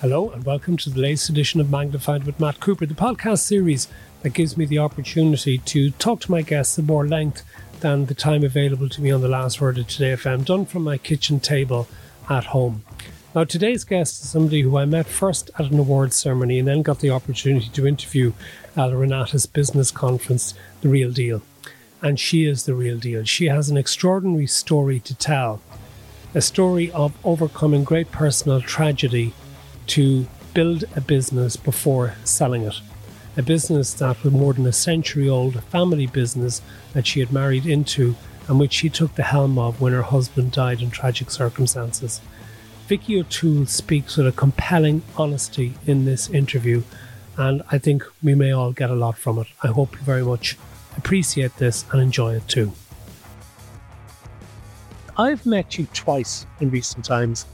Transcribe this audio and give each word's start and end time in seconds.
Hello, 0.00 0.30
and 0.30 0.44
welcome 0.44 0.76
to 0.76 0.90
the 0.90 1.00
latest 1.00 1.28
edition 1.28 1.60
of 1.60 1.72
Magnified 1.72 2.22
with 2.22 2.38
Matt 2.38 2.60
Cooper, 2.60 2.86
the 2.86 2.94
podcast 2.94 3.40
series 3.40 3.88
that 4.22 4.30
gives 4.30 4.56
me 4.56 4.64
the 4.64 4.78
opportunity 4.78 5.58
to 5.58 5.90
talk 5.90 6.20
to 6.20 6.30
my 6.30 6.40
guests 6.40 6.78
at 6.78 6.84
more 6.84 7.04
length 7.04 7.42
than 7.80 8.06
the 8.06 8.14
time 8.14 8.44
available 8.44 8.88
to 8.90 9.02
me 9.02 9.10
on 9.10 9.22
the 9.22 9.28
last 9.28 9.60
word 9.60 9.76
of 9.76 9.88
Today 9.88 10.12
FM, 10.12 10.44
done 10.44 10.66
from 10.66 10.84
my 10.84 10.98
kitchen 10.98 11.40
table 11.40 11.88
at 12.30 12.44
home. 12.44 12.84
Now, 13.34 13.42
today's 13.42 13.82
guest 13.82 14.22
is 14.22 14.30
somebody 14.30 14.60
who 14.60 14.78
I 14.78 14.84
met 14.84 15.06
first 15.06 15.50
at 15.58 15.68
an 15.68 15.80
awards 15.80 16.14
ceremony 16.14 16.60
and 16.60 16.68
then 16.68 16.82
got 16.82 17.00
the 17.00 17.10
opportunity 17.10 17.68
to 17.68 17.86
interview 17.88 18.34
at 18.76 18.92
a 18.92 18.94
Renatus 18.94 19.52
business 19.52 19.90
conference, 19.90 20.54
The 20.80 20.90
Real 20.90 21.10
Deal. 21.10 21.42
And 22.02 22.20
she 22.20 22.46
is 22.46 22.66
the 22.66 22.74
real 22.74 22.98
deal. 22.98 23.24
She 23.24 23.46
has 23.46 23.68
an 23.68 23.76
extraordinary 23.76 24.46
story 24.46 25.00
to 25.00 25.14
tell, 25.16 25.60
a 26.36 26.40
story 26.40 26.88
of 26.92 27.18
overcoming 27.26 27.82
great 27.82 28.12
personal 28.12 28.60
tragedy 28.60 29.34
to 29.88 30.26
build 30.54 30.84
a 30.96 31.00
business 31.00 31.56
before 31.56 32.14
selling 32.24 32.62
it. 32.62 32.80
A 33.36 33.42
business 33.42 33.92
that 33.94 34.22
was 34.22 34.32
more 34.32 34.52
than 34.52 34.66
a 34.66 34.72
century 34.72 35.28
old, 35.28 35.56
a 35.56 35.60
family 35.60 36.06
business 36.06 36.60
that 36.92 37.06
she 37.06 37.20
had 37.20 37.32
married 37.32 37.66
into 37.66 38.16
and 38.48 38.58
which 38.58 38.72
she 38.72 38.88
took 38.88 39.14
the 39.14 39.22
helm 39.22 39.58
of 39.58 39.80
when 39.80 39.92
her 39.92 40.02
husband 40.02 40.52
died 40.52 40.80
in 40.80 40.90
tragic 40.90 41.30
circumstances. 41.30 42.20
Vicki 42.86 43.20
O'Toole 43.20 43.66
speaks 43.66 44.16
with 44.16 44.26
a 44.26 44.32
compelling 44.32 45.02
honesty 45.16 45.74
in 45.86 46.06
this 46.06 46.30
interview, 46.30 46.82
and 47.36 47.62
I 47.70 47.76
think 47.76 48.02
we 48.22 48.34
may 48.34 48.50
all 48.50 48.72
get 48.72 48.90
a 48.90 48.94
lot 48.94 49.18
from 49.18 49.38
it. 49.38 49.46
I 49.62 49.68
hope 49.68 49.92
you 49.92 50.00
very 50.00 50.24
much 50.24 50.56
appreciate 50.96 51.56
this 51.58 51.84
and 51.92 52.00
enjoy 52.00 52.34
it 52.34 52.48
too. 52.48 52.72
I've 55.18 55.44
met 55.44 55.78
you 55.78 55.86
twice 55.92 56.46
in 56.60 56.70
recent 56.70 57.04
times. 57.04 57.44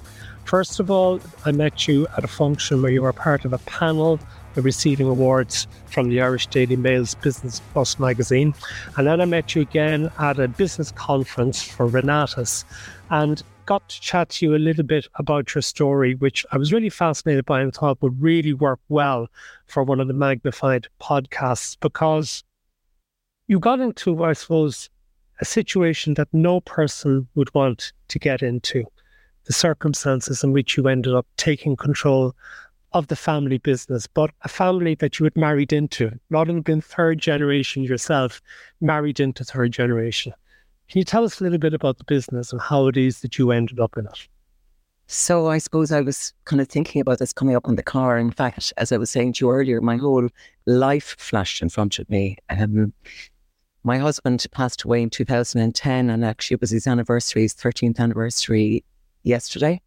First 0.44 0.78
of 0.78 0.90
all, 0.90 1.20
I 1.44 1.52
met 1.52 1.88
you 1.88 2.06
at 2.16 2.24
a 2.24 2.28
function 2.28 2.82
where 2.82 2.92
you 2.92 3.02
were 3.02 3.12
part 3.12 3.44
of 3.44 3.52
a 3.52 3.58
panel 3.58 4.20
receiving 4.56 5.08
awards 5.08 5.66
from 5.86 6.08
the 6.08 6.20
Irish 6.20 6.46
Daily 6.46 6.76
Mail's 6.76 7.14
Business 7.16 7.60
Plus 7.72 7.98
magazine. 7.98 8.54
And 8.96 9.06
then 9.06 9.20
I 9.20 9.24
met 9.24 9.54
you 9.54 9.62
again 9.62 10.12
at 10.18 10.38
a 10.38 10.46
business 10.46 10.92
conference 10.92 11.62
for 11.62 11.88
Renatus 11.88 12.64
and 13.10 13.42
got 13.66 13.88
to 13.88 14.00
chat 14.00 14.28
to 14.28 14.46
you 14.46 14.54
a 14.54 14.58
little 14.58 14.84
bit 14.84 15.08
about 15.14 15.54
your 15.54 15.62
story, 15.62 16.14
which 16.14 16.44
I 16.52 16.58
was 16.58 16.72
really 16.72 16.90
fascinated 16.90 17.46
by 17.46 17.62
and 17.62 17.72
thought 17.72 18.02
would 18.02 18.20
really 18.20 18.52
work 18.52 18.80
well 18.88 19.28
for 19.66 19.82
one 19.82 20.00
of 20.00 20.08
the 20.08 20.14
magnified 20.14 20.88
podcasts 21.00 21.76
because 21.80 22.44
you 23.48 23.58
got 23.58 23.80
into, 23.80 24.22
I 24.22 24.34
suppose, 24.34 24.90
a 25.40 25.44
situation 25.44 26.14
that 26.14 26.28
no 26.32 26.60
person 26.60 27.28
would 27.34 27.52
want 27.54 27.92
to 28.08 28.18
get 28.18 28.42
into 28.42 28.84
the 29.44 29.52
circumstances 29.52 30.42
in 30.42 30.52
which 30.52 30.76
you 30.76 30.88
ended 30.88 31.14
up 31.14 31.26
taking 31.36 31.76
control 31.76 32.34
of 32.92 33.08
the 33.08 33.16
family 33.16 33.58
business, 33.58 34.06
but 34.06 34.30
a 34.42 34.48
family 34.48 34.94
that 34.94 35.18
you 35.18 35.24
had 35.24 35.36
married 35.36 35.72
into, 35.72 36.12
not 36.30 36.48
even 36.48 36.80
third 36.80 37.18
generation 37.18 37.82
yourself, 37.82 38.40
married 38.80 39.18
into 39.18 39.44
third 39.44 39.72
generation. 39.72 40.32
Can 40.88 40.98
you 41.00 41.04
tell 41.04 41.24
us 41.24 41.40
a 41.40 41.44
little 41.44 41.58
bit 41.58 41.74
about 41.74 41.98
the 41.98 42.04
business 42.04 42.52
and 42.52 42.60
how 42.60 42.86
it 42.86 42.96
is 42.96 43.20
that 43.20 43.36
you 43.36 43.50
ended 43.50 43.80
up 43.80 43.96
in 43.96 44.06
it? 44.06 44.28
So 45.06 45.48
I 45.48 45.58
suppose 45.58 45.92
I 45.92 46.00
was 46.00 46.32
kind 46.44 46.62
of 46.62 46.68
thinking 46.68 47.00
about 47.00 47.18
this 47.18 47.32
coming 47.32 47.56
up 47.56 47.68
in 47.68 47.76
the 47.76 47.82
car. 47.82 48.16
In 48.16 48.30
fact, 48.30 48.72
as 48.76 48.90
I 48.92 48.96
was 48.96 49.10
saying 49.10 49.34
to 49.34 49.46
you 49.46 49.50
earlier, 49.50 49.80
my 49.80 49.96
whole 49.96 50.28
life 50.66 51.16
flashed 51.18 51.62
in 51.62 51.68
front 51.68 51.98
of 51.98 52.08
me. 52.08 52.36
Um, 52.48 52.92
my 53.82 53.98
husband 53.98 54.46
passed 54.52 54.84
away 54.84 55.02
in 55.02 55.10
2010, 55.10 56.08
and 56.08 56.24
actually 56.24 56.54
it 56.54 56.60
was 56.60 56.70
his 56.70 56.86
anniversary, 56.86 57.42
his 57.42 57.54
13th 57.54 57.98
anniversary 57.98 58.82
yesterday. 59.24 59.80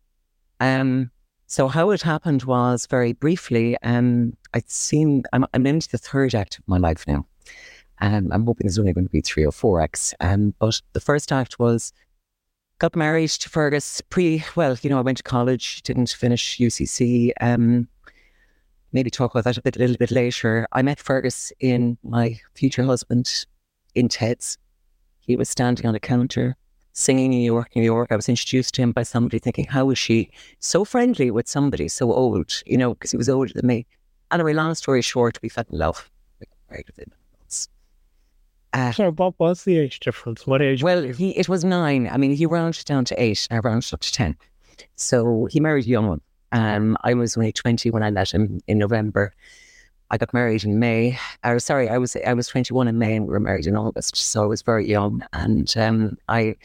Um, 0.59 1.11
so 1.45 1.69
how 1.69 1.91
it 1.91 2.01
happened 2.01 2.43
was 2.43 2.87
very 2.87 3.13
briefly, 3.13 3.77
um, 3.81 4.35
I'd 4.53 4.69
seen, 4.69 5.23
I'm, 5.31 5.45
I'm 5.53 5.65
into 5.65 5.87
the 5.89 5.97
third 5.97 6.35
act 6.35 6.59
of 6.59 6.67
my 6.67 6.77
life 6.77 7.07
now. 7.07 7.25
Um, 7.99 8.31
I'm 8.31 8.45
hoping 8.45 8.67
there's 8.67 8.77
only 8.77 8.93
going 8.93 9.07
to 9.07 9.11
be 9.11 9.21
three 9.21 9.45
or 9.45 9.51
four 9.51 9.79
acts. 9.81 10.13
Um, 10.19 10.53
but 10.59 10.81
the 10.93 10.99
first 10.99 11.31
act 11.31 11.57
was 11.57 11.93
got 12.79 12.95
married 12.95 13.29
to 13.29 13.49
Fergus 13.49 14.01
pre, 14.01 14.43
well, 14.55 14.77
you 14.81 14.89
know, 14.89 14.97
I 14.97 15.01
went 15.01 15.17
to 15.17 15.23
college, 15.23 15.81
didn't 15.83 16.09
finish 16.09 16.57
UCC. 16.57 17.31
Um, 17.39 17.87
maybe 18.91 19.09
talk 19.09 19.31
about 19.31 19.45
that 19.45 19.57
a 19.57 19.61
bit, 19.61 19.77
a 19.77 19.79
little 19.79 19.97
bit 19.97 20.11
later. 20.11 20.67
I 20.73 20.81
met 20.81 20.99
Fergus 20.99 21.51
in 21.59 21.97
my 22.03 22.39
future 22.55 22.83
husband 22.83 23.45
in 23.95 24.09
Ted's. 24.09 24.57
He 25.19 25.35
was 25.35 25.49
standing 25.49 25.85
on 25.85 25.95
a 25.95 25.99
counter 25.99 26.55
singing 26.97 27.31
in 27.31 27.39
New 27.39 27.45
York, 27.45 27.75
New 27.75 27.83
York. 27.83 28.11
I 28.11 28.15
was 28.15 28.27
introduced 28.27 28.73
to 28.73 28.81
him 28.81 28.91
by 28.91 29.03
somebody 29.03 29.37
thinking, 29.37 29.65
how 29.65 29.91
is 29.91 29.99
she 29.99 30.31
so 30.59 30.83
friendly 30.83 31.29
with 31.29 31.47
somebody 31.47 31.87
so 31.87 32.11
old, 32.11 32.63
you 32.65 32.75
know, 32.75 32.95
because 32.95 33.11
he 33.11 33.17
was 33.17 33.29
older 33.29 33.53
than 33.53 33.67
me. 33.67 33.85
Anyway, 34.31 34.53
long 34.53 34.73
story 34.73 35.03
short, 35.03 35.39
we 35.43 35.49
fell 35.49 35.63
in 35.71 35.77
love. 35.77 36.09
We 36.39 36.47
got 36.47 36.71
married 36.71 36.87
within 36.87 37.11
months. 37.39 37.69
Uh, 38.73 38.91
so 38.91 39.11
what 39.11 39.39
was 39.39 39.63
the 39.63 39.77
age 39.77 39.99
difference? 39.99 40.47
What 40.47 40.61
age? 40.61 40.81
Well, 40.81 41.03
he 41.03 41.37
it 41.37 41.47
was 41.47 41.63
nine. 41.63 42.09
I 42.11 42.17
mean, 42.17 42.31
he 42.31 42.47
rounded 42.47 42.85
down 42.85 43.05
to 43.05 43.21
eight. 43.21 43.47
I 43.51 43.59
rounded 43.59 43.93
up 43.93 44.01
to 44.01 44.11
ten. 44.11 44.35
So 44.95 45.45
he 45.45 45.59
married 45.59 45.85
a 45.85 45.89
young 45.89 46.07
one. 46.07 46.21
Um, 46.51 46.97
I 47.03 47.13
was 47.13 47.37
only 47.37 47.51
twenty 47.51 47.91
when 47.91 48.03
I 48.03 48.09
met 48.09 48.33
him 48.33 48.59
in 48.67 48.79
November. 48.79 49.33
I 50.09 50.17
got 50.17 50.33
married 50.33 50.63
in 50.63 50.79
May. 50.79 51.19
Or 51.43 51.59
sorry, 51.59 51.89
I 51.89 51.97
was 51.97 52.15
I 52.15 52.33
was 52.33 52.47
21 52.47 52.87
in 52.87 52.97
May 52.97 53.15
and 53.15 53.25
we 53.27 53.31
were 53.31 53.39
married 53.39 53.67
in 53.67 53.75
August. 53.75 54.15
So 54.15 54.43
I 54.43 54.47
was 54.47 54.61
very 54.61 54.87
young, 54.87 55.23
and 55.33 55.73
um, 55.77 56.17
I 56.29 56.55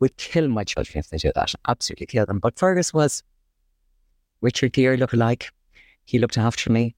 would 0.00 0.16
kill 0.16 0.48
my 0.48 0.64
children 0.64 0.98
if 0.98 1.08
they 1.08 1.18
did 1.18 1.32
that. 1.34 1.54
Absolutely 1.66 2.06
kill 2.06 2.26
them. 2.26 2.38
But 2.38 2.58
Fergus 2.58 2.92
was 2.92 3.22
Richard 4.40 4.72
Gere 4.72 4.96
look-alike. 4.96 5.50
He 6.04 6.18
looked 6.18 6.38
after 6.38 6.70
me, 6.70 6.94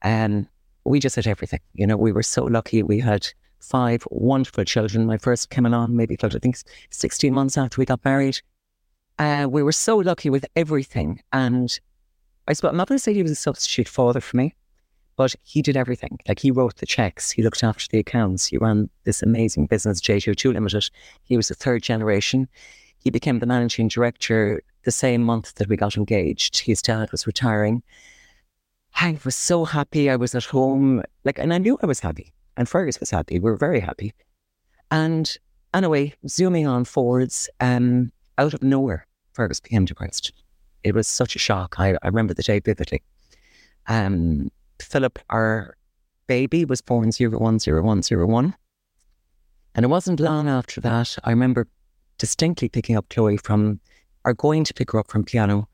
and 0.00 0.46
we 0.84 1.00
just 1.00 1.16
had 1.16 1.26
everything. 1.26 1.60
You 1.74 1.86
know, 1.86 1.96
we 1.96 2.12
were 2.12 2.22
so 2.22 2.44
lucky. 2.44 2.82
We 2.82 3.00
had 3.00 3.28
five 3.60 4.06
wonderful 4.10 4.64
children. 4.64 5.06
My 5.06 5.18
first 5.18 5.50
came 5.50 5.66
along 5.66 5.94
maybe 5.94 6.16
I 6.20 6.28
think 6.28 6.56
16 6.90 7.32
months 7.32 7.56
after 7.56 7.80
we 7.80 7.84
got 7.84 8.04
married. 8.04 8.40
Uh, 9.18 9.46
we 9.48 9.62
were 9.62 9.72
so 9.72 9.98
lucky 9.98 10.30
with 10.30 10.46
everything, 10.56 11.20
and 11.32 11.78
I 12.48 12.54
suppose 12.54 12.70
I'm 12.70 12.78
not 12.78 12.88
going 12.88 12.98
to 12.98 13.02
say 13.02 13.12
he 13.12 13.22
was 13.22 13.32
a 13.32 13.36
substitute 13.36 13.86
father 13.88 14.20
for 14.20 14.38
me 14.38 14.54
but 15.16 15.34
he 15.42 15.62
did 15.62 15.76
everything. 15.76 16.18
Like 16.26 16.38
he 16.38 16.50
wrote 16.50 16.76
the 16.76 16.86
checks, 16.86 17.30
he 17.30 17.42
looked 17.42 17.62
after 17.62 17.86
the 17.90 17.98
accounts, 17.98 18.46
he 18.46 18.58
ran 18.58 18.88
this 19.04 19.22
amazing 19.22 19.66
business, 19.66 20.00
JJ 20.00 20.28
O'Toole 20.28 20.52
Limited. 20.52 20.90
He 21.24 21.36
was 21.36 21.48
the 21.48 21.54
third 21.54 21.82
generation. 21.82 22.48
He 22.98 23.10
became 23.10 23.40
the 23.40 23.46
managing 23.46 23.88
director 23.88 24.62
the 24.84 24.90
same 24.90 25.22
month 25.22 25.54
that 25.56 25.68
we 25.68 25.76
got 25.76 25.96
engaged. 25.96 26.58
His 26.58 26.82
dad 26.82 27.10
was 27.10 27.26
retiring. 27.26 27.82
I 28.96 29.18
was 29.24 29.34
so 29.34 29.64
happy. 29.64 30.10
I 30.10 30.16
was 30.16 30.34
at 30.34 30.44
home, 30.44 31.02
like, 31.24 31.38
and 31.38 31.52
I 31.52 31.58
knew 31.58 31.78
I 31.82 31.86
was 31.86 32.00
happy. 32.00 32.32
And 32.56 32.68
Fergus 32.68 33.00
was 33.00 33.10
happy. 33.10 33.38
We 33.38 33.50
were 33.50 33.56
very 33.56 33.80
happy. 33.80 34.12
And 34.90 35.36
anyway, 35.72 36.14
zooming 36.28 36.66
on 36.66 36.84
forwards, 36.84 37.48
um, 37.60 38.12
out 38.38 38.54
of 38.54 38.62
nowhere, 38.62 39.06
Fergus 39.32 39.60
became 39.60 39.84
depressed. 39.84 40.32
It 40.84 40.94
was 40.94 41.08
such 41.08 41.34
a 41.34 41.38
shock. 41.38 41.76
I, 41.78 41.96
I 42.02 42.08
remember 42.08 42.34
the 42.34 42.42
day 42.42 42.60
vividly. 42.60 43.02
Um, 43.86 44.50
Philip, 44.82 45.18
our 45.30 45.76
baby, 46.26 46.64
was 46.64 46.80
born 46.80 47.10
010101. 47.10 48.54
And 49.74 49.84
it 49.84 49.88
wasn't 49.88 50.20
long 50.20 50.48
after 50.48 50.80
that, 50.82 51.16
I 51.24 51.30
remember 51.30 51.66
distinctly 52.18 52.68
picking 52.68 52.96
up 52.96 53.08
Chloe 53.08 53.36
from, 53.36 53.80
or 54.24 54.34
going 54.34 54.64
to 54.64 54.74
pick 54.74 54.92
her 54.92 54.98
up 54.98 55.10
from 55.10 55.24
piano. 55.24 55.68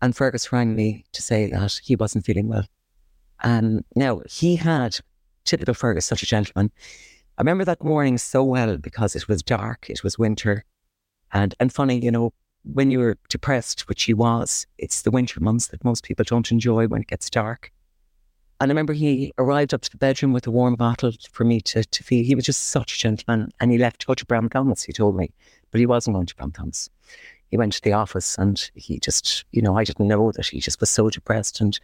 And 0.00 0.14
Fergus 0.14 0.52
rang 0.52 0.74
me 0.76 1.04
to 1.12 1.22
say 1.22 1.50
that 1.50 1.80
he 1.82 1.96
wasn't 1.96 2.24
feeling 2.26 2.48
well. 2.48 2.66
And 3.42 3.84
now 3.96 4.20
he 4.28 4.56
had, 4.56 4.98
typical 5.44 5.74
Fergus, 5.74 6.06
such 6.06 6.22
a 6.22 6.26
gentleman. 6.26 6.70
I 7.38 7.42
remember 7.42 7.64
that 7.64 7.82
morning 7.82 8.18
so 8.18 8.44
well 8.44 8.76
because 8.76 9.16
it 9.16 9.28
was 9.28 9.42
dark, 9.42 9.88
it 9.88 10.04
was 10.04 10.18
winter. 10.18 10.64
And, 11.32 11.54
and 11.58 11.72
funny, 11.72 11.98
you 11.98 12.10
know, 12.10 12.32
when 12.64 12.90
you're 12.90 13.16
depressed, 13.28 13.88
which 13.88 14.04
he 14.04 14.14
was, 14.14 14.66
it's 14.78 15.02
the 15.02 15.10
winter 15.10 15.40
months 15.40 15.68
that 15.68 15.84
most 15.84 16.04
people 16.04 16.24
don't 16.24 16.52
enjoy 16.52 16.86
when 16.86 17.02
it 17.02 17.08
gets 17.08 17.30
dark. 17.30 17.72
And 18.62 18.70
I 18.70 18.74
remember 18.74 18.92
he 18.92 19.32
arrived 19.38 19.74
up 19.74 19.80
to 19.80 19.90
the 19.90 19.96
bedroom 19.96 20.32
with 20.32 20.46
a 20.46 20.52
warm 20.52 20.76
bottle 20.76 21.10
for 21.32 21.42
me 21.42 21.60
to, 21.62 21.82
to 21.82 22.04
feed. 22.04 22.26
He 22.26 22.36
was 22.36 22.44
just 22.44 22.68
such 22.68 22.94
a 22.94 22.98
gentleman. 22.98 23.50
And 23.58 23.72
he 23.72 23.76
left 23.76 24.02
to 24.02 24.06
go 24.06 24.14
to 24.14 24.24
Brown 24.24 24.48
Thomas, 24.48 24.84
he 24.84 24.92
told 24.92 25.16
me. 25.16 25.32
But 25.72 25.80
he 25.80 25.86
wasn't 25.86 26.14
going 26.14 26.26
to 26.26 26.36
Brown 26.36 26.52
Thomas. 26.52 26.88
He 27.50 27.56
went 27.56 27.72
to 27.72 27.82
the 27.82 27.92
office 27.92 28.38
and 28.38 28.70
he 28.76 29.00
just, 29.00 29.44
you 29.50 29.62
know, 29.62 29.76
I 29.76 29.82
didn't 29.82 30.06
know 30.06 30.30
that 30.30 30.46
he 30.46 30.60
just 30.60 30.78
was 30.78 30.90
so 30.90 31.10
depressed. 31.10 31.60
And, 31.60 31.76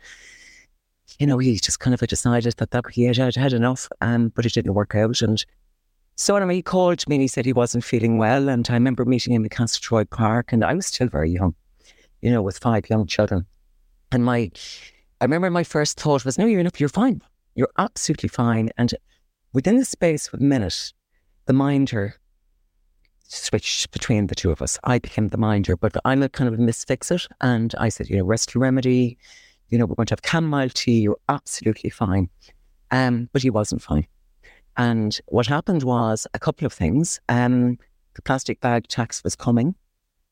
you 1.19 1.27
know, 1.27 1.39
he 1.39 1.57
just 1.57 1.81
kind 1.81 1.95
of 1.95 2.01
decided 2.09 2.55
that, 2.59 2.71
that 2.71 2.85
he 2.93 3.03
had, 3.03 3.17
had, 3.17 3.35
had 3.35 3.55
enough, 3.55 3.89
um, 4.01 4.29
but 4.29 4.47
it 4.47 4.53
didn't 4.53 4.75
work 4.75 4.95
out. 4.95 5.21
And 5.21 5.45
so 6.15 6.37
anyway, 6.37 6.55
he 6.55 6.63
called 6.63 7.09
me 7.09 7.17
and 7.17 7.23
he 7.23 7.27
said 7.27 7.45
he 7.45 7.53
wasn't 7.53 7.83
feeling 7.83 8.19
well. 8.19 8.49
And 8.49 8.65
I 8.71 8.75
remember 8.75 9.05
meeting 9.05 9.35
him 9.35 9.43
in 9.43 9.51
Castletroy 9.51 10.09
Park 10.09 10.53
and 10.53 10.65
I 10.65 10.75
was 10.75 10.87
still 10.87 11.09
very 11.09 11.33
young, 11.33 11.57
you 12.23 12.31
know, 12.31 12.41
with 12.41 12.57
five 12.57 12.89
young 12.89 13.09
children. 13.09 13.47
And 14.13 14.25
my 14.25 14.53
I 15.21 15.25
remember 15.25 15.51
my 15.51 15.65
first 15.65 15.99
thought 15.99 16.25
was, 16.25 16.39
no, 16.39 16.47
you're 16.47 16.61
enough, 16.61 16.79
you're 16.79 16.89
fine. 16.89 17.23
You're 17.55 17.71
absolutely 17.77 18.29
fine. 18.29 18.71
And 18.79 18.95
within 19.53 19.79
the 19.79 19.85
space 19.85 20.29
of 20.29 20.41
a 20.41 20.43
minute, 20.43 20.93
the 21.47 21.53
minder 21.53 22.15
switched 23.25 23.91
between 23.91 24.29
the 24.29 24.35
two 24.35 24.51
of 24.51 24.63
us. 24.63 24.79
I 24.85 24.99
became 24.99 25.29
the 25.29 25.37
minder, 25.37 25.77
but 25.77 25.97
I'm 26.05 26.23
a 26.23 26.29
kind 26.29 26.49
of 26.53 26.59
a 26.59 26.63
misfix 26.63 27.11
it. 27.11 27.27
And 27.41 27.75
I 27.79 27.89
said, 27.89 28.09
you 28.09 28.17
know, 28.17 28.25
rescue 28.25 28.61
remedy, 28.61 29.19
You 29.69 29.79
know, 29.79 29.87
we're 29.87 29.97
going 29.97 30.07
to 30.07 30.13
have 30.13 30.21
chamomile 30.25 30.71
tea. 30.71 31.01
You're 31.01 31.19
absolutely 31.29 31.91
fine. 31.91 32.31
Um, 32.91 33.29
but 33.33 33.43
he 33.43 33.51
wasn't 33.51 33.83
fine. 33.83 34.07
And 34.77 35.19
what 35.27 35.47
happened 35.47 35.83
was 35.83 36.27
a 36.33 36.39
couple 36.39 36.65
of 36.65 36.73
things. 36.73 37.21
Um, 37.29 37.79
the 38.15 38.23
plastic 38.23 38.61
bag 38.61 38.89
tax 38.89 39.23
was 39.23 39.37
coming. 39.37 39.75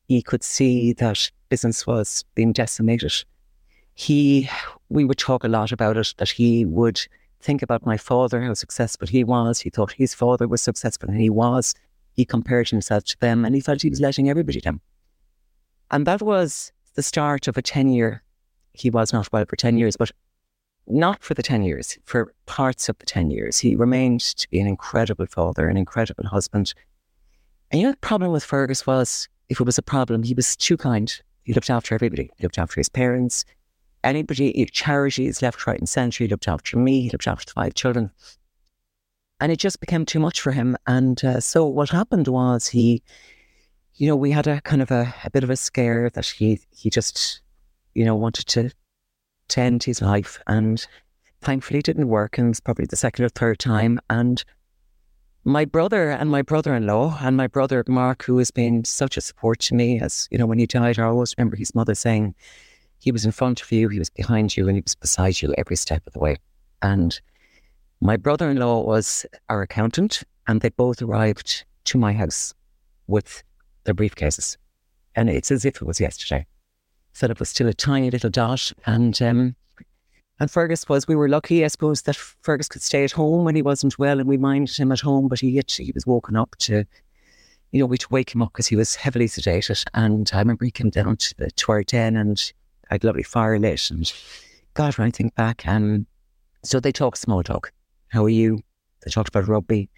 He 0.09 0.23
could 0.23 0.43
see 0.43 0.93
that 0.95 1.31
business 1.49 1.87
was 1.87 2.25
being 2.35 2.53
decimated. 2.53 3.13
He, 3.97 4.49
we 4.89 5.05
would 5.05 5.19
talk 5.19 5.43
a 5.43 5.49
lot 5.49 5.73
about 5.73 5.97
it, 5.97 6.15
that 6.19 6.29
he 6.29 6.65
would 6.65 7.01
think 7.41 7.63
about 7.63 7.85
my 7.85 7.97
father, 7.97 8.43
how 8.43 8.55
successful 8.55 9.09
he 9.09 9.25
was. 9.25 9.61
He 9.61 9.71
thought 9.71 9.93
his 9.93 10.15
father 10.15 10.47
was 10.47 10.63
successful 10.63 11.09
and 11.09 11.21
he 11.21 11.31
was. 11.31 11.75
He 12.13 12.25
compared 12.25 12.69
himself 12.69 13.05
to 13.05 13.21
them 13.21 13.45
and 13.45 13.55
he 13.55 13.61
felt 13.61 13.83
he 13.83 13.91
was 13.91 14.01
letting 14.01 14.29
everybody 14.29 14.61
down. 14.61 14.81
And 15.91 16.07
that 16.07 16.23
was 16.23 16.73
the 16.95 17.03
start 17.03 17.49
of 17.49 17.57
a 17.57 17.63
10 17.63 17.89
year, 17.89 18.23
he 18.73 18.91
was 18.91 19.13
not 19.13 19.33
well 19.33 19.45
for 19.49 19.57
10 19.57 19.79
years, 19.79 19.97
but 19.97 20.13
not 20.87 21.23
for 21.23 21.35
the 21.35 21.43
10 21.43 21.63
years, 21.63 21.99
for 22.05 22.33
parts 22.47 22.89
of 22.89 22.99
the 22.99 23.07
10 23.07 23.31
years. 23.31 23.59
He 23.59 23.75
remained 23.75 24.21
to 24.21 24.49
be 24.51 24.61
an 24.61 24.67
incredible 24.67 25.27
father, 25.27 25.69
an 25.69 25.77
incredible 25.77 26.27
husband. 26.27 26.75
And 27.71 27.81
you 27.81 27.87
know, 27.87 27.93
the 27.93 27.99
problem 27.99 28.31
with 28.33 28.45
Fergus 28.45 28.87
was 28.87 29.29
if 29.49 29.61
it 29.61 29.65
was 29.65 29.79
a 29.79 29.83
problem, 29.83 30.23
he 30.23 30.35
was 30.35 30.57
too 30.57 30.77
kind. 30.77 31.13
He 31.45 31.53
looked 31.53 31.71
after 31.71 31.95
everybody. 31.95 32.31
He 32.37 32.43
looked 32.43 32.59
after 32.59 32.81
his 32.81 32.89
parents, 32.89 33.45
anybody, 34.07 34.65
charities 34.73 35.43
left, 35.43 35.67
right, 35.67 35.79
and 35.79 35.89
centre. 35.89 36.25
He 36.25 36.29
looked 36.29 36.49
after 36.49 36.79
me. 36.79 37.03
He 37.03 37.11
looked 37.11 37.27
after 37.27 37.53
five 37.53 37.75
children. 37.75 38.11
And 39.41 39.53
it 39.53 39.59
just 39.59 39.81
became 39.81 40.07
too 40.07 40.21
much 40.21 40.41
for 40.41 40.53
him. 40.53 40.77
And 40.87 41.23
uh, 41.23 41.41
so 41.41 41.67
what 41.67 41.91
happened 41.91 42.29
was 42.29 42.69
he, 42.69 43.03
you 43.97 44.07
know, 44.07 44.17
we 44.17 44.31
had 44.31 44.47
a 44.47 44.61
kind 44.63 44.81
of 44.81 44.91
a, 44.91 45.15
a 45.25 45.31
bit 45.31 45.45
of 45.45 45.51
a 45.51 45.57
scare 45.57 46.09
that 46.11 46.27
he 46.27 46.61
he 46.71 46.89
just, 46.89 47.43
you 47.95 48.05
know, 48.05 48.15
wanted 48.15 48.47
to 48.47 48.71
to 49.49 49.61
end 49.61 49.85
his 49.85 50.01
life. 50.01 50.39
And 50.47 50.87
thankfully 51.43 51.81
it 51.81 51.85
didn't 51.85 52.09
work. 52.09 52.39
And 52.39 52.47
it 52.47 52.49
was 52.49 52.61
probably 52.61 52.87
the 52.87 52.97
second 52.97 53.25
or 53.27 53.29
third 53.29 53.59
time. 53.59 54.01
And 54.09 54.43
my 55.45 55.65
brother 55.65 56.11
and 56.11 56.31
my 56.31 56.43
brother-in-law 56.43 57.19
and 57.21 57.37
my 57.37 57.47
brother 57.47 57.85
Mark, 57.87 58.25
who 58.25 58.39
has 58.39 58.51
been 58.51 58.85
such 58.85 59.17
a 59.17 59.21
support 59.21 59.59
to 59.61 59.75
me, 59.75 60.01
as 60.01 60.29
you 60.31 60.39
know, 60.39 60.47
when 60.47 60.59
he 60.59 60.67
died, 60.67 60.99
I 60.99 61.05
always 61.05 61.35
remember 61.37 61.57
his 61.57 61.75
mother 61.75 61.95
saying, 61.95 62.35
he 62.99 63.13
was 63.13 63.25
in 63.25 63.33
front 63.33 63.63
of 63.63 63.71
you, 63.71 63.89
he 63.89 63.99
was 63.99 64.11
behind 64.11 64.57
you, 64.57 64.69
and 64.69 64.77
he 64.77 64.83
was 64.83 64.95
beside 64.95 65.41
you 65.41 65.55
every 65.57 65.77
step 65.77 66.07
of 66.07 66.13
the 66.13 66.19
way. 66.19 66.37
And 66.83 67.19
my 68.01 68.17
brother 68.17 68.51
in 68.51 68.59
law 68.59 68.83
was 68.83 69.27
our 69.49 69.63
accountant, 69.63 70.23
and 70.47 70.61
they 70.61 70.71
both 70.71 71.03
arrived 71.03 71.65
to 71.85 71.99
my 71.99 72.13
house 72.13 72.55
with 73.07 73.43
their 73.85 73.95
briefcases. 73.95 74.57
And 75.15 75.31
it's 75.31 75.51
as 75.51 75.65
if 75.65 75.77
it 75.77 75.87
was 75.87 76.01
yesterday. 76.01 76.47
Philip 77.13 77.41
was 77.41 77.49
still 77.49 77.69
a 77.69 77.75
tiny 77.75 78.11
little 78.11 78.29
dot, 78.29 78.73
and 78.85 79.21
um, 79.23 79.57
and 80.39 80.51
Fergus 80.51 80.87
was. 80.87 81.09
We 81.09 81.17
were 81.17 81.31
lucky, 81.31 81.65
I 81.65 81.69
suppose, 81.69 82.03
that 82.03 82.17
Fergus 82.17 82.69
could 82.69 82.83
stay 82.83 83.05
at 83.05 83.13
home 83.13 83.45
when 83.45 83.57
he 83.57 83.63
wasn't 83.63 83.99
well, 83.99 84.21
and 84.21 84.29
we 84.29 84.37
minded 84.37 84.77
him 84.77 84.93
at 84.93 85.01
home. 85.01 85.29
But 85.29 85.41
he 85.41 85.63
he 85.69 85.93
was 85.95 86.07
woken 86.07 86.37
up 86.37 86.55
to, 86.59 86.85
you 87.73 87.81
know, 87.81 87.87
we'd 87.87 88.11
wake 88.11 88.35
him 88.35 88.43
up 88.43 88.53
because 88.53 88.67
he 88.67 88.77
was 88.77 88.97
heavily 88.97 89.29
sedated. 89.29 89.83
And 89.95 90.31
I 90.35 90.41
remember 90.41 90.67
he 90.67 90.71
came 90.71 90.91
down 90.91 91.17
to, 91.17 91.35
the, 91.39 91.51
to 91.51 91.73
our 91.73 91.83
den, 91.83 92.17
and 92.17 92.53
I 92.91 92.99
lit. 93.03 93.91
And 93.91 94.13
God, 94.75 94.97
when 94.99 95.09
I 95.09 95.11
think 95.11 95.35
back, 95.35 95.67
and 95.67 96.07
so 96.63 96.81
they 96.81 96.93
talk 96.93 97.17
small 97.17 97.43
talk. 97.43 97.73
How 98.09 98.25
are 98.25 98.31
you? 98.31 98.61
They 99.05 99.11
talked 99.11 99.29
about 99.29 99.49
rugby. 99.49 99.89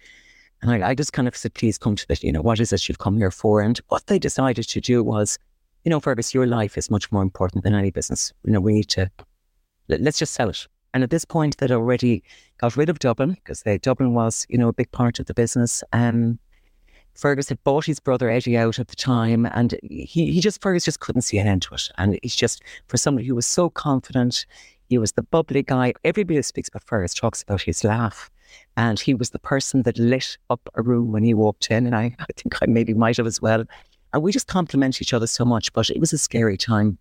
And 0.61 0.71
I, 0.71 0.89
I 0.89 0.95
just 0.95 1.13
kind 1.13 1.27
of 1.27 1.35
said, 1.35 1.53
please 1.53 1.77
come 1.77 1.95
to 1.95 2.07
this, 2.07 2.23
you 2.23 2.31
know, 2.31 2.41
what 2.41 2.59
is 2.59 2.73
it 2.73 2.87
you've 2.87 2.99
come 2.99 3.17
here 3.17 3.31
for? 3.31 3.61
And 3.61 3.79
what 3.87 4.07
they 4.07 4.19
decided 4.19 4.67
to 4.67 4.81
do 4.81 5.03
was, 5.03 5.37
you 5.83 5.89
know, 5.89 5.99
Fergus, 5.99 6.33
your 6.33 6.45
life 6.45 6.77
is 6.77 6.91
much 6.91 7.11
more 7.11 7.21
important 7.21 7.63
than 7.63 7.73
any 7.73 7.91
business. 7.91 8.33
You 8.43 8.51
know, 8.51 8.59
we 8.59 8.73
need 8.73 8.89
to, 8.89 9.09
let, 9.87 10.05
us 10.05 10.19
just 10.19 10.33
sell 10.33 10.49
it. 10.49 10.67
And 10.93 11.03
at 11.03 11.11
this 11.11 11.23
point, 11.23 11.57
they'd 11.57 11.71
already 11.71 12.23
got 12.57 12.75
rid 12.75 12.89
of 12.89 12.99
Dublin 12.99 13.31
because 13.31 13.63
Dublin 13.81 14.13
was, 14.13 14.45
you 14.49 14.57
know, 14.57 14.67
a 14.67 14.73
big 14.73 14.91
part 14.91 15.19
of 15.19 15.27
the 15.27 15.33
business. 15.33 15.83
Fergus 17.19 17.49
had 17.49 17.61
bought 17.65 17.85
his 17.85 17.99
brother 17.99 18.29
Eddie 18.29 18.57
out 18.57 18.79
at 18.79 18.87
the 18.87 18.95
time, 18.95 19.45
and 19.53 19.77
he, 19.83 20.31
he 20.31 20.39
just 20.39 20.61
Fergus 20.61 20.85
just 20.85 21.01
couldn't 21.01 21.23
see 21.23 21.37
an 21.37 21.47
end 21.47 21.63
to 21.63 21.73
it. 21.73 21.89
And 21.97 22.17
he's 22.23 22.35
just 22.35 22.63
for 22.87 22.95
somebody 22.95 23.27
who 23.27 23.35
was 23.35 23.45
so 23.45 23.69
confident, 23.69 24.45
he 24.87 24.97
was 24.97 25.11
the 25.11 25.23
bubbly 25.23 25.61
guy. 25.61 25.93
Everybody 26.05 26.37
who 26.37 26.43
speaks 26.43 26.69
about 26.69 26.85
Fergus 26.85 27.13
talks 27.13 27.43
about 27.43 27.61
his 27.61 27.83
laugh, 27.83 28.31
and 28.77 28.97
he 28.97 29.13
was 29.13 29.31
the 29.31 29.39
person 29.39 29.83
that 29.83 29.99
lit 29.99 30.37
up 30.49 30.61
a 30.75 30.81
room 30.81 31.11
when 31.11 31.25
he 31.25 31.33
walked 31.33 31.69
in. 31.69 31.85
And 31.85 31.95
I, 31.95 32.15
I 32.19 32.25
think 32.37 32.55
I 32.61 32.67
maybe 32.67 32.93
might 32.93 33.17
have 33.17 33.27
as 33.27 33.41
well. 33.41 33.65
And 34.13 34.23
we 34.23 34.31
just 34.31 34.47
compliment 34.47 35.01
each 35.01 35.13
other 35.13 35.27
so 35.27 35.43
much, 35.43 35.73
but 35.73 35.89
it 35.89 35.99
was 35.99 36.13
a 36.13 36.17
scary 36.17 36.55
time. 36.55 36.97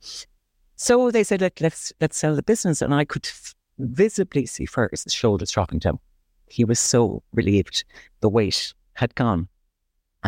So 0.75 1.13
they 1.13 1.23
said, 1.23 1.41
Let, 1.41 1.61
let's 1.61 1.93
let's 2.01 2.19
sell 2.19 2.35
the 2.35 2.43
business, 2.43 2.83
and 2.83 2.93
I 2.93 3.05
could 3.05 3.27
f- 3.27 3.55
visibly 3.79 4.47
see 4.47 4.67
Fergus's 4.67 5.13
shoulders 5.13 5.53
dropping 5.53 5.79
down. 5.79 6.01
He 6.49 6.65
was 6.65 6.81
so 6.81 7.23
relieved. 7.33 7.85
The 8.21 8.29
weight 8.29 8.75
had 8.95 9.15
gone. 9.15 9.49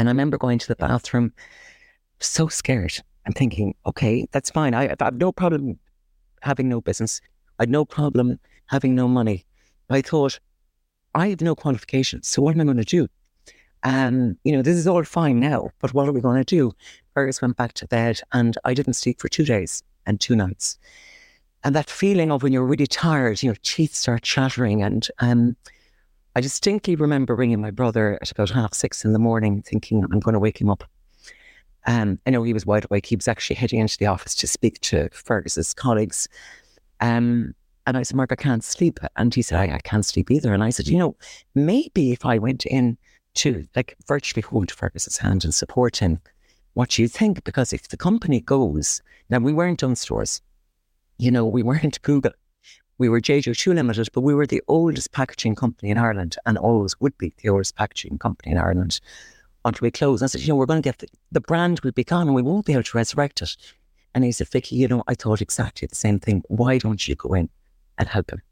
And 0.00 0.08
I 0.08 0.12
remember 0.12 0.38
going 0.38 0.58
to 0.58 0.66
the 0.66 0.76
bathroom 0.76 1.30
so 2.20 2.48
scared 2.48 2.94
and 3.26 3.34
thinking, 3.34 3.74
okay, 3.84 4.26
that's 4.32 4.48
fine. 4.48 4.72
I, 4.72 4.84
I 4.84 4.96
have 4.98 5.16
no 5.16 5.30
problem 5.30 5.78
having 6.40 6.70
no 6.70 6.80
business. 6.80 7.20
I 7.58 7.64
had 7.64 7.68
no 7.68 7.84
problem 7.84 8.40
having 8.64 8.94
no 8.94 9.06
money. 9.06 9.44
I 9.90 10.00
thought, 10.00 10.40
I 11.14 11.28
have 11.28 11.42
no 11.42 11.54
qualifications. 11.54 12.28
So 12.28 12.40
what 12.40 12.54
am 12.54 12.62
I 12.62 12.64
going 12.64 12.78
to 12.78 12.82
do? 12.82 13.08
And, 13.82 14.38
you 14.42 14.52
know, 14.52 14.62
this 14.62 14.78
is 14.78 14.86
all 14.86 15.04
fine 15.04 15.38
now, 15.38 15.68
but 15.80 15.92
what 15.92 16.08
are 16.08 16.12
we 16.12 16.22
going 16.22 16.42
to 16.42 16.56
do? 16.56 16.72
Fergus 17.12 17.42
went 17.42 17.58
back 17.58 17.74
to 17.74 17.86
bed 17.86 18.22
and 18.32 18.56
I 18.64 18.72
didn't 18.72 18.94
sleep 18.94 19.20
for 19.20 19.28
two 19.28 19.44
days 19.44 19.82
and 20.06 20.18
two 20.18 20.34
nights. 20.34 20.78
And 21.62 21.76
that 21.76 21.90
feeling 21.90 22.32
of 22.32 22.42
when 22.42 22.54
you're 22.54 22.64
really 22.64 22.86
tired, 22.86 23.42
your 23.42 23.56
teeth 23.62 23.94
start 23.94 24.22
chattering 24.22 24.82
and 24.82 25.06
um, 25.18 25.56
I 26.36 26.40
distinctly 26.40 26.94
remember 26.94 27.34
ringing 27.34 27.60
my 27.60 27.70
brother 27.70 28.18
at 28.22 28.30
about 28.30 28.50
half 28.50 28.74
six 28.74 29.04
in 29.04 29.12
the 29.12 29.18
morning, 29.18 29.62
thinking 29.62 30.04
I'm 30.04 30.20
going 30.20 30.34
to 30.34 30.38
wake 30.38 30.60
him 30.60 30.70
up. 30.70 30.84
Um, 31.86 32.20
I 32.26 32.30
know 32.30 32.42
he 32.42 32.52
was 32.52 32.66
wide 32.66 32.84
awake. 32.84 33.06
He 33.06 33.16
was 33.16 33.26
actually 33.26 33.56
heading 33.56 33.80
into 33.80 33.98
the 33.98 34.06
office 34.06 34.34
to 34.36 34.46
speak 34.46 34.80
to 34.82 35.08
Fergus's 35.12 35.74
colleagues. 35.74 36.28
Um, 37.00 37.54
and 37.86 37.96
I 37.96 38.02
said, 38.02 38.16
Mark, 38.16 38.30
I 38.30 38.36
can't 38.36 38.62
sleep. 38.62 39.00
And 39.16 39.34
he 39.34 39.42
said, 39.42 39.58
I, 39.58 39.76
I, 39.76 39.78
can't 39.80 40.04
sleep 40.04 40.30
either. 40.30 40.52
And 40.52 40.62
I 40.62 40.70
said, 40.70 40.86
you 40.86 40.98
know, 40.98 41.16
maybe 41.54 42.12
if 42.12 42.24
I 42.24 42.38
went 42.38 42.66
in 42.66 42.98
to 43.34 43.66
like 43.74 43.96
virtually 44.06 44.42
hold 44.42 44.70
Fergus's 44.70 45.18
hand 45.18 45.44
and 45.44 45.54
support 45.54 45.96
him, 45.96 46.20
what 46.74 46.90
do 46.90 47.02
you 47.02 47.08
think? 47.08 47.42
Because 47.42 47.72
if 47.72 47.88
the 47.88 47.96
company 47.96 48.40
goes, 48.40 49.02
now 49.30 49.38
we 49.38 49.52
weren't 49.52 49.82
on 49.82 49.96
stores, 49.96 50.42
you 51.18 51.30
know, 51.30 51.44
we 51.44 51.62
weren't 51.62 52.00
Google, 52.02 52.32
we 53.00 53.08
were 53.08 53.20
JJ 53.20 53.48
O'Toole 53.48 53.76
Limited, 53.76 54.10
but 54.12 54.20
we 54.20 54.34
were 54.34 54.46
the 54.46 54.62
oldest 54.68 55.12
packaging 55.12 55.54
company 55.54 55.90
in 55.90 55.96
Ireland 55.96 56.36
and 56.44 56.58
always 56.58 57.00
would 57.00 57.16
be 57.16 57.32
the 57.38 57.48
oldest 57.48 57.74
packaging 57.74 58.18
company 58.18 58.52
in 58.52 58.58
Ireland 58.58 59.00
until 59.64 59.86
we 59.86 59.90
close. 59.90 60.22
I 60.22 60.26
said, 60.26 60.42
you 60.42 60.48
know, 60.48 60.56
we're 60.56 60.66
going 60.66 60.82
to 60.82 60.86
get 60.86 60.98
the, 60.98 61.06
the 61.32 61.40
brand 61.40 61.80
will 61.80 61.92
be 61.92 62.04
gone 62.04 62.26
and 62.26 62.34
we 62.34 62.42
won't 62.42 62.66
be 62.66 62.74
able 62.74 62.82
to 62.82 62.96
resurrect 62.98 63.40
it. 63.40 63.56
And 64.14 64.22
he 64.22 64.32
said, 64.32 64.48
Vicki, 64.48 64.76
you 64.76 64.86
know, 64.86 65.02
I 65.08 65.14
thought 65.14 65.40
exactly 65.40 65.88
the 65.88 65.94
same 65.94 66.20
thing. 66.20 66.42
Why 66.48 66.76
don't 66.76 67.08
you 67.08 67.14
go 67.14 67.32
in 67.32 67.48
and 67.96 68.06
help 68.06 68.32
him? 68.32 68.42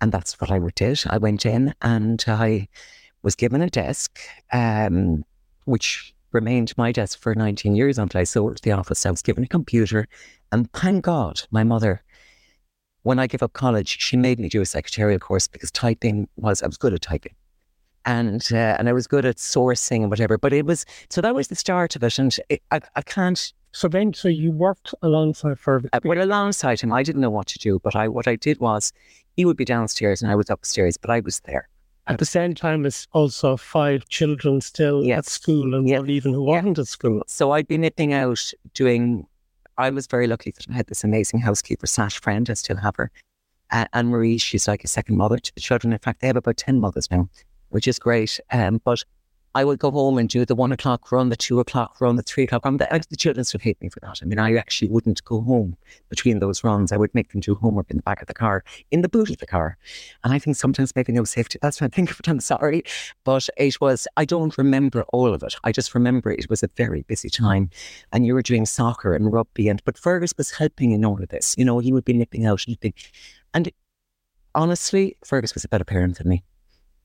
And 0.00 0.12
that's 0.12 0.40
what 0.40 0.52
I 0.52 0.60
did. 0.76 1.02
I 1.08 1.18
went 1.18 1.44
in 1.44 1.74
and 1.82 2.24
I 2.28 2.68
was 3.24 3.34
given 3.34 3.62
a 3.62 3.70
desk, 3.70 4.20
um, 4.52 5.24
which 5.64 6.14
remained 6.30 6.72
my 6.78 6.92
desk 6.92 7.18
for 7.18 7.34
19 7.34 7.74
years 7.74 7.98
until 7.98 8.20
I 8.20 8.24
sold 8.24 8.60
the 8.62 8.70
office. 8.70 9.04
I 9.04 9.10
was 9.10 9.22
given 9.22 9.42
a 9.42 9.48
computer. 9.48 10.06
And 10.52 10.72
thank 10.72 11.04
God 11.04 11.42
my 11.50 11.64
mother 11.64 12.04
when 13.02 13.18
I 13.18 13.26
gave 13.26 13.42
up 13.42 13.52
college, 13.52 14.00
she 14.00 14.16
made 14.16 14.38
me 14.38 14.48
do 14.48 14.60
a 14.60 14.66
secretarial 14.66 15.18
course 15.18 15.48
because 15.48 15.70
typing 15.70 16.28
was, 16.36 16.62
I 16.62 16.66
was 16.66 16.76
good 16.76 16.94
at 16.94 17.02
typing. 17.02 17.34
And 18.04 18.48
uh, 18.52 18.76
and 18.78 18.88
I 18.88 18.92
was 18.92 19.06
good 19.06 19.24
at 19.24 19.36
sourcing 19.36 20.00
and 20.02 20.10
whatever, 20.10 20.36
but 20.36 20.52
it 20.52 20.66
was 20.66 20.84
so 21.08 21.20
that 21.20 21.36
was 21.36 21.46
the 21.46 21.54
start 21.54 21.94
of 21.94 22.02
it, 22.02 22.18
and 22.18 22.36
it, 22.48 22.60
I 22.72 22.80
I 22.96 23.02
can't. 23.02 23.52
So 23.70 23.86
then, 23.86 24.12
so 24.12 24.26
you 24.26 24.50
worked 24.50 24.92
alongside 25.02 25.58
Fergus. 25.58 25.88
Uh, 25.92 26.00
well, 26.04 26.20
alongside 26.20 26.80
him, 26.80 26.92
I 26.92 27.04
didn't 27.04 27.20
know 27.22 27.30
what 27.30 27.46
to 27.46 27.60
do, 27.60 27.78
but 27.78 27.94
I 27.94 28.08
what 28.08 28.26
I 28.26 28.34
did 28.34 28.58
was, 28.58 28.92
he 29.36 29.44
would 29.44 29.56
be 29.56 29.64
downstairs 29.64 30.20
and 30.20 30.32
I 30.32 30.34
was 30.34 30.50
upstairs, 30.50 30.96
but 30.96 31.10
I 31.10 31.20
was 31.20 31.40
there. 31.42 31.68
At 32.08 32.18
the 32.18 32.24
same 32.24 32.54
time, 32.54 32.84
as 32.84 33.06
also 33.12 33.56
five 33.56 34.08
children 34.08 34.60
still 34.60 35.04
yes. 35.04 35.18
at 35.18 35.26
school 35.26 35.72
and 35.72 35.88
yes. 35.88 36.02
even 36.08 36.34
who 36.34 36.42
weren't 36.42 36.80
at 36.80 36.88
school. 36.88 37.22
So 37.28 37.52
I'd 37.52 37.68
be 37.68 37.78
nipping 37.78 38.12
out 38.12 38.52
doing 38.74 39.28
I 39.78 39.90
was 39.90 40.06
very 40.06 40.26
lucky 40.26 40.50
that 40.50 40.66
I 40.70 40.74
had 40.74 40.86
this 40.86 41.04
amazing 41.04 41.40
housekeeper, 41.40 41.86
Sash 41.86 42.20
friend. 42.20 42.48
I 42.48 42.54
still 42.54 42.76
have 42.76 42.96
her. 42.96 43.10
Uh, 43.70 43.86
Anne 43.92 44.08
Marie, 44.08 44.38
she's 44.38 44.68
like 44.68 44.84
a 44.84 44.88
second 44.88 45.16
mother 45.16 45.38
to 45.38 45.54
the 45.54 45.60
children. 45.60 45.92
In 45.92 45.98
fact, 45.98 46.20
they 46.20 46.26
have 46.26 46.36
about 46.36 46.58
10 46.58 46.78
mothers 46.78 47.10
now, 47.10 47.28
which 47.70 47.88
is 47.88 47.98
great. 47.98 48.38
Um, 48.50 48.80
but 48.84 49.02
I 49.54 49.64
would 49.64 49.78
go 49.78 49.90
home 49.90 50.16
and 50.18 50.28
do 50.28 50.44
the 50.44 50.54
one 50.54 50.72
o'clock 50.72 51.12
run, 51.12 51.28
the 51.28 51.36
two 51.36 51.60
o'clock 51.60 52.00
run, 52.00 52.16
the 52.16 52.22
three 52.22 52.44
o'clock 52.44 52.64
run. 52.64 52.78
The, 52.78 53.04
the 53.10 53.16
children 53.16 53.44
would 53.52 53.62
hate 53.62 53.80
me 53.82 53.90
for 53.90 54.00
that. 54.00 54.20
I 54.22 54.24
mean, 54.24 54.38
I 54.38 54.56
actually 54.56 54.88
wouldn't 54.88 55.22
go 55.24 55.42
home 55.42 55.76
between 56.08 56.38
those 56.38 56.64
runs. 56.64 56.90
I 56.90 56.96
would 56.96 57.14
make 57.14 57.32
them 57.32 57.40
do 57.40 57.54
homework 57.54 57.90
in 57.90 57.96
the 57.96 58.02
back 58.02 58.22
of 58.22 58.28
the 58.28 58.34
car, 58.34 58.64
in 58.90 59.02
the 59.02 59.08
boot 59.08 59.30
of 59.30 59.38
the 59.38 59.46
car. 59.46 59.76
And 60.24 60.32
I 60.32 60.38
think 60.38 60.56
sometimes 60.56 60.96
maybe 60.96 61.12
no 61.12 61.24
safety. 61.24 61.58
That's 61.60 61.80
what 61.80 61.92
I 61.92 61.94
think 61.94 62.10
of 62.10 62.20
it. 62.20 62.28
I'm 62.28 62.40
sorry. 62.40 62.82
But 63.24 63.48
it 63.58 63.80
was, 63.80 64.08
I 64.16 64.24
don't 64.24 64.56
remember 64.56 65.04
all 65.12 65.34
of 65.34 65.42
it. 65.42 65.54
I 65.64 65.72
just 65.72 65.94
remember 65.94 66.30
it 66.30 66.48
was 66.48 66.62
a 66.62 66.68
very 66.76 67.02
busy 67.02 67.28
time. 67.28 67.68
And 68.12 68.24
you 68.24 68.34
were 68.34 68.42
doing 68.42 68.64
soccer 68.64 69.14
and 69.14 69.32
rugby. 69.32 69.68
And 69.68 69.82
But 69.84 69.98
Fergus 69.98 70.32
was 70.36 70.52
helping 70.52 70.92
in 70.92 71.04
all 71.04 71.22
of 71.22 71.28
this. 71.28 71.54
You 71.58 71.64
know, 71.64 71.78
he 71.78 71.92
would 71.92 72.04
be 72.04 72.14
nipping 72.14 72.46
out, 72.46 72.64
nipping. 72.66 72.94
And 73.52 73.70
honestly, 74.54 75.16
Fergus 75.24 75.52
was 75.52 75.64
a 75.64 75.68
better 75.68 75.84
parent 75.84 76.18
than 76.18 76.28
me. 76.28 76.42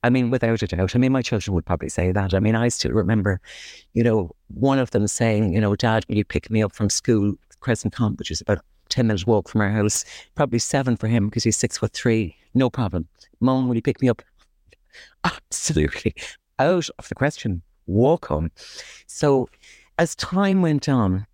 I 0.04 0.10
mean, 0.10 0.30
without 0.30 0.62
a 0.62 0.66
doubt. 0.66 0.94
I 0.94 0.98
mean, 0.98 1.12
my 1.12 1.22
children 1.22 1.54
would 1.54 1.66
probably 1.66 1.88
say 1.88 2.12
that. 2.12 2.32
I 2.32 2.40
mean, 2.40 2.54
I 2.54 2.68
still 2.68 2.92
remember, 2.92 3.40
you 3.94 4.04
know, 4.04 4.30
one 4.48 4.78
of 4.78 4.90
them 4.92 5.06
saying, 5.08 5.52
you 5.52 5.60
know, 5.60 5.74
Dad, 5.74 6.04
will 6.08 6.16
you 6.16 6.24
pick 6.24 6.50
me 6.50 6.62
up 6.62 6.72
from 6.72 6.88
school, 6.88 7.34
Crescent 7.60 7.92
Comp, 7.92 8.18
which 8.18 8.30
is 8.30 8.40
about 8.40 8.60
10 8.90 9.06
minutes 9.06 9.26
walk 9.26 9.48
from 9.48 9.60
our 9.60 9.70
house, 9.70 10.04
probably 10.34 10.58
seven 10.58 10.96
for 10.96 11.08
him 11.08 11.28
because 11.28 11.44
he's 11.44 11.56
six 11.56 11.78
foot 11.78 11.92
three. 11.92 12.36
No 12.54 12.70
problem. 12.70 13.08
Mom, 13.40 13.68
will 13.68 13.76
you 13.76 13.82
pick 13.82 14.00
me 14.00 14.08
up? 14.08 14.22
Absolutely. 15.24 16.14
Out 16.58 16.88
of 16.98 17.08
the 17.08 17.14
question. 17.14 17.62
Walk 17.86 18.26
home. 18.26 18.50
So 19.06 19.48
as 19.98 20.14
time 20.14 20.62
went 20.62 20.88
on, 20.88 21.26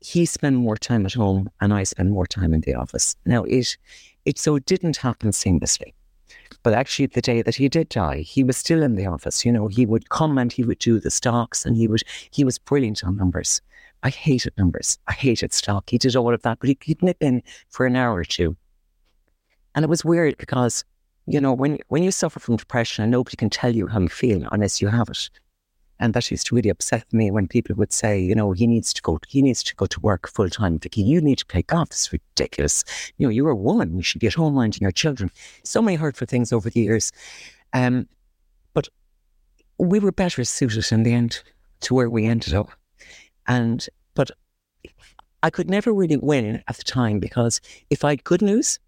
he 0.00 0.24
spent 0.24 0.56
more 0.56 0.76
time 0.76 1.06
at 1.06 1.14
home 1.14 1.48
and 1.60 1.72
I 1.72 1.84
spent 1.84 2.10
more 2.10 2.26
time 2.26 2.52
in 2.54 2.60
the 2.60 2.74
office. 2.74 3.14
Now, 3.24 3.44
it, 3.44 3.76
it 4.24 4.38
so 4.38 4.56
it 4.56 4.66
didn't 4.66 4.96
happen 4.96 5.30
seamlessly. 5.30 5.94
But 6.62 6.74
actually, 6.74 7.06
the 7.06 7.20
day 7.20 7.42
that 7.42 7.56
he 7.56 7.68
did 7.68 7.88
die, 7.88 8.18
he 8.18 8.44
was 8.44 8.56
still 8.56 8.82
in 8.82 8.94
the 8.94 9.06
office. 9.06 9.44
You 9.44 9.52
know, 9.52 9.66
he 9.66 9.84
would 9.84 10.10
come 10.10 10.38
and 10.38 10.52
he 10.52 10.62
would 10.62 10.78
do 10.78 11.00
the 11.00 11.10
stocks, 11.10 11.66
and 11.66 11.76
he 11.76 11.88
would 11.88 12.02
he 12.30 12.44
was 12.44 12.58
brilliant 12.58 13.02
on 13.04 13.16
numbers. 13.16 13.60
I 14.02 14.10
hated 14.10 14.52
numbers. 14.58 14.98
I 15.08 15.12
hated 15.12 15.52
stock. 15.52 15.90
He 15.90 15.98
did 15.98 16.16
all 16.16 16.34
of 16.34 16.42
that, 16.42 16.58
but 16.60 16.68
he, 16.68 16.78
he'd 16.82 17.02
nip 17.02 17.18
in 17.20 17.42
for 17.68 17.86
an 17.86 17.96
hour 17.96 18.16
or 18.16 18.24
two. 18.24 18.56
And 19.74 19.84
it 19.84 19.88
was 19.88 20.04
weird 20.04 20.36
because, 20.38 20.84
you 21.26 21.40
know, 21.40 21.52
when 21.52 21.78
when 21.88 22.02
you 22.02 22.10
suffer 22.10 22.40
from 22.40 22.56
depression 22.56 23.02
and 23.02 23.10
nobody 23.10 23.36
can 23.36 23.50
tell 23.50 23.74
you 23.74 23.86
how 23.86 24.00
you 24.00 24.08
feel 24.08 24.46
unless 24.52 24.80
you 24.80 24.88
have 24.88 25.08
it, 25.08 25.30
and 26.02 26.14
that 26.14 26.32
used 26.32 26.48
to 26.48 26.56
really 26.56 26.68
upset 26.68 27.10
me 27.12 27.30
when 27.30 27.46
people 27.46 27.76
would 27.76 27.92
say, 27.92 28.18
you 28.18 28.34
know, 28.34 28.50
he 28.50 28.66
needs 28.66 28.92
to 28.92 29.00
go, 29.02 29.20
he 29.28 29.40
needs 29.40 29.62
to 29.62 29.74
go 29.76 29.86
to 29.86 30.00
work 30.00 30.28
full 30.28 30.50
time. 30.50 30.80
Vicki, 30.80 31.00
you 31.00 31.20
need 31.20 31.38
to 31.38 31.46
play 31.46 31.62
golf. 31.62 31.90
It's 31.92 32.12
ridiculous. 32.12 32.82
You 33.18 33.26
know, 33.28 33.30
you're 33.30 33.50
a 33.50 33.54
woman. 33.54 33.96
You 33.96 34.02
should 34.02 34.20
be 34.20 34.26
at 34.26 34.34
home 34.34 34.54
minding 34.54 34.82
your 34.82 34.90
children. 34.90 35.30
So 35.62 35.80
many 35.80 35.96
hurtful 35.96 36.26
things 36.26 36.52
over 36.52 36.68
the 36.68 36.80
years. 36.80 37.12
Um, 37.72 38.08
but 38.74 38.88
we 39.78 40.00
were 40.00 40.10
better 40.10 40.42
suited 40.42 40.90
in 40.90 41.04
the 41.04 41.12
end 41.12 41.40
to 41.82 41.94
where 41.94 42.10
we 42.10 42.26
ended 42.26 42.52
up. 42.52 42.72
And, 43.46 43.86
but 44.14 44.32
I 45.44 45.50
could 45.50 45.70
never 45.70 45.92
really 45.94 46.16
win 46.16 46.64
at 46.66 46.78
the 46.78 46.84
time 46.84 47.20
because 47.20 47.60
if 47.90 48.04
I 48.04 48.16
good 48.16 48.42
news, 48.42 48.80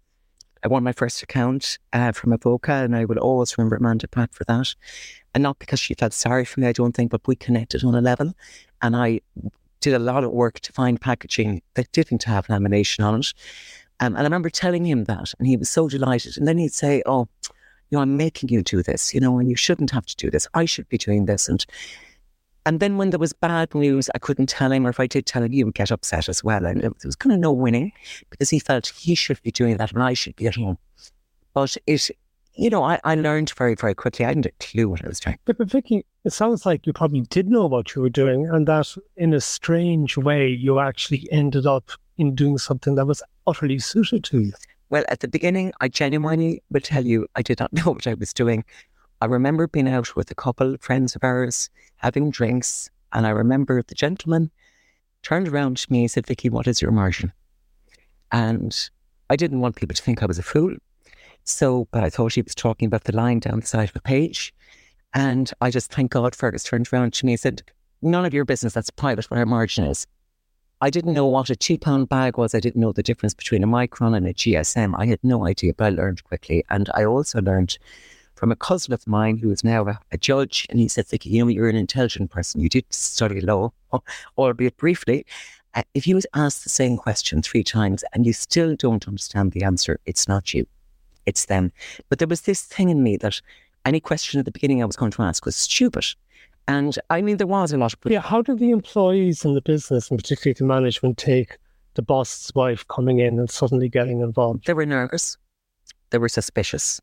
I 0.65 0.67
won 0.67 0.83
my 0.83 0.93
first 0.93 1.21
account 1.21 1.77
uh, 1.93 2.11
from 2.11 2.33
Avoca, 2.33 2.73
and 2.73 2.95
I 2.95 3.05
will 3.05 3.19
always 3.19 3.55
remember 3.55 3.75
Amanda 3.75 4.07
Pratt 4.07 4.33
for 4.33 4.45
that. 4.45 4.73
And 5.35 5.43
not 5.43 5.59
because 5.59 5.79
she 5.79 5.93
felt 5.93 6.11
sorry 6.11 6.43
for 6.43 6.59
me, 6.59 6.65
I 6.65 6.71
don't 6.71 6.93
think, 6.93 7.11
but 7.11 7.27
we 7.27 7.35
connected 7.35 7.83
on 7.83 7.93
a 7.93 8.01
level. 8.01 8.33
And 8.81 8.95
I 8.95 9.21
did 9.79 9.93
a 9.93 9.99
lot 9.99 10.23
of 10.23 10.31
work 10.31 10.59
to 10.61 10.73
find 10.73 10.99
packaging 10.99 11.61
that 11.75 11.91
didn't 11.91 12.23
have 12.23 12.47
lamination 12.47 13.05
on 13.05 13.19
it. 13.19 13.31
Um, 13.99 14.15
and 14.15 14.21
I 14.21 14.23
remember 14.23 14.49
telling 14.49 14.85
him 14.85 15.03
that, 15.03 15.35
and 15.37 15.47
he 15.47 15.55
was 15.55 15.69
so 15.69 15.87
delighted. 15.87 16.35
And 16.35 16.47
then 16.47 16.57
he'd 16.57 16.73
say, 16.73 17.03
Oh, 17.05 17.27
you 17.91 17.97
know, 17.97 17.99
I'm 17.99 18.17
making 18.17 18.49
you 18.49 18.63
do 18.63 18.81
this, 18.81 19.13
you 19.13 19.19
know, 19.19 19.37
and 19.37 19.47
you 19.47 19.55
shouldn't 19.55 19.91
have 19.91 20.07
to 20.07 20.15
do 20.15 20.31
this. 20.31 20.47
I 20.55 20.65
should 20.65 20.89
be 20.89 20.97
doing 20.97 21.25
this. 21.25 21.47
And 21.47 21.63
and 22.65 22.79
then 22.79 22.97
when 22.97 23.11
there 23.11 23.19
was 23.19 23.31
bad 23.33 23.75
news, 23.75 24.09
I 24.15 24.19
couldn't 24.19 24.49
tell 24.49 24.71
him, 24.71 24.87
or 24.87 24.89
if 24.89 24.99
I 24.99 25.05
did 25.05 25.25
tell 25.25 25.43
him, 25.43 25.51
he 25.51 25.63
would 25.63 25.75
get 25.75 25.91
upset 25.91 26.27
as 26.27 26.43
well. 26.43 26.65
And 26.65 26.83
it 26.83 26.93
was 27.05 27.15
kind 27.15 27.33
of 27.33 27.39
no 27.39 27.51
winning 27.51 27.91
because 28.31 28.49
he 28.49 28.57
felt 28.57 28.87
he 28.87 29.13
should 29.13 29.41
be 29.43 29.51
doing 29.51 29.77
that 29.77 29.91
and 29.91 30.01
I 30.01 30.13
should 30.13 30.35
be 30.35 30.47
at 30.47 30.55
home. 30.55 30.77
But 31.53 31.77
it, 31.85 32.09
you 32.55 32.71
know, 32.71 32.83
I, 32.83 32.99
I 33.03 33.15
learned 33.15 33.51
very, 33.55 33.75
very 33.75 33.93
quickly. 33.93 34.25
I 34.25 34.29
didn't 34.29 34.45
have 34.45 34.53
a 34.59 34.63
clue 34.63 34.89
what 34.89 35.05
I 35.05 35.07
was 35.07 35.19
doing. 35.19 35.37
But, 35.45 35.59
but 35.59 35.69
Vicki, 35.69 36.05
it 36.23 36.33
sounds 36.33 36.65
like 36.65 36.87
you 36.87 36.93
probably 36.93 37.21
did 37.21 37.49
know 37.49 37.67
what 37.67 37.93
you 37.93 38.01
were 38.01 38.09
doing, 38.09 38.47
and 38.49 38.67
that 38.67 38.95
in 39.15 39.33
a 39.33 39.41
strange 39.41 40.17
way, 40.17 40.47
you 40.49 40.79
actually 40.79 41.27
ended 41.31 41.67
up 41.67 41.91
in 42.17 42.33
doing 42.33 42.57
something 42.57 42.95
that 42.95 43.05
was 43.05 43.21
utterly 43.45 43.77
suited 43.77 44.23
to 44.25 44.41
you. 44.41 44.53
Well, 44.89 45.03
at 45.09 45.19
the 45.19 45.27
beginning, 45.27 45.71
I 45.81 45.87
genuinely 45.87 46.63
will 46.71 46.81
tell 46.81 47.05
you, 47.05 47.27
I 47.35 47.41
did 47.41 47.59
not 47.59 47.73
know 47.73 47.91
what 47.91 48.07
I 48.07 48.15
was 48.15 48.33
doing. 48.33 48.63
I 49.21 49.25
remember 49.25 49.67
being 49.67 49.87
out 49.87 50.15
with 50.15 50.29
a 50.31 50.35
couple 50.35 50.73
of 50.73 50.81
friends 50.81 51.15
of 51.15 51.23
ours 51.23 51.69
having 51.97 52.29
drinks, 52.29 52.89
and 53.13 53.25
I 53.25 53.29
remember 53.29 53.81
the 53.81 53.95
gentleman 53.95 54.51
turned 55.23 55.47
around 55.47 55.77
to 55.77 55.91
me 55.91 56.01
and 56.01 56.11
said, 56.11 56.27
Vicki, 56.27 56.49
what 56.49 56.67
is 56.67 56.81
your 56.81 56.91
margin? 56.91 57.31
And 58.31 58.89
I 59.29 59.35
didn't 59.35 59.61
want 59.61 59.75
people 59.75 59.95
to 59.95 60.01
think 60.01 60.21
I 60.21 60.25
was 60.25 60.37
a 60.37 60.43
fool. 60.43 60.75
So, 61.43 61.87
but 61.91 62.03
I 62.03 62.09
thought 62.09 62.33
he 62.33 62.41
was 62.41 62.55
talking 62.55 62.87
about 62.87 63.05
the 63.05 63.15
line 63.15 63.39
down 63.39 63.59
the 63.59 63.65
side 63.65 63.87
of 63.87 63.93
the 63.93 64.01
page. 64.01 64.53
And 65.13 65.51
I 65.61 65.71
just 65.71 65.91
thank 65.91 66.11
God 66.11 66.35
Fergus 66.35 66.63
turned 66.63 66.89
around 66.91 67.13
to 67.13 67.25
me 67.25 67.33
and 67.33 67.39
said, 67.39 67.63
None 68.01 68.25
of 68.25 68.33
your 68.33 68.45
business, 68.45 68.73
that's 68.73 68.89
private 68.89 69.31
what 69.31 69.37
our 69.37 69.45
margin 69.45 69.85
is. 69.85 70.05
I 70.81 70.89
didn't 70.89 71.13
know 71.13 71.25
what 71.25 71.49
a 71.49 71.55
two 71.55 71.77
pound 71.77 72.09
bag 72.09 72.37
was. 72.37 72.53
I 72.53 72.59
didn't 72.59 72.81
know 72.81 72.91
the 72.91 73.01
difference 73.01 73.33
between 73.33 73.63
a 73.63 73.67
micron 73.67 74.15
and 74.15 74.27
a 74.27 74.33
GSM. 74.33 74.93
I 74.97 75.05
had 75.05 75.19
no 75.23 75.47
idea, 75.47 75.73
but 75.73 75.85
I 75.85 75.89
learned 75.89 76.23
quickly. 76.25 76.65
And 76.69 76.89
I 76.93 77.05
also 77.05 77.41
learned 77.41 77.77
from 78.35 78.51
a 78.51 78.55
cousin 78.55 78.93
of 78.93 79.07
mine 79.07 79.37
who 79.37 79.51
is 79.51 79.63
now 79.63 79.87
a, 79.87 79.99
a 80.11 80.17
judge. 80.17 80.67
And 80.69 80.79
he 80.79 80.87
said, 80.87 81.07
Vicki, 81.07 81.29
you 81.29 81.43
know, 81.43 81.49
you're 81.49 81.69
an 81.69 81.75
intelligent 81.75 82.31
person. 82.31 82.61
You 82.61 82.69
did 82.69 82.85
study 82.93 83.41
law, 83.41 83.71
albeit 84.37 84.77
briefly. 84.77 85.25
Uh, 85.73 85.83
if 85.93 86.07
you 86.07 86.19
ask 86.33 86.63
the 86.63 86.69
same 86.69 86.97
question 86.97 87.41
three 87.41 87.63
times 87.63 88.03
and 88.13 88.25
you 88.25 88.33
still 88.33 88.75
don't 88.75 89.07
understand 89.07 89.51
the 89.51 89.63
answer, 89.63 89.99
it's 90.05 90.27
not 90.27 90.53
you, 90.53 90.65
it's 91.25 91.45
them. 91.45 91.71
But 92.09 92.19
there 92.19 92.27
was 92.27 92.41
this 92.41 92.63
thing 92.63 92.89
in 92.89 93.03
me 93.03 93.17
that 93.17 93.41
any 93.83 93.99
question 93.99 94.39
at 94.39 94.45
the 94.45 94.51
beginning 94.51 94.81
I 94.81 94.85
was 94.85 94.95
going 94.95 95.11
to 95.11 95.21
ask 95.21 95.45
was 95.45 95.55
stupid. 95.55 96.05
And 96.67 96.97
I 97.09 97.21
mean, 97.21 97.37
there 97.37 97.47
was 97.47 97.71
a 97.73 97.77
lot 97.77 97.93
of. 97.93 97.99
Yeah, 98.05 98.21
how 98.21 98.41
did 98.41 98.59
the 98.59 98.71
employees 98.71 99.45
in 99.45 99.53
the 99.53 99.61
business, 99.61 100.09
and 100.09 100.17
particularly 100.17 100.55
the 100.57 100.65
management, 100.65 101.17
take 101.17 101.57
the 101.93 102.01
boss's 102.01 102.55
wife 102.55 102.87
coming 102.87 103.19
in 103.19 103.37
and 103.37 103.49
suddenly 103.49 103.87
getting 103.87 104.21
involved? 104.21 104.65
They 104.65 104.73
were 104.73 104.85
nervous. 104.85 105.37
They 106.09 106.17
were 106.17 106.29
suspicious 106.29 107.01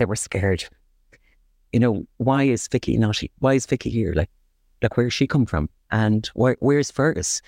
they 0.00 0.06
were 0.06 0.16
scared. 0.16 0.64
You 1.72 1.78
know, 1.78 2.06
why 2.16 2.44
is 2.44 2.66
Vicki 2.66 2.96
not? 2.96 3.20
Why 3.38 3.54
is 3.54 3.66
Vicki 3.66 3.90
here? 3.90 4.14
Like, 4.14 4.30
like 4.82 4.96
where's 4.96 5.12
she 5.12 5.26
come 5.26 5.46
from? 5.46 5.68
And 5.92 6.26
where, 6.34 6.56
where's 6.58 6.90
Fergus? 6.90 7.42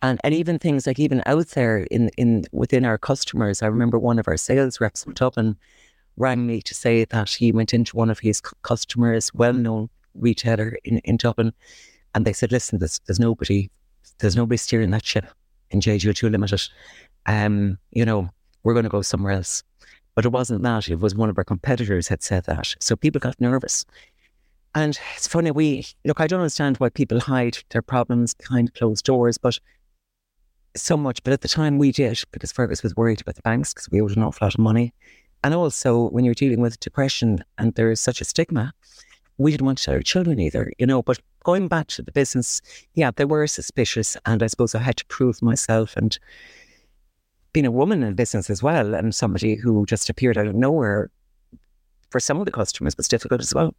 And 0.00 0.18
and 0.24 0.34
even 0.34 0.58
things 0.58 0.86
like 0.86 0.98
even 0.98 1.22
out 1.26 1.48
there 1.48 1.78
in 1.90 2.08
in 2.16 2.44
within 2.50 2.84
our 2.84 2.98
customers. 2.98 3.62
I 3.62 3.66
remember 3.66 3.98
one 3.98 4.18
of 4.18 4.26
our 4.26 4.38
sales 4.38 4.80
reps 4.80 5.06
went 5.06 5.22
up 5.22 5.36
and 5.36 5.54
rang 6.16 6.46
me 6.46 6.62
to 6.62 6.74
say 6.74 7.04
that 7.04 7.30
he 7.30 7.52
went 7.52 7.72
into 7.72 7.96
one 7.96 8.10
of 8.10 8.18
his 8.18 8.40
customers, 8.40 9.30
well 9.34 9.52
known 9.52 9.90
retailer 10.14 10.76
in, 10.84 10.98
in 10.98 11.18
Dublin, 11.18 11.52
and 12.14 12.24
they 12.24 12.32
said, 12.32 12.50
"Listen, 12.50 12.80
there's 12.80 13.00
there's 13.06 13.20
nobody, 13.20 13.70
there's 14.18 14.34
nobody 14.34 14.56
steering 14.56 14.90
that 14.90 15.04
ship 15.04 15.26
in 15.70 15.80
JJ 15.80 16.08
O'Toole 16.08 16.30
Limited. 16.30 16.62
Um, 17.26 17.78
you 17.92 18.04
know, 18.04 18.28
we're 18.64 18.74
going 18.74 18.84
to 18.84 18.96
go 18.96 19.02
somewhere 19.02 19.34
else." 19.34 19.62
But 20.14 20.24
it 20.24 20.32
wasn't 20.32 20.62
that. 20.62 20.88
It 20.88 21.00
was 21.00 21.14
one 21.14 21.30
of 21.30 21.38
our 21.38 21.44
competitors 21.44 22.08
had 22.08 22.22
said 22.22 22.44
that. 22.44 22.74
So 22.80 22.96
people 22.96 23.18
got 23.18 23.40
nervous. 23.40 23.84
And 24.74 24.98
it's 25.16 25.28
funny, 25.28 25.50
we 25.50 25.86
look, 26.04 26.20
I 26.20 26.26
don't 26.26 26.40
understand 26.40 26.78
why 26.78 26.88
people 26.88 27.20
hide 27.20 27.58
their 27.70 27.82
problems 27.82 28.34
behind 28.34 28.74
closed 28.74 29.04
doors, 29.04 29.36
but 29.36 29.58
so 30.74 30.96
much. 30.96 31.22
But 31.22 31.34
at 31.34 31.42
the 31.42 31.48
time 31.48 31.78
we 31.78 31.92
did 31.92 32.22
because 32.32 32.52
Fergus 32.52 32.82
was 32.82 32.96
worried 32.96 33.20
about 33.20 33.34
the 33.34 33.42
banks 33.42 33.74
because 33.74 33.90
we 33.90 34.00
owed 34.00 34.16
an 34.16 34.22
awful 34.22 34.46
lot 34.46 34.54
of 34.54 34.60
money. 34.60 34.94
And 35.44 35.54
also 35.54 36.08
when 36.10 36.24
you're 36.24 36.34
dealing 36.34 36.60
with 36.60 36.80
depression 36.80 37.44
and 37.58 37.74
there 37.74 37.90
is 37.90 38.00
such 38.00 38.20
a 38.20 38.24
stigma, 38.24 38.72
we 39.38 39.50
didn't 39.50 39.66
want 39.66 39.78
to 39.78 39.84
tell 39.84 39.94
our 39.94 40.02
children 40.02 40.38
either, 40.40 40.72
you 40.78 40.86
know. 40.86 41.02
But 41.02 41.20
going 41.44 41.68
back 41.68 41.88
to 41.88 42.02
the 42.02 42.12
business, 42.12 42.62
yeah, 42.94 43.10
they 43.14 43.24
were 43.24 43.46
suspicious. 43.46 44.16
And 44.24 44.42
I 44.42 44.46
suppose 44.46 44.74
I 44.74 44.78
had 44.78 44.96
to 44.98 45.06
prove 45.06 45.42
myself 45.42 45.96
and 45.96 46.18
being 47.52 47.66
a 47.66 47.70
woman 47.70 48.02
in 48.02 48.14
business 48.14 48.48
as 48.50 48.62
well 48.62 48.94
and 48.94 49.14
somebody 49.14 49.54
who 49.56 49.84
just 49.86 50.08
appeared 50.08 50.38
out 50.38 50.46
of 50.46 50.54
nowhere 50.54 51.10
for 52.10 52.20
some 52.20 52.38
of 52.38 52.46
the 52.46 52.52
customers 52.52 52.96
was 52.96 53.08
difficult 53.08 53.40
as 53.40 53.54
well. 53.54 53.74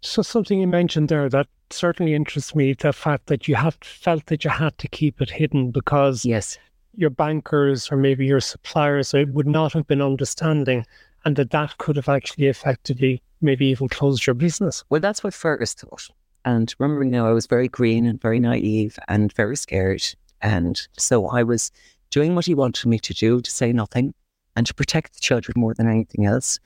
So 0.00 0.22
something 0.22 0.60
you 0.60 0.66
mentioned 0.66 1.08
there 1.08 1.28
that 1.28 1.48
certainly 1.70 2.14
interests 2.14 2.54
me, 2.54 2.72
the 2.72 2.92
fact 2.92 3.26
that 3.26 3.48
you 3.48 3.56
have 3.56 3.76
felt 3.82 4.26
that 4.26 4.44
you 4.44 4.50
had 4.50 4.78
to 4.78 4.88
keep 4.88 5.20
it 5.20 5.30
hidden 5.30 5.70
because 5.70 6.24
yes, 6.24 6.58
your 6.94 7.10
bankers 7.10 7.90
or 7.90 7.96
maybe 7.96 8.26
your 8.26 8.40
suppliers 8.40 9.12
would 9.12 9.46
not 9.46 9.72
have 9.72 9.86
been 9.86 10.02
understanding 10.02 10.84
and 11.24 11.36
that 11.36 11.50
that 11.50 11.78
could 11.78 11.96
have 11.96 12.08
actually 12.08 12.46
effectively 12.46 13.22
maybe 13.40 13.66
even 13.66 13.88
closed 13.88 14.26
your 14.26 14.34
business. 14.34 14.84
Well, 14.88 15.00
that's 15.00 15.22
what 15.22 15.34
Fergus 15.34 15.74
thought. 15.74 16.08
And 16.44 16.72
remember, 16.78 17.04
you 17.04 17.10
know, 17.10 17.26
I 17.26 17.32
was 17.32 17.46
very 17.46 17.68
green 17.68 18.06
and 18.06 18.20
very 18.20 18.40
naive 18.40 18.98
and 19.08 19.32
very 19.32 19.56
scared. 19.56 20.02
And 20.40 20.80
so 20.96 21.26
I 21.26 21.42
was 21.42 21.70
doing 22.10 22.34
what 22.34 22.46
he 22.46 22.54
wanted 22.54 22.86
me 22.86 22.98
to 22.98 23.14
do, 23.14 23.40
to 23.40 23.50
say 23.50 23.72
nothing 23.72 24.14
and 24.56 24.66
to 24.66 24.74
protect 24.74 25.14
the 25.14 25.20
children 25.20 25.54
more 25.56 25.74
than 25.74 25.88
anything 25.88 26.26
else. 26.26 26.58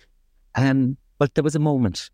Um, 0.55 0.97
but 1.19 1.35
there 1.35 1.45
was 1.45 1.55
a 1.55 1.61
moment, 1.61 2.11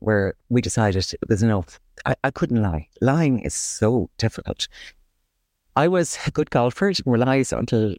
where 0.00 0.34
we 0.48 0.60
decided 0.60 1.12
it 1.12 1.28
was 1.28 1.42
enough. 1.42 1.80
I, 2.04 2.14
I 2.24 2.30
couldn't 2.30 2.62
lie. 2.62 2.88
Lying 3.00 3.40
is 3.40 3.54
so 3.54 4.10
difficult. 4.18 4.68
I 5.74 5.88
was 5.88 6.18
a 6.26 6.30
good 6.30 6.50
golfer. 6.50 6.92
Didn't 6.92 7.10
realize 7.10 7.52
until 7.52 7.94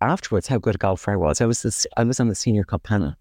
afterwards 0.00 0.46
how 0.46 0.58
good 0.58 0.74
a 0.74 0.78
golfer 0.78 1.12
I 1.12 1.16
was. 1.16 1.40
I 1.40 1.46
was 1.46 1.62
this, 1.62 1.86
I 1.96 2.04
was 2.04 2.20
on 2.20 2.28
the 2.28 2.34
senior 2.34 2.64
cup 2.64 2.84
panel, 2.84 3.14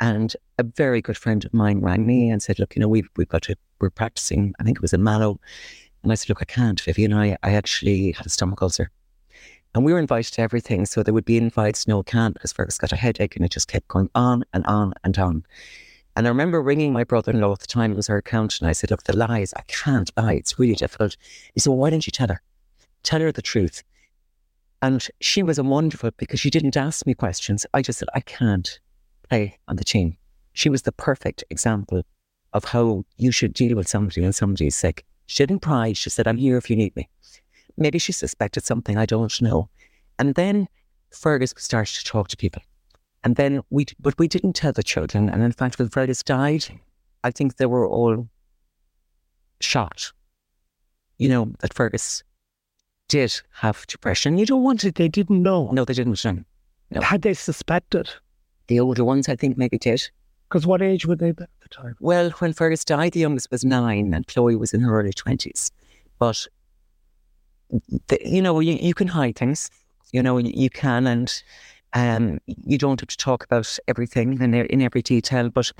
and 0.00 0.34
a 0.58 0.62
very 0.62 1.00
good 1.00 1.16
friend 1.16 1.44
of 1.44 1.52
mine 1.52 1.80
rang 1.80 2.06
me 2.06 2.30
and 2.30 2.42
said, 2.42 2.58
"Look, 2.58 2.76
you 2.76 2.80
know, 2.80 2.88
we've 2.88 3.08
we've 3.16 3.28
got 3.28 3.42
to 3.42 3.56
we're 3.80 3.90
practicing. 3.90 4.54
I 4.60 4.64
think 4.64 4.78
it 4.78 4.82
was 4.82 4.92
in 4.92 5.02
Mallow." 5.02 5.40
And 6.02 6.12
I 6.12 6.14
said, 6.14 6.28
"Look, 6.28 6.42
I 6.42 6.44
can't, 6.44 6.80
Vivian. 6.80 7.12
I 7.12 7.36
I 7.42 7.54
actually 7.54 8.12
had 8.12 8.26
a 8.26 8.30
stomach 8.30 8.62
ulcer." 8.62 8.90
And 9.74 9.84
we 9.84 9.92
were 9.92 9.98
invited 9.98 10.34
to 10.34 10.42
everything. 10.42 10.84
So 10.86 11.02
there 11.02 11.14
would 11.14 11.24
be 11.24 11.38
invites, 11.38 11.88
no, 11.88 12.02
can't, 12.02 12.34
because 12.34 12.52
Fergus 12.52 12.78
got 12.78 12.92
a 12.92 12.96
headache 12.96 13.36
and 13.36 13.44
it 13.44 13.50
just 13.50 13.68
kept 13.68 13.88
going 13.88 14.10
on 14.14 14.44
and 14.52 14.66
on 14.66 14.92
and 15.02 15.18
on. 15.18 15.44
And 16.14 16.26
I 16.26 16.28
remember 16.28 16.60
ringing 16.60 16.92
my 16.92 17.04
brother 17.04 17.32
in 17.32 17.40
law 17.40 17.52
at 17.52 17.60
the 17.60 17.66
time, 17.66 17.92
it 17.92 17.96
was 17.96 18.10
our 18.10 18.18
accountant. 18.18 18.68
I 18.68 18.72
said, 18.72 18.90
Look, 18.90 19.04
the 19.04 19.16
lies, 19.16 19.54
I 19.56 19.62
can't 19.62 20.10
lie. 20.16 20.34
It's 20.34 20.58
really 20.58 20.74
difficult. 20.74 21.16
He 21.54 21.60
said, 21.60 21.70
Well, 21.70 21.78
why 21.78 21.90
don't 21.90 22.06
you 22.06 22.10
tell 22.10 22.28
her? 22.28 22.42
Tell 23.02 23.20
her 23.20 23.32
the 23.32 23.40
truth. 23.40 23.82
And 24.82 25.06
she 25.20 25.42
was 25.42 25.58
a 25.58 25.64
wonderful 25.64 26.10
because 26.18 26.40
she 26.40 26.50
didn't 26.50 26.76
ask 26.76 27.06
me 27.06 27.14
questions. 27.14 27.64
I 27.72 27.80
just 27.82 27.98
said, 27.98 28.08
I 28.14 28.20
can't 28.20 28.78
play 29.28 29.58
on 29.68 29.76
the 29.76 29.84
team. 29.84 30.18
She 30.52 30.68
was 30.68 30.82
the 30.82 30.92
perfect 30.92 31.44
example 31.48 32.02
of 32.52 32.64
how 32.64 33.04
you 33.16 33.32
should 33.32 33.54
deal 33.54 33.76
with 33.76 33.88
somebody 33.88 34.20
when 34.20 34.32
somebody's 34.32 34.76
sick. 34.76 35.06
She 35.26 35.46
didn't 35.46 35.62
pry. 35.62 35.94
She 35.94 36.10
said, 36.10 36.26
I'm 36.26 36.36
here 36.36 36.58
if 36.58 36.68
you 36.68 36.76
need 36.76 36.94
me. 36.94 37.08
Maybe 37.76 37.98
she 37.98 38.12
suspected 38.12 38.64
something, 38.64 38.96
I 38.96 39.06
don't 39.06 39.40
know. 39.40 39.68
And 40.18 40.34
then 40.34 40.68
Fergus 41.10 41.54
started 41.56 41.94
to 41.94 42.04
talk 42.04 42.28
to 42.28 42.36
people. 42.36 42.62
And 43.24 43.36
then 43.36 43.62
we, 43.70 43.86
but 44.00 44.18
we 44.18 44.28
didn't 44.28 44.54
tell 44.54 44.72
the 44.72 44.82
children. 44.82 45.28
And 45.28 45.42
in 45.42 45.52
fact, 45.52 45.78
when 45.78 45.88
Fergus 45.88 46.22
died, 46.22 46.66
I 47.24 47.30
think 47.30 47.56
they 47.56 47.66
were 47.66 47.86
all 47.86 48.28
shocked, 49.60 50.12
you 51.18 51.28
know, 51.28 51.52
that 51.60 51.72
Fergus 51.72 52.24
did 53.08 53.40
have 53.52 53.86
depression. 53.86 54.38
You 54.38 54.46
don't 54.46 54.62
want 54.62 54.84
it. 54.84 54.96
They 54.96 55.08
didn't 55.08 55.42
know. 55.42 55.70
No, 55.70 55.84
they 55.84 55.94
didn't 55.94 56.24
know. 56.24 56.44
No. 56.90 57.00
Had 57.00 57.22
they 57.22 57.34
suspected? 57.34 58.10
The 58.66 58.80
older 58.80 59.04
ones, 59.04 59.28
I 59.28 59.36
think, 59.36 59.56
maybe 59.56 59.78
did. 59.78 60.10
Because 60.48 60.66
what 60.66 60.82
age 60.82 61.06
were 61.06 61.16
they 61.16 61.30
at 61.30 61.36
the 61.36 61.68
time? 61.70 61.96
Well, 62.00 62.30
when 62.32 62.52
Fergus 62.52 62.84
died, 62.84 63.12
the 63.12 63.20
youngest 63.20 63.50
was 63.50 63.64
nine 63.64 64.12
and 64.12 64.26
Chloe 64.26 64.56
was 64.56 64.74
in 64.74 64.80
her 64.80 64.98
early 64.98 65.12
20s. 65.12 65.70
But 66.18 66.46
the, 68.08 68.18
you 68.24 68.42
know, 68.42 68.60
you, 68.60 68.74
you 68.74 68.94
can 68.94 69.08
hide 69.08 69.36
things, 69.36 69.70
you 70.12 70.22
know, 70.22 70.38
you 70.38 70.70
can, 70.70 71.06
and 71.06 71.42
um, 71.94 72.40
you 72.46 72.78
don't 72.78 73.00
have 73.00 73.08
to 73.08 73.16
talk 73.16 73.44
about 73.44 73.78
everything 73.88 74.40
in, 74.40 74.54
in 74.54 74.82
every 74.82 75.02
detail. 75.02 75.48
But 75.50 75.72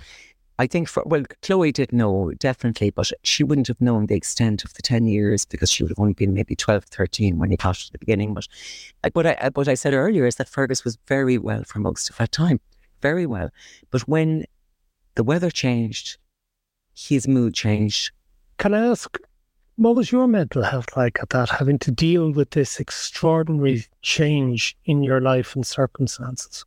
I 0.59 0.67
think, 0.67 0.89
for, 0.89 1.03
well, 1.07 1.25
Chloe 1.43 1.73
did 1.73 1.93
know 1.93 2.33
definitely, 2.39 2.91
but 2.91 3.11
she 3.23 3.45
wouldn't 3.45 3.69
have 3.69 3.81
known 3.81 4.07
the 4.07 4.15
extent 4.15 4.65
of 4.65 4.75
the 4.75 4.83
10 4.83 5.07
years 5.07 5.45
because 5.45 5.71
she 5.71 5.83
would 5.83 5.91
have 5.91 5.99
only 5.99 6.13
been 6.15 6.35
maybe 6.35 6.55
12, 6.55 6.85
13 6.85 7.39
when 7.39 7.51
he 7.51 7.57
got 7.57 7.81
at 7.81 7.93
the 7.93 7.99
beginning. 7.99 8.35
But 8.35 8.47
what 9.13 9.27
I, 9.27 9.51
what 9.55 9.69
I 9.69 9.75
said 9.75 9.95
earlier 9.95 10.27
is 10.27 10.37
that 10.37 10.49
Fergus 10.49 10.85
was 10.85 10.99
very 11.07 11.39
well 11.39 11.65
for 11.65 11.79
most 11.79 12.11
of 12.11 12.17
that 12.19 12.33
time, 12.33 12.61
very 13.01 13.27
well. 13.27 13.51
But 13.91 14.03
when 14.03 14.45
the 15.15 15.25
weather 15.25 15.51
changed, 15.51 16.19
his 16.95 17.27
mood 17.27 17.55
changed. 17.55 18.13
Can 18.59 18.75
I 18.75 18.87
ask, 18.87 19.19
what 19.77 19.97
was 19.97 20.13
your 20.13 20.27
mental 20.27 20.63
health 20.63 20.97
like 20.97 21.19
at 21.23 21.31
that, 21.31 21.49
having 21.49 21.79
to 21.81 21.91
deal 21.91 22.31
with 22.31 22.51
this 22.51 22.79
extraordinary 22.79 23.85
change 24.03 24.77
in 24.85 25.03
your 25.03 25.21
life 25.21 25.55
and 25.55 25.67
circumstances? 25.67 26.65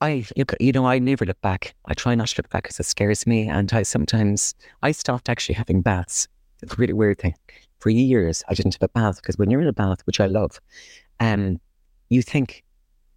I, 0.00 0.26
you 0.60 0.72
know, 0.72 0.86
I 0.86 0.98
never 0.98 1.24
look 1.24 1.40
back. 1.40 1.74
I 1.86 1.94
try 1.94 2.14
not 2.14 2.28
to 2.28 2.42
look 2.42 2.50
back 2.50 2.64
because 2.64 2.78
it 2.78 2.84
scares 2.84 3.26
me. 3.26 3.48
And 3.48 3.72
I 3.72 3.82
sometimes, 3.82 4.54
I 4.82 4.92
stopped 4.92 5.28
actually 5.28 5.54
having 5.54 5.80
baths. 5.80 6.28
It's 6.62 6.74
a 6.74 6.76
really 6.76 6.92
weird 6.92 7.18
thing. 7.18 7.34
For 7.78 7.90
years, 7.90 8.42
I 8.48 8.54
didn't 8.54 8.74
have 8.74 8.82
a 8.82 8.88
bath 8.88 9.16
because 9.16 9.38
when 9.38 9.50
you're 9.50 9.60
in 9.60 9.68
a 9.68 9.72
bath, 9.72 10.00
which 10.04 10.20
I 10.20 10.26
love, 10.26 10.60
um, 11.20 11.60
you 12.08 12.22
think. 12.22 12.64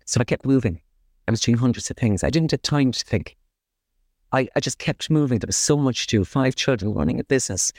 So 0.06 0.20
I 0.22 0.24
kept 0.24 0.46
moving. 0.46 0.82
I 1.28 1.32
was 1.32 1.42
doing 1.42 1.58
hundreds 1.58 1.90
of 1.90 1.98
things. 1.98 2.24
I 2.24 2.30
didn't 2.30 2.52
have 2.52 2.62
time 2.62 2.92
to 2.94 3.04
think. 3.04 3.36
I, 4.32 4.48
I 4.56 4.60
just 4.60 4.80
kept 4.80 5.10
moving. 5.10 5.40
There 5.40 5.48
was 5.48 5.58
so 5.58 5.78
much 5.78 6.08
to 6.08 6.18
do. 6.18 6.26
Five 6.26 6.56
children 6.56 6.94
running 6.94 7.20
a 7.20 7.24
business. 7.24 7.72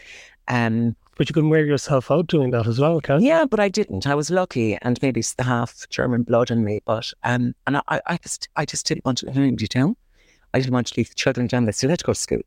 Um, 0.48 0.96
but 1.16 1.28
you 1.28 1.34
can 1.34 1.48
wear 1.50 1.64
yourself 1.64 2.10
out 2.10 2.28
doing 2.28 2.50
that 2.50 2.66
as 2.66 2.78
well, 2.78 3.00
can't 3.00 3.22
you? 3.22 3.28
Yeah, 3.28 3.44
but 3.44 3.60
I 3.60 3.68
didn't. 3.68 4.06
I 4.06 4.14
was 4.14 4.30
lucky, 4.30 4.78
and 4.82 4.98
maybe 5.02 5.20
it's 5.20 5.34
the 5.34 5.42
half 5.42 5.88
German 5.90 6.22
blood 6.22 6.50
in 6.50 6.64
me. 6.64 6.80
But 6.84 7.12
um, 7.24 7.54
and 7.66 7.78
I, 7.88 8.00
I 8.06 8.16
just, 8.18 8.48
I 8.56 8.64
just 8.64 8.86
didn't 8.86 9.04
want 9.04 9.18
to 9.18 9.26
let 9.26 9.36
anybody 9.36 9.66
down. 9.66 9.96
I 10.54 10.60
didn't 10.60 10.72
want 10.72 10.86
to 10.88 10.94
leave 10.96 11.08
the 11.08 11.14
children 11.14 11.48
down. 11.48 11.64
They 11.64 11.72
still 11.72 11.90
had 11.90 11.98
to 11.98 12.04
go 12.04 12.12
to 12.12 12.18
school, 12.18 12.40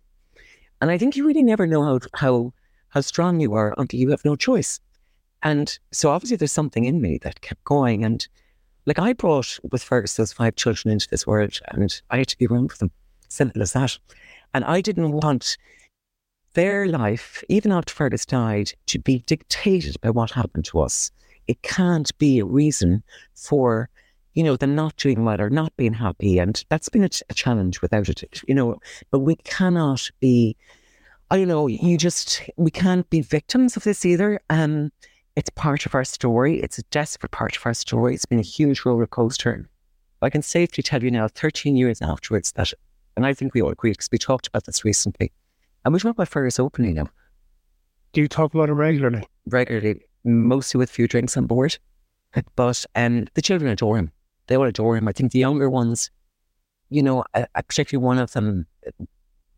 and 0.80 0.90
I 0.90 0.98
think 0.98 1.16
you 1.16 1.28
really 1.28 1.44
never 1.44 1.68
know 1.68 1.84
how 1.84 2.00
how 2.16 2.54
how 2.90 3.02
strong 3.02 3.40
you 3.40 3.54
are 3.54 3.76
until 3.78 4.00
you 4.00 4.10
have 4.10 4.26
no 4.26 4.36
choice. 4.36 4.80
And 5.44 5.78
so 5.92 6.10
obviously, 6.10 6.38
there's 6.38 6.52
something 6.52 6.86
in 6.86 7.02
me 7.02 7.20
that 7.24 7.42
kept 7.42 7.64
going. 7.66 8.06
And 8.06 8.28
like 8.86 9.00
I 9.00 9.14
brought 9.14 9.60
with 9.70 9.84
Fergus 9.84 10.16
those 10.16 10.34
five 10.34 10.56
children 10.56 10.92
into 10.92 11.10
this 11.10 11.28
world, 11.28 11.60
and 11.70 12.02
I 12.10 12.20
had 12.20 12.28
to 12.30 12.38
be 12.38 12.48
around 12.48 12.72
for 12.72 12.78
them. 12.78 12.92
Simple 13.28 13.62
as 13.62 13.74
that. 13.74 13.98
And 14.54 14.66
I 14.66 14.82
didn't 14.82 15.12
want 15.12 15.58
their 16.54 16.88
life, 16.88 17.44
even 17.50 17.72
after 17.72 17.94
Fergus 17.94 18.26
died, 18.26 18.72
to 18.88 19.00
be 19.00 19.20
dictated 19.20 20.00
by 20.02 20.10
what 20.10 20.32
happened 20.32 20.66
to 20.66 20.80
us. 20.80 21.12
It 21.48 21.62
can't 21.62 22.16
be 22.18 22.40
a 22.40 22.46
reason 22.46 23.04
for, 23.36 23.90
you 24.34 24.44
know, 24.44 24.56
them 24.56 24.76
not 24.76 24.96
doing 24.98 25.26
well 25.26 25.42
or 25.42 25.50
not 25.50 25.76
being 25.78 25.94
happy. 25.94 26.40
And 26.40 26.64
that's 26.70 26.90
been 26.90 27.04
a, 27.04 27.10
a 27.30 27.34
challenge 27.34 27.82
without 27.82 28.10
it, 28.10 28.42
you 28.48 28.56
know, 28.56 28.80
but 29.10 29.20
we 29.20 29.36
cannot 29.38 30.10
be, 30.20 30.56
I 31.30 31.38
don't 31.38 31.48
know, 31.48 31.68
you 31.68 31.98
just, 31.98 32.42
we 32.58 32.72
can't 32.72 33.10
be 33.10 33.22
victims 33.22 33.76
of 33.78 33.84
this 33.84 34.06
either. 34.06 34.40
Um, 34.50 34.92
it's 35.36 35.50
part 35.50 35.86
of 35.86 35.96
our 35.96 36.04
story. 36.04 36.62
It's 36.62 36.78
a 36.78 36.84
desperate 36.84 37.32
part 37.32 37.56
of 37.56 37.66
our 37.66 37.74
story. 37.74 38.14
It's 38.14 38.26
been 38.26 38.40
a 38.40 38.44
huge 38.44 38.84
roller 38.86 39.08
coaster. 39.08 39.70
I 40.22 40.30
can 40.30 40.42
safely 40.42 40.84
tell 40.84 41.04
you 41.04 41.10
now, 41.10 41.28
13 41.28 41.76
years 41.76 42.02
afterwards, 42.02 42.52
that, 42.54 42.74
and 43.16 43.26
I 43.26 43.34
think 43.34 43.54
we 43.54 43.62
all 43.62 43.72
agree 43.72 43.92
because 43.92 44.10
we 44.12 44.20
talked 44.20 44.48
about 44.48 44.66
this 44.66 44.86
recently, 44.86 45.32
and 45.84 45.94
we 45.94 46.00
talk 46.00 46.12
about 46.12 46.28
Fergus 46.28 46.60
openly 46.60 46.94
now. 46.94 47.08
Do 48.13 48.22
you 48.22 48.28
talk 48.28 48.54
about 48.54 48.70
it 48.70 48.74
regularly? 48.74 49.24
Regularly, 49.46 50.02
mostly 50.24 50.78
with 50.78 50.89
a 50.89 50.94
few 50.94 51.08
drinks 51.08 51.38
on 51.38 51.48
board. 51.48 51.78
But 52.56 52.86
um, 52.96 53.28
the 53.34 53.41
children 53.41 53.70
adore 53.70 53.98
him. 53.98 54.10
They 54.48 54.56
all 54.56 54.63
adore 54.63 54.96
him. 54.96 55.10
I 55.10 55.12
think 55.12 55.34
the 55.34 55.39
younger 55.39 55.70
ones, 55.70 56.10
you 56.89 57.04
know, 57.04 57.26
uh, 57.34 57.46
particularly 57.54 58.06
one 58.06 58.20
of 58.20 58.32
them, 58.32 58.67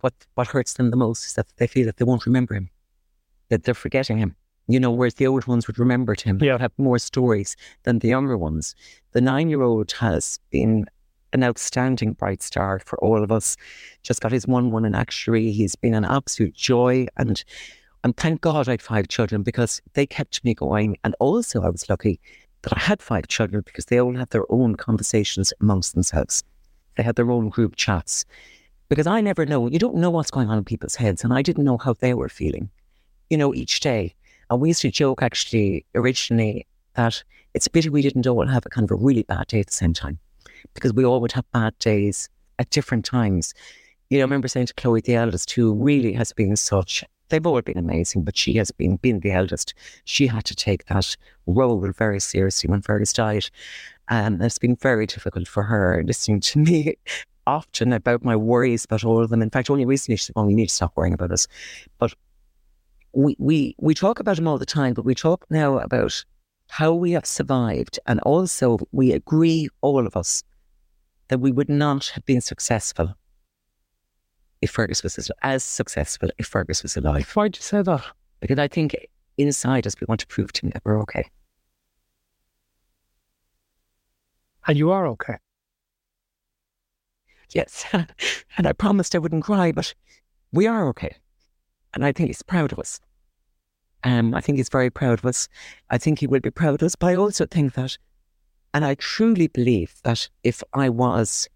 what 0.02 0.14
what 0.34 0.48
hurts 0.48 0.74
them 0.74 0.90
the 0.90 0.98
most 0.98 1.26
is 1.28 1.34
that 1.34 1.46
they 1.58 1.68
feel 1.68 1.86
that 1.86 1.98
they 1.98 2.06
won't 2.06 2.26
remember 2.26 2.56
him, 2.56 2.72
that 3.50 3.64
they're 3.64 3.76
forgetting 3.76 4.18
him. 4.18 4.36
You 4.68 4.80
know, 4.80 4.92
whereas 4.92 5.16
the 5.16 5.28
old 5.28 5.46
ones 5.46 5.68
would 5.68 5.78
remember 5.78 6.16
him, 6.16 6.40
yeah. 6.42 6.58
have 6.58 6.72
more 6.78 6.98
stories 6.98 7.56
than 7.84 8.00
the 8.00 8.08
younger 8.08 8.38
ones. 8.38 8.76
The 9.12 9.22
nine-year-old 9.22 9.92
has 9.94 10.40
been 10.50 10.86
an 11.34 11.44
outstanding 11.44 12.14
bright 12.14 12.42
star 12.42 12.80
for 12.80 12.98
all 13.00 13.24
of 13.24 13.32
us. 13.32 13.58
Just 14.04 14.22
got 14.22 14.32
his 14.32 14.48
one 14.48 14.72
one 14.72 14.86
in 14.86 14.96
actuary. 14.96 15.52
He's 15.52 15.76
been 15.76 15.94
an 15.94 16.06
absolute 16.06 16.54
joy. 16.54 17.08
And 17.18 17.44
and 18.04 18.16
thank 18.16 18.42
God 18.42 18.68
I 18.68 18.72
had 18.72 18.82
five 18.82 19.08
children 19.08 19.44
because 19.44 19.82
they 19.94 20.06
kept 20.06 20.44
me 20.44 20.54
going. 20.54 20.98
And 21.04 21.16
also 21.20 21.64
I 21.64 21.70
was 21.70 21.90
lucky 21.90 22.20
that 22.62 22.74
I 22.76 22.80
had 22.80 23.02
five 23.02 23.28
children 23.28 23.64
because 23.66 23.86
they 23.86 24.00
all 24.00 24.16
had 24.16 24.30
their 24.30 24.50
own 24.52 24.76
conversations 24.76 25.54
amongst 25.62 25.94
themselves. 25.94 26.44
They 26.96 27.04
had 27.04 27.16
their 27.16 27.32
own 27.32 27.50
group 27.50 27.76
chats. 27.76 28.26
Because 28.90 29.08
I 29.08 29.22
never 29.22 29.46
know, 29.46 29.68
you 29.68 29.80
don't 29.80 29.96
know 29.96 30.12
what's 30.12 30.30
going 30.30 30.50
on 30.50 30.58
in 30.58 30.66
people's 30.66 30.96
heads. 30.96 31.24
And 31.24 31.34
I 31.34 31.42
didn't 31.42 31.64
know 31.64 31.78
how 31.78 31.94
they 31.94 32.14
were 32.14 32.30
feeling, 32.30 32.70
you 33.30 33.38
know, 33.38 33.54
each 33.54 33.80
day. 33.80 34.14
And 34.50 34.62
we 34.62 34.68
used 34.68 34.82
to 34.82 34.92
joke 34.92 35.24
actually 35.24 35.86
originally 35.96 36.68
that 36.96 37.24
it's 37.54 37.66
a 37.66 37.70
pity 37.70 37.90
we 37.90 38.02
didn't 38.02 38.28
all 38.28 38.46
have 38.46 38.66
a 38.66 38.70
kind 38.70 38.84
of 38.84 38.92
a 38.92 39.02
really 39.02 39.24
bad 39.24 39.48
day 39.48 39.62
at 39.62 39.68
the 39.68 39.74
same 39.74 39.94
time 39.94 40.20
because 40.74 40.94
we 40.94 41.06
all 41.06 41.22
would 41.22 41.32
have 41.34 41.50
bad 41.52 41.78
days 41.80 42.30
at 42.60 42.70
different 42.70 43.06
times. 43.06 43.54
You 44.10 44.18
know, 44.18 44.24
I 44.24 44.26
remember 44.26 44.48
saying 44.48 44.68
to 44.68 44.74
Chloe, 44.74 45.02
the 45.02 45.16
eldest, 45.16 45.52
who 45.52 45.74
really 45.74 46.14
has 46.14 46.34
been 46.34 46.56
such, 46.56 47.04
they've 47.30 47.46
all 47.46 47.62
been 47.62 47.78
amazing, 47.78 48.24
but 48.24 48.38
she 48.38 48.54
has 48.56 48.72
been, 48.72 48.98
being 48.98 49.20
the 49.22 49.32
eldest, 49.32 49.74
she 50.06 50.28
had 50.28 50.46
to 50.46 50.56
take 50.56 50.86
that 50.86 51.16
role 51.48 51.80
very 51.98 52.20
seriously 52.20 52.70
when 52.70 52.82
Fergus 52.82 53.14
died. 53.14 53.50
Um, 54.10 54.36
and 54.36 54.44
it's 54.44 54.60
been 54.60 54.76
very 54.76 55.06
difficult 55.06 55.48
for 55.48 55.64
her 55.64 56.04
listening 56.06 56.42
to 56.42 56.60
me 56.60 56.96
often 57.48 57.92
about 57.94 58.24
my 58.24 58.36
worries 58.36 58.86
about 58.86 59.04
all 59.04 59.24
of 59.24 59.30
them. 59.30 59.42
In 59.42 59.50
fact, 59.50 59.70
only 59.70 59.86
recently 59.86 60.18
she 60.18 60.26
said, 60.26 60.36
well, 60.36 60.50
you 60.50 60.56
need 60.56 60.68
to 60.70 60.74
stop 60.74 60.96
worrying 60.96 61.14
about 61.14 61.32
us. 61.32 61.48
But 61.98 62.14
we, 63.14 63.36
we, 63.40 63.76
we 63.80 63.94
talk 63.94 64.20
about 64.20 64.38
them 64.38 64.48
all 64.48 64.58
the 64.58 64.66
time, 64.66 64.94
but 64.94 65.06
we 65.06 65.16
talk 65.16 65.46
now 65.50 65.80
about 65.80 66.24
how 66.70 66.94
we 66.94 67.12
have 67.12 67.26
survived. 67.26 68.00
And 68.08 68.20
also, 68.22 68.80
we 68.92 69.12
agree, 69.12 69.70
all 69.82 70.06
of 70.06 70.16
us, 70.16 70.44
that 71.34 71.40
we 71.40 71.52
would 71.52 71.68
not 71.68 72.10
have 72.10 72.24
been 72.28 72.42
successful 72.42 73.16
if 74.62 74.70
Fergus 74.70 75.02
was 75.02 75.32
as 75.42 75.64
successful 75.64 76.30
if 76.38 76.46
Fergus 76.46 76.84
was 76.84 76.96
alive. 76.96 77.28
Why'd 77.32 77.56
you 77.56 77.64
say 77.64 77.82
that? 77.82 78.06
Because 78.40 78.60
I 78.60 78.68
think 78.68 78.96
inside 79.40 79.88
us 79.88 79.96
we 80.00 80.06
want 80.08 80.20
to 80.20 80.28
prove 80.28 80.54
to 80.54 80.68
him 80.68 80.70
that 80.76 80.84
we're 80.86 81.02
okay. 81.02 81.26
And 84.68 84.78
you 84.78 84.92
are 84.92 85.08
okay. 85.08 85.38
Yes. 87.50 87.84
and 88.58 88.68
I 88.68 88.74
promised 88.74 89.16
I 89.16 89.18
wouldn't 89.18 89.44
cry, 89.44 89.72
but 89.72 89.96
we 90.52 90.68
are 90.68 90.88
okay. 90.90 91.16
And 91.96 92.06
I 92.06 92.12
think 92.12 92.28
he's 92.28 92.44
proud 92.44 92.72
of 92.72 92.78
us. 92.78 93.00
Um, 94.04 94.36
I 94.36 94.42
think 94.42 94.60
he's 94.60 94.70
very 94.70 94.92
proud 94.92 95.18
of 95.18 95.26
us. 95.26 95.50
I 95.90 95.98
think 95.98 96.20
he 96.20 96.28
will 96.28 96.42
be 96.42 96.52
proud 96.52 96.76
of 96.76 96.84
us. 96.84 96.96
But 96.96 97.08
I 97.08 97.16
also 97.16 97.48
think 97.48 97.74
that, 97.74 97.98
and 98.74 98.86
I 98.86 98.96
truly 98.96 99.48
believe 99.48 99.96
that 100.04 100.30
if 100.44 100.64
I 100.74 100.90
was, 100.90 101.48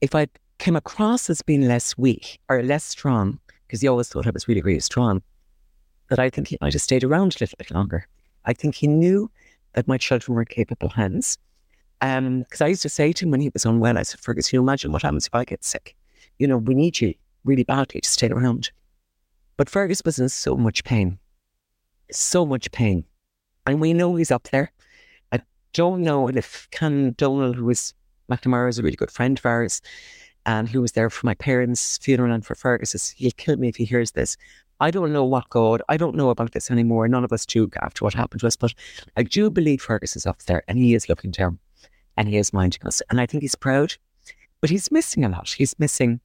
if 0.00 0.14
I 0.14 0.28
came 0.58 0.76
across 0.76 1.28
as 1.28 1.42
being 1.42 1.66
less 1.66 1.98
weak 1.98 2.40
or 2.48 2.62
less 2.62 2.84
strong, 2.84 3.38
because 3.66 3.80
he 3.80 3.88
always 3.88 4.08
thought 4.08 4.26
I 4.26 4.30
was 4.30 4.48
really, 4.48 4.62
really 4.62 4.80
strong, 4.80 5.22
that 6.08 6.18
I 6.18 6.30
think 6.30 6.48
he 6.48 6.58
might 6.60 6.72
have 6.72 6.82
stayed 6.82 7.04
around 7.04 7.34
a 7.34 7.38
little 7.40 7.56
bit 7.58 7.70
longer. 7.70 8.06
I 8.44 8.52
think 8.52 8.74
he 8.74 8.86
knew 8.86 9.30
that 9.72 9.88
my 9.88 9.98
children 9.98 10.34
were 10.36 10.44
capable 10.44 10.90
hands. 10.90 11.38
Because 12.00 12.60
um, 12.60 12.64
I 12.64 12.66
used 12.66 12.82
to 12.82 12.88
say 12.88 13.12
to 13.12 13.24
him 13.24 13.30
when 13.30 13.40
he 13.40 13.50
was 13.50 13.64
unwell, 13.64 13.96
I 13.96 14.02
said, 14.02 14.20
Fergus, 14.20 14.52
you 14.52 14.60
imagine 14.60 14.92
what 14.92 15.02
happens 15.02 15.26
if 15.26 15.34
I 15.34 15.44
get 15.44 15.64
sick? 15.64 15.96
You 16.38 16.46
know, 16.46 16.58
we 16.58 16.74
need 16.74 17.00
you 17.00 17.14
really 17.44 17.64
badly 17.64 18.00
to 18.00 18.08
stay 18.08 18.28
around. 18.28 18.70
But 19.56 19.70
Fergus 19.70 20.02
was 20.04 20.18
in 20.18 20.28
so 20.28 20.56
much 20.56 20.84
pain 20.84 21.18
so 22.10 22.44
much 22.44 22.70
pain. 22.70 23.04
And 23.66 23.80
we 23.80 23.92
know 23.92 24.16
he's 24.16 24.30
up 24.30 24.48
there. 24.50 24.72
Don't 25.74 26.02
know 26.02 26.28
if 26.28 26.68
Ken 26.70 27.14
Donald, 27.18 27.56
who 27.56 27.66
was 27.66 27.92
McNamara, 28.30 28.70
is 28.70 28.78
a 28.78 28.82
really 28.82 28.96
good 28.96 29.10
friend 29.10 29.38
of 29.38 29.44
ours, 29.44 29.82
and 30.46 30.68
who 30.68 30.80
was 30.80 30.92
there 30.92 31.10
for 31.10 31.26
my 31.26 31.34
parents' 31.34 31.98
funeral 31.98 32.32
and 32.32 32.46
for 32.46 32.54
Fergus's, 32.54 33.10
he'll 33.10 33.32
kill 33.36 33.56
me 33.56 33.68
if 33.68 33.76
he 33.76 33.84
hears 33.84 34.12
this. 34.12 34.36
I 34.80 34.90
don't 34.90 35.12
know 35.12 35.24
what 35.24 35.48
God, 35.50 35.82
I 35.88 35.96
don't 35.96 36.16
know 36.16 36.30
about 36.30 36.52
this 36.52 36.70
anymore. 36.70 37.06
None 37.08 37.24
of 37.24 37.32
us 37.32 37.44
do 37.44 37.70
after 37.82 38.04
what 38.04 38.14
happened 38.14 38.40
to 38.40 38.46
us, 38.46 38.56
but 38.56 38.74
I 39.16 39.22
do 39.22 39.50
believe 39.50 39.82
Fergus 39.82 40.16
is 40.16 40.26
up 40.26 40.42
there 40.42 40.62
and 40.68 40.78
he 40.78 40.94
is 40.94 41.08
looking 41.08 41.30
down 41.30 41.58
and 42.16 42.28
he 42.28 42.38
is 42.38 42.52
minding 42.52 42.86
us. 42.86 43.02
And 43.10 43.20
I 43.20 43.26
think 43.26 43.42
he's 43.42 43.54
proud, 43.54 43.94
but 44.60 44.70
he's 44.70 44.90
missing 44.90 45.24
a 45.24 45.28
lot. 45.28 45.50
He's 45.50 45.78
missing 45.78 46.20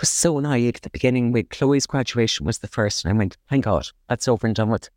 was 0.00 0.08
so 0.08 0.38
naive 0.38 0.76
at 0.76 0.82
the 0.82 0.90
beginning. 0.90 1.32
With 1.32 1.48
Chloe's 1.50 1.86
graduation 1.86 2.46
was 2.46 2.58
the 2.58 2.68
first, 2.68 3.04
and 3.04 3.14
I 3.14 3.16
went, 3.16 3.36
thank 3.48 3.64
God, 3.64 3.88
that's 4.08 4.28
over 4.28 4.46
and 4.46 4.54
done 4.54 4.68
with. 4.68 4.90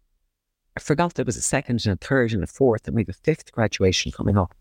I 0.80 0.82
forgot 0.82 1.15
there 1.15 1.26
was 1.26 1.36
a 1.36 1.42
second 1.42 1.86
and 1.86 1.92
a 1.92 1.98
third 1.98 2.32
and 2.32 2.42
a 2.42 2.48
fourth, 2.48 2.88
and 2.88 2.98
have 2.98 3.10
a 3.10 3.13
fifth 3.13 3.52
graduation 3.52 4.13
coming 4.13 4.38
up. 4.38 4.56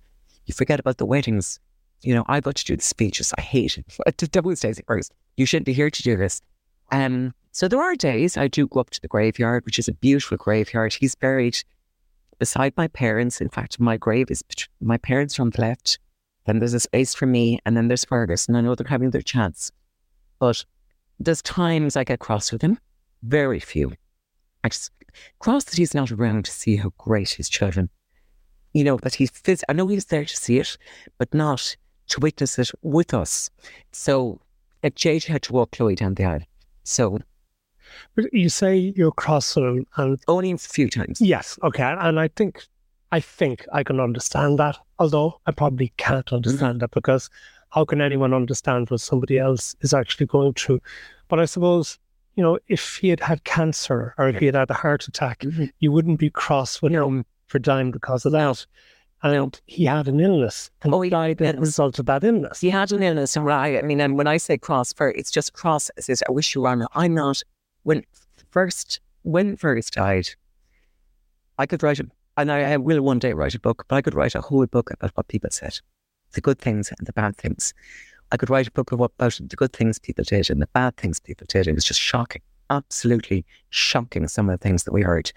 You 0.47 0.53
forget 0.53 0.81
about 0.81 0.99
the 0.99 1.07
weddings. 1.07 1.61
You 2.03 2.13
know, 2.13 2.25
I 2.27 2.41
got 2.41 2.57
to 2.57 2.65
do 2.65 2.75
the 2.75 2.83
speeches. 2.83 3.33
I 3.39 3.41
hate 3.41 3.79
it. 3.79 4.33
Those 4.33 4.59
days 4.59 4.81
first. 4.85 5.13
You 5.37 5.47
shouldn't 5.47 5.67
be 5.67 5.73
here 5.73 5.91
to 5.91 6.03
do 6.03 6.17
this. 6.17 6.43
Um, 6.91 7.35
so 7.53 7.69
there 7.69 7.81
are 7.81 7.95
days 7.95 8.37
I 8.37 8.49
do 8.49 8.67
go 8.67 8.81
up 8.81 8.91
to 8.91 9.01
the 9.01 9.07
graveyard, 9.07 9.65
which 9.65 9.79
is 9.79 9.87
a 9.87 9.93
beautiful 9.93 10.37
graveyard. 10.37 10.93
He's 10.95 11.15
buried 11.15 11.63
beside 12.41 12.73
my 12.77 12.89
parents. 12.89 13.41
In 13.41 13.49
fact, 13.49 13.79
my 13.79 13.97
grave 13.97 14.29
is 14.29 14.43
my 14.81 14.97
parents 14.97 15.39
on 15.39 15.51
the 15.51 15.61
left. 15.61 16.01
Then 16.47 16.59
there's 16.59 16.75
a 16.75 16.81
space 16.81 17.15
for 17.15 17.27
me, 17.27 17.61
and 17.65 17.77
then 17.77 17.87
there's 17.87 18.05
Fergus, 18.05 18.49
and 18.49 18.57
I 18.57 18.61
know 18.61 18.75
they're 18.75 18.89
having 18.89 19.11
their 19.11 19.23
chance. 19.23 19.71
But 20.41 20.65
there's 21.21 21.43
times 21.43 21.97
I 21.97 22.03
get 22.03 22.19
cross 22.19 22.51
with 22.51 22.63
him, 22.63 22.77
very 23.23 23.61
few. 23.61 23.93
I 24.65 24.69
just 24.69 24.91
cross 25.39 25.65
that 25.65 25.77
he's 25.77 25.95
not 25.95 26.13
around 26.13 26.45
to 26.45 26.51
see 26.51 26.77
how 26.77 26.93
great 26.99 27.31
his 27.31 27.49
children, 27.49 27.91
you 28.73 28.85
know, 28.85 28.97
that 28.99 29.15
he's, 29.15 29.31
phys- 29.31 29.65
I 29.69 29.73
know 29.73 29.87
he's 29.87 30.07
there 30.07 30.25
to 30.25 30.37
see 30.37 30.59
it, 30.59 30.77
but 31.19 31.33
not 31.35 31.77
to 32.09 32.21
witness 32.21 32.59
it 32.59 32.71
with 32.83 33.15
us. 33.15 33.51
So, 33.93 34.41
like 34.83 34.95
Jade 34.95 35.25
had 35.25 35.43
to 35.43 35.53
walk 35.53 35.73
Chloe 35.73 35.95
down 35.95 36.15
the 36.15 36.25
aisle. 36.25 36.43
So, 36.85 37.19
you 38.33 38.49
say 38.49 38.93
you're 38.97 39.13
cross 39.13 39.57
and 39.57 39.87
only 40.29 40.51
a 40.53 40.59
few 40.59 40.89
times. 40.91 41.21
Yes, 41.21 41.59
okay, 41.63 41.83
and 41.83 42.21
I 42.21 42.29
think 42.29 42.65
I 43.13 43.21
think 43.21 43.67
I 43.73 43.83
can 43.83 44.01
understand 44.01 44.59
that. 44.59 44.77
Although 44.99 45.41
I 45.47 45.53
probably 45.53 45.93
can't 45.97 46.33
understand 46.33 46.75
mm-hmm. 46.75 46.79
that 46.79 46.91
because 46.91 47.31
how 47.71 47.85
can 47.85 48.01
anyone 48.01 48.35
understand 48.35 48.91
what 48.91 49.01
somebody 49.01 49.39
else 49.39 49.75
is 49.81 49.95
actually 49.95 50.27
going 50.27 50.55
through? 50.55 50.81
But 51.29 51.41
I 51.41 51.45
suppose, 51.45 51.99
you 52.39 52.45
know, 52.45 52.57
if 52.69 52.99
he 52.99 53.09
had 53.09 53.19
had 53.19 53.43
cancer 53.43 54.15
or 54.17 54.29
if 54.29 54.37
he 54.37 54.47
had 54.47 54.55
had 54.55 54.71
a 54.71 54.75
heart 54.75 55.09
attack, 55.09 55.41
mm-hmm. 55.41 55.65
you 55.81 55.91
wouldn't 55.91 56.21
be 56.21 56.31
cross 56.31 56.81
with 56.81 56.93
him 56.93 57.27
for 57.49 57.59
dying 57.59 57.91
because 57.91 58.25
of 58.25 58.31
that. 58.31 58.65
And 59.25 59.61
he 59.67 59.85
had 59.85 60.07
an 60.07 60.21
illness. 60.21 60.71
And 60.83 60.95
oh, 60.95 61.01
he 61.01 61.11
died 61.11 61.43
as 61.43 61.57
a 61.57 61.59
result 61.59 61.99
of 61.99 62.07
that 62.07 62.23
illness. 62.23 62.61
He 62.61 62.71
had 62.71 62.93
an 62.93 63.03
illness, 63.03 63.37
right? 63.37 63.77
I 63.77 63.83
mean, 63.83 64.01
and 64.01 64.17
when 64.17 64.29
I 64.29 64.37
say 64.37 64.57
cross, 64.57 64.93
for 64.93 65.11
it's 65.11 65.33
just 65.33 65.53
cross. 65.53 65.91
It 65.97 66.05
says, 66.05 66.23
I 66.29 66.31
wish 66.31 66.55
you 66.55 66.61
were. 66.61 66.87
I'm 66.95 67.13
not. 67.13 67.43
When 67.83 68.05
first, 68.53 69.01
when 69.23 69.57
first 69.57 69.95
died, 69.95 70.29
I 71.59 71.67
could 71.67 71.83
write 71.83 71.99
a, 71.99 72.07
and 72.37 72.53
I, 72.53 72.71
I 72.71 72.77
will 72.77 73.03
one 73.03 73.19
day 73.19 73.33
write 73.33 73.57
a 73.57 73.61
book, 73.61 73.85
but 73.89 73.97
I 73.97 74.03
could 74.03 74.15
write 74.15 74.37
a 74.37 74.41
whole 74.41 74.65
book 74.67 74.93
about 74.93 75.11
what 75.17 75.27
people 75.27 75.51
said 75.51 75.81
the 76.35 76.41
good 76.41 76.61
things 76.61 76.93
and 76.97 77.05
the 77.05 77.13
bad 77.13 77.37
things. 77.37 77.75
I 78.31 78.37
could 78.37 78.51
write 78.51 78.69
a 78.69 78.73
book 78.73 78.93
about 78.93 79.13
the 79.19 79.57
good 79.57 79.73
things 79.73 79.99
people 79.99 80.25
did 80.25 80.51
and 80.51 80.61
the 80.61 80.69
bad 80.69 80.97
things 80.97 81.21
people 81.21 81.47
did. 81.49 81.67
It 81.67 81.75
was 81.75 81.85
just 81.85 82.01
shocking, 82.01 82.43
absolutely 82.71 83.45
shocking, 83.71 84.29
some 84.29 84.49
of 84.49 84.59
the 84.59 84.63
things 84.63 84.85
that 84.85 84.93
we 84.93 85.03
heard. 85.03 85.33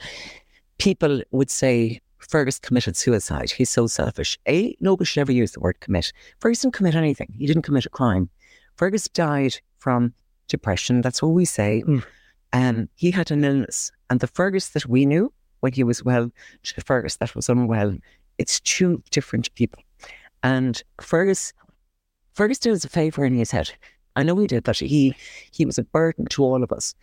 People 0.77 1.21
would 1.31 1.49
say, 1.49 2.01
Fergus 2.19 2.59
committed 2.59 2.95
suicide. 2.95 3.49
He's 3.51 3.69
so 3.69 3.87
selfish. 3.87 4.37
A, 4.47 4.75
nobody 4.79 5.05
should 5.05 5.21
ever 5.21 5.31
use 5.31 5.51
the 5.51 5.59
word 5.59 5.79
commit. 5.79 6.13
Fergus 6.39 6.61
didn't 6.61 6.75
commit 6.75 6.95
anything. 6.95 7.33
He 7.37 7.47
didn't 7.47 7.63
commit 7.63 7.85
a 7.85 7.89
crime. 7.89 8.29
Fergus 8.75 9.07
died 9.09 9.55
from 9.79 10.13
depression. 10.47 11.01
That's 11.01 11.21
what 11.21 11.29
we 11.29 11.45
say. 11.45 11.83
Mm. 11.85 12.03
Um, 12.53 12.89
he 12.95 13.11
had 13.11 13.31
an 13.31 13.43
illness. 13.43 13.91
And 14.09 14.19
the 14.19 14.27
Fergus 14.27 14.69
that 14.69 14.85
we 14.85 15.05
knew 15.05 15.33
when 15.61 15.73
he 15.73 15.83
was 15.83 16.03
well 16.03 16.31
to 16.63 16.75
the 16.75 16.81
Fergus 16.81 17.17
that 17.17 17.35
was 17.35 17.49
unwell, 17.49 17.95
it's 18.37 18.59
two 18.59 19.01
different 19.11 19.53
people. 19.55 19.81
And 20.43 20.81
Fergus, 20.99 21.53
Fergus 22.33 22.59
did 22.59 22.73
us 22.73 22.85
a 22.85 22.89
favour 22.89 23.25
in 23.25 23.33
his 23.33 23.51
head. 23.51 23.71
I 24.15 24.23
know 24.23 24.37
he 24.37 24.47
did 24.47 24.65
that. 24.65 24.77
He 24.77 25.15
he 25.51 25.65
was 25.65 25.77
a 25.77 25.83
burden 25.83 26.25
to 26.27 26.43
all 26.43 26.63
of 26.63 26.71
us. 26.71 26.95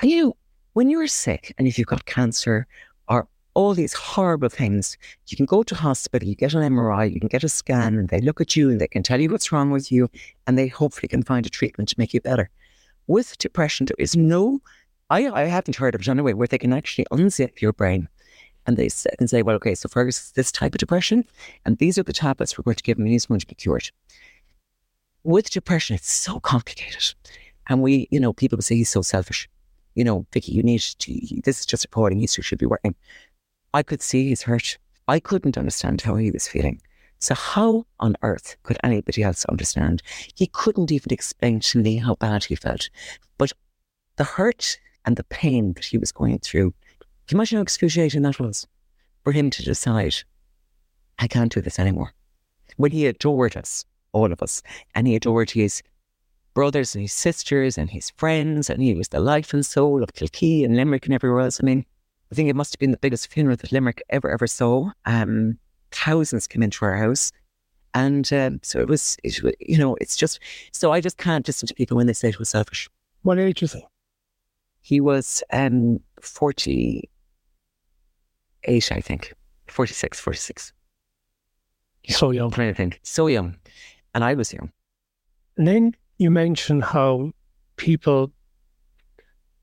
And 0.00 0.10
you 0.10 0.36
when 0.74 0.90
you're 0.90 1.06
sick 1.06 1.54
and 1.58 1.68
if 1.68 1.78
you've 1.78 1.88
got 1.88 2.06
cancer 2.06 2.66
or 3.08 3.28
all 3.54 3.74
these 3.74 3.92
horrible 3.92 4.48
things, 4.48 4.96
you 5.26 5.36
can 5.36 5.46
go 5.46 5.62
to 5.62 5.74
hospital, 5.74 6.26
you 6.26 6.34
get 6.34 6.54
an 6.54 6.62
MRI, 6.62 7.12
you 7.12 7.20
can 7.20 7.28
get 7.28 7.44
a 7.44 7.48
scan, 7.48 7.98
and 7.98 8.08
they 8.08 8.20
look 8.20 8.40
at 8.40 8.56
you 8.56 8.70
and 8.70 8.80
they 8.80 8.88
can 8.88 9.02
tell 9.02 9.20
you 9.20 9.28
what's 9.28 9.52
wrong 9.52 9.70
with 9.70 9.92
you, 9.92 10.08
and 10.46 10.56
they 10.56 10.68
hopefully 10.68 11.08
can 11.08 11.22
find 11.22 11.44
a 11.44 11.50
treatment 11.50 11.90
to 11.90 11.96
make 11.98 12.14
you 12.14 12.20
better. 12.20 12.48
With 13.06 13.36
depression, 13.38 13.86
there 13.86 13.96
is 13.98 14.16
no 14.16 14.62
I, 15.12 15.28
I 15.28 15.44
haven't 15.44 15.76
heard 15.76 15.94
of 15.94 16.00
it 16.00 16.08
anyway, 16.08 16.32
where 16.32 16.48
they 16.48 16.56
can 16.56 16.72
actually 16.72 17.04
unzip 17.12 17.60
your 17.60 17.74
brain 17.74 18.08
and 18.66 18.78
they 18.78 18.88
and 19.18 19.28
say, 19.28 19.42
well, 19.42 19.56
okay, 19.56 19.74
so 19.74 19.88
Fergus 19.88 20.30
this 20.30 20.50
type 20.50 20.74
of 20.74 20.78
depression, 20.78 21.24
and 21.66 21.76
these 21.76 21.98
are 21.98 22.02
the 22.02 22.14
tablets 22.14 22.56
we're 22.56 22.62
going 22.62 22.76
to 22.76 22.82
give 22.82 22.96
him, 22.96 23.04
and 23.04 23.12
he's 23.12 23.26
going 23.26 23.40
to 23.40 23.46
be 23.46 23.54
cured. 23.54 23.90
With 25.24 25.50
depression, 25.50 25.94
it's 25.94 26.12
so 26.12 26.40
complicated. 26.40 27.14
And 27.68 27.82
we, 27.82 28.08
you 28.10 28.18
know, 28.18 28.32
people 28.32 28.60
say 28.60 28.76
he's 28.76 28.88
so 28.88 29.02
selfish. 29.02 29.48
You 29.94 30.04
know, 30.04 30.26
Vicki, 30.32 30.52
you 30.52 30.62
need 30.62 30.80
to, 30.80 31.40
this 31.44 31.60
is 31.60 31.66
just 31.66 31.84
reporting, 31.84 32.18
he 32.18 32.26
should 32.26 32.58
be 32.58 32.66
working. 32.66 32.94
I 33.74 33.82
could 33.82 34.02
see 34.02 34.28
he's 34.28 34.42
hurt. 34.42 34.78
I 35.08 35.20
couldn't 35.20 35.58
understand 35.58 36.00
how 36.00 36.16
he 36.16 36.30
was 36.30 36.48
feeling. 36.48 36.80
So 37.18 37.34
how 37.34 37.86
on 38.00 38.16
earth 38.22 38.56
could 38.64 38.78
anybody 38.82 39.22
else 39.22 39.44
understand? 39.44 40.02
He 40.34 40.48
couldn't 40.48 40.90
even 40.90 41.12
explain 41.12 41.60
to 41.60 41.78
me 41.78 41.96
how 41.96 42.16
bad 42.16 42.44
he 42.44 42.56
felt. 42.56 42.90
But 43.38 43.52
the 44.16 44.24
hurt 44.24 44.78
and 45.04 45.16
the 45.16 45.24
pain 45.24 45.74
that 45.74 45.84
he 45.84 45.98
was 45.98 46.10
going 46.10 46.38
through 46.40 46.74
you 47.32 47.36
imagine 47.36 47.56
how 47.56 47.62
excruciating 47.62 48.20
that 48.22 48.38
was 48.38 48.66
for 49.24 49.32
him 49.32 49.48
to 49.48 49.62
decide, 49.62 50.14
I 51.18 51.26
can't 51.26 51.50
do 51.50 51.62
this 51.62 51.78
anymore? 51.78 52.12
When 52.76 52.92
he 52.92 53.06
adored 53.06 53.56
us, 53.56 53.86
all 54.12 54.32
of 54.32 54.42
us, 54.42 54.62
and 54.94 55.06
he 55.06 55.16
adored 55.16 55.50
his 55.50 55.82
brothers 56.54 56.94
and 56.94 57.02
his 57.02 57.12
sisters 57.12 57.78
and 57.78 57.90
his 57.90 58.10
friends, 58.10 58.68
and 58.68 58.82
he 58.82 58.94
was 58.94 59.08
the 59.08 59.20
life 59.20 59.54
and 59.54 59.64
soul 59.64 60.02
of 60.02 60.12
Kilkee 60.12 60.64
and 60.64 60.76
Limerick 60.76 61.06
and 61.06 61.14
everywhere 61.14 61.40
else. 61.40 61.60
I 61.62 61.64
mean, 61.64 61.84
I 62.30 62.34
think 62.34 62.48
it 62.48 62.56
must 62.56 62.74
have 62.74 62.78
been 62.78 62.92
the 62.92 62.98
biggest 62.98 63.28
funeral 63.28 63.56
that 63.56 63.72
Limerick 63.72 64.02
ever, 64.10 64.30
ever 64.30 64.46
saw. 64.46 64.90
Um, 65.04 65.58
thousands 65.90 66.46
came 66.46 66.62
into 66.62 66.84
our 66.84 66.96
house. 66.96 67.32
And 67.94 68.32
um, 68.32 68.60
so 68.62 68.80
it 68.80 68.88
was, 68.88 69.18
it, 69.22 69.38
you 69.60 69.76
know, 69.76 69.96
it's 70.00 70.16
just, 70.16 70.40
so 70.72 70.92
I 70.92 71.00
just 71.02 71.18
can't 71.18 71.46
listen 71.46 71.68
to 71.68 71.74
people 71.74 71.96
when 71.96 72.06
they 72.06 72.14
say 72.14 72.30
it 72.30 72.38
was 72.38 72.48
selfish. 72.48 72.88
What 73.20 73.38
age 73.38 73.62
is 73.62 73.74
he? 73.74 73.84
He 74.80 75.00
was 75.00 75.42
um, 75.52 76.00
40, 76.20 77.08
eight, 78.64 78.92
I 78.92 79.00
think. 79.00 79.34
46, 79.68 80.18
46. 80.18 80.72
So 82.08 82.30
young. 82.30 82.50
To 82.50 82.74
think. 82.74 83.00
So 83.02 83.26
young. 83.26 83.56
And 84.14 84.24
I 84.24 84.34
was 84.34 84.52
young. 84.52 84.70
And 85.56 85.66
then 85.66 85.96
you 86.18 86.30
mentioned 86.30 86.84
how 86.84 87.32
people 87.76 88.32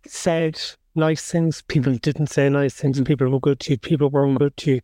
said 0.06 0.60
nice 0.96 1.32
things, 1.32 1.62
people 1.64 1.96
didn't 1.96 2.28
say 2.28 2.50
nice 2.50 2.74
things, 2.74 2.98
mm-hmm. 2.98 3.06
people 3.06 3.30
were 3.30 3.40
good 3.40 3.60
to 3.62 3.72
you, 3.72 3.78
people 3.78 4.10
weren't 4.10 4.40
good 4.40 4.56
to 4.58 4.72
you. 4.72 4.82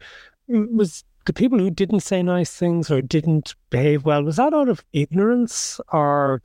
Was 0.71 1.03
the 1.25 1.33
people 1.33 1.57
who 1.57 1.71
didn't 1.71 2.01
say 2.01 2.21
nice 2.21 2.51
things 2.51 2.91
or 2.91 3.01
didn't 3.01 3.55
behave 3.69 4.05
well, 4.05 4.23
was 4.23 4.37
that 4.37 4.53
out 4.53 4.69
of 4.69 4.83
ignorance 4.93 5.79
or 5.91 6.41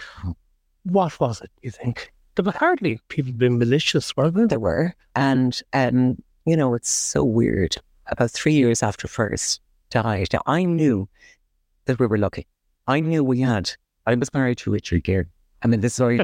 what 0.84 1.18
was 1.20 1.40
it, 1.40 1.50
you 1.62 1.70
think? 1.70 2.12
There 2.34 2.44
were 2.44 2.52
hardly 2.52 3.00
people 3.08 3.32
being 3.32 3.58
malicious, 3.58 4.16
were 4.16 4.30
there? 4.30 4.46
There 4.46 4.60
were. 4.60 4.94
And 5.14 5.60
um, 5.72 6.16
you 6.46 6.56
know, 6.56 6.74
it's 6.74 6.90
so 6.90 7.22
weird. 7.22 7.76
About 8.06 8.30
three 8.30 8.54
years 8.54 8.82
after 8.82 9.06
Fergus 9.06 9.60
died, 9.90 10.28
now 10.32 10.42
I 10.46 10.64
knew 10.64 11.08
that 11.84 11.98
we 11.98 12.06
were 12.06 12.18
lucky. 12.18 12.46
I 12.86 13.00
knew 13.00 13.22
we 13.22 13.40
had, 13.40 13.70
I 14.06 14.14
was 14.14 14.32
married 14.34 14.58
to 14.58 14.70
Richard 14.70 15.04
Gere. 15.04 15.26
I 15.62 15.66
mean, 15.66 15.80
the 15.80 15.90
story. 15.90 16.20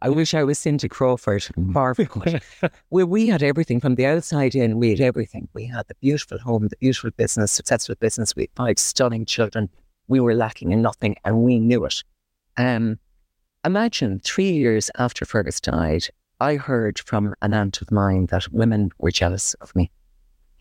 I 0.00 0.08
wish 0.08 0.32
I 0.32 0.44
was 0.44 0.58
Cindy 0.58 0.88
Crawford, 0.88 1.44
far 1.72 1.94
from 1.94 2.22
it. 2.26 2.42
Where 2.88 3.06
we 3.06 3.26
had 3.26 3.42
everything 3.42 3.80
from 3.80 3.96
the 3.96 4.06
outside 4.06 4.54
in, 4.54 4.78
we 4.78 4.90
had 4.90 5.00
everything. 5.00 5.48
We 5.54 5.66
had 5.66 5.88
the 5.88 5.96
beautiful 5.96 6.38
home, 6.38 6.68
the 6.68 6.76
beautiful 6.76 7.10
business, 7.10 7.50
successful 7.50 7.96
business. 7.98 8.36
We 8.36 8.44
had 8.44 8.50
five 8.54 8.78
stunning 8.78 9.26
children. 9.26 9.68
We 10.06 10.20
were 10.20 10.34
lacking 10.34 10.70
in 10.70 10.82
nothing, 10.82 11.16
and 11.24 11.42
we 11.42 11.58
knew 11.58 11.84
it. 11.84 12.04
Um, 12.56 13.00
imagine 13.64 14.20
three 14.20 14.52
years 14.52 14.90
after 14.98 15.24
Fergus 15.24 15.60
died, 15.60 16.06
I 16.40 16.56
heard 16.56 17.00
from 17.00 17.34
an 17.42 17.54
aunt 17.54 17.80
of 17.82 17.90
mine 17.90 18.26
that 18.26 18.52
women 18.52 18.90
were 18.98 19.10
jealous 19.10 19.54
of 19.54 19.74
me. 19.74 19.90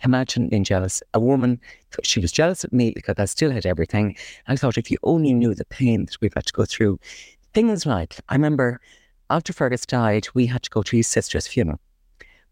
Imagine 0.03 0.49
being 0.49 0.65
jealous. 0.65 1.01
A 1.13 1.19
woman, 1.19 1.61
she 2.03 2.19
was 2.19 2.31
jealous 2.31 2.63
of 2.63 2.73
me 2.73 2.91
because 2.91 3.15
I 3.17 3.25
still 3.25 3.51
had 3.51 3.65
everything. 3.65 4.17
I 4.47 4.55
thought 4.57 4.77
if 4.77 4.91
you 4.91 4.97
only 5.03 5.33
knew 5.33 5.55
the 5.55 5.65
pain 5.65 6.05
that 6.05 6.19
we've 6.19 6.33
had 6.33 6.45
to 6.47 6.53
go 6.53 6.65
through. 6.65 6.99
Things 7.53 7.85
like, 7.85 8.19
I 8.27 8.35
remember 8.35 8.81
after 9.29 9.53
Fergus 9.53 9.85
died, 9.85 10.27
we 10.33 10.47
had 10.47 10.63
to 10.63 10.69
go 10.69 10.83
to 10.83 10.97
his 10.97 11.07
sister's 11.07 11.47
funeral. 11.47 11.79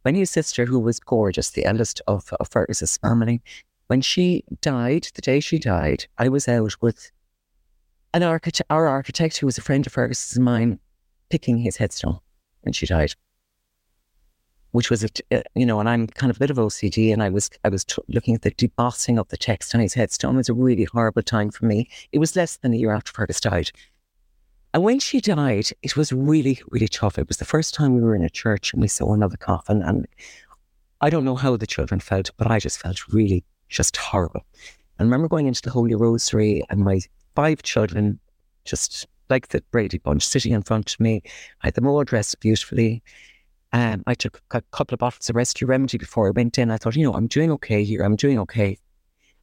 When 0.04 0.16
his 0.16 0.32
sister, 0.32 0.66
who 0.66 0.80
was 0.80 1.00
gorgeous, 1.00 1.50
the 1.50 1.66
eldest 1.66 2.02
of, 2.08 2.32
of 2.40 2.48
Fergus's 2.48 2.98
family, 2.98 3.42
when 3.88 4.02
she 4.02 4.46
died, 4.62 5.10
the 5.14 5.22
day 5.22 5.40
she 5.42 5.60
died, 5.60 6.06
I 6.18 6.30
was 6.30 6.48
out 6.48 6.82
with 6.82 7.12
an 8.14 8.24
architect, 8.24 8.68
our 8.70 8.88
architect, 8.88 9.38
who 9.38 9.46
was 9.46 9.58
a 9.58 9.62
friend 9.62 9.86
of 9.86 9.94
Fergus's 9.94 10.40
mine, 10.40 10.80
picking 11.30 11.58
his 11.58 11.78
headstone 11.78 12.20
when 12.62 12.74
she 12.74 12.86
died 12.86 13.14
which 14.72 14.90
was, 14.90 15.04
a, 15.04 15.10
uh, 15.32 15.42
you 15.56 15.66
know, 15.66 15.80
and 15.80 15.90
I'm 15.90 16.08
kind 16.08 16.30
of 16.30 16.38
a 16.38 16.40
bit 16.40 16.50
of 16.50 16.58
OCD, 16.58 17.12
and 17.12 17.22
I 17.22 17.30
was 17.30 17.50
I 17.64 17.70
was 17.70 17.84
t- 17.84 18.02
looking 18.08 18.36
at 18.36 18.42
the 18.42 18.52
debossing 18.52 19.20
of 19.20 19.28
the 19.30 19.38
text 19.38 19.76
on 19.76 19.82
his 19.82 19.94
headstone. 19.94 20.36
It 20.36 20.38
was 20.38 20.50
a 20.50 20.54
really 20.54 20.86
horrible 20.86 21.24
time 21.24 21.52
for 21.52 21.66
me. 21.66 21.90
It 22.12 22.20
was 22.20 22.36
less 22.36 22.58
than 22.58 22.74
a 22.74 22.78
year 22.78 22.92
after 22.92 23.12
Fergus 23.12 23.42
died. 23.42 23.72
And 24.74 24.84
when 24.84 25.00
she 25.00 25.20
died, 25.20 25.70
it 25.82 25.98
was 25.98 26.14
really, 26.14 26.60
really 26.70 26.88
tough. 26.88 27.18
It 27.18 27.28
was 27.28 27.38
the 27.38 27.46
first 27.46 27.74
time 27.74 27.94
we 27.94 28.02
were 28.02 28.16
in 28.16 28.24
a 28.24 28.30
church 28.30 28.72
and 28.72 28.82
we 28.82 28.88
saw 28.88 29.14
another 29.14 29.36
coffin. 29.36 29.82
And 29.82 30.08
I 31.02 31.10
don't 31.10 31.26
know 31.26 31.36
how 31.36 31.58
the 31.58 31.68
children 31.68 32.00
felt, 32.00 32.32
but 32.38 32.50
I 32.50 32.60
just 32.60 32.80
felt 32.80 33.08
really 33.10 33.44
just 33.68 33.98
horrible. 33.98 34.46
And 34.98 35.02
I 35.02 35.04
remember 35.04 35.28
going 35.28 35.48
into 35.48 35.62
the 35.62 35.72
Holy 35.72 35.96
Rosary 35.96 36.64
and 36.70 36.82
my 36.82 37.02
five 37.36 37.64
children, 37.64 38.20
just 38.64 39.08
like 39.30 39.50
the 39.50 39.62
Brady 39.72 39.98
Bunch, 39.98 40.26
sitting 40.26 40.54
in 40.54 40.62
front 40.62 40.94
of 40.94 41.00
me. 41.00 41.22
I 41.64 41.68
had 41.68 41.74
them 41.74 41.88
all 41.88 42.04
dressed 42.04 42.40
beautifully. 42.40 43.04
Um, 43.74 44.04
I 44.06 44.16
took 44.16 44.42
a 44.52 44.62
couple 44.72 44.96
of 44.96 45.00
bottles 45.00 45.30
of 45.30 45.36
rescue 45.36 45.66
remedy 45.66 45.98
before 45.98 46.28
I 46.28 46.32
went 46.32 46.58
in. 46.58 46.72
I 46.72 46.78
thought, 46.78 46.96
you 46.96 47.04
know, 47.04 47.14
I'm 47.14 47.28
doing 47.28 47.52
okay 47.52 47.84
here. 47.84 48.04
I'm 48.04 48.16
doing 48.16 48.38
okay. 48.40 48.78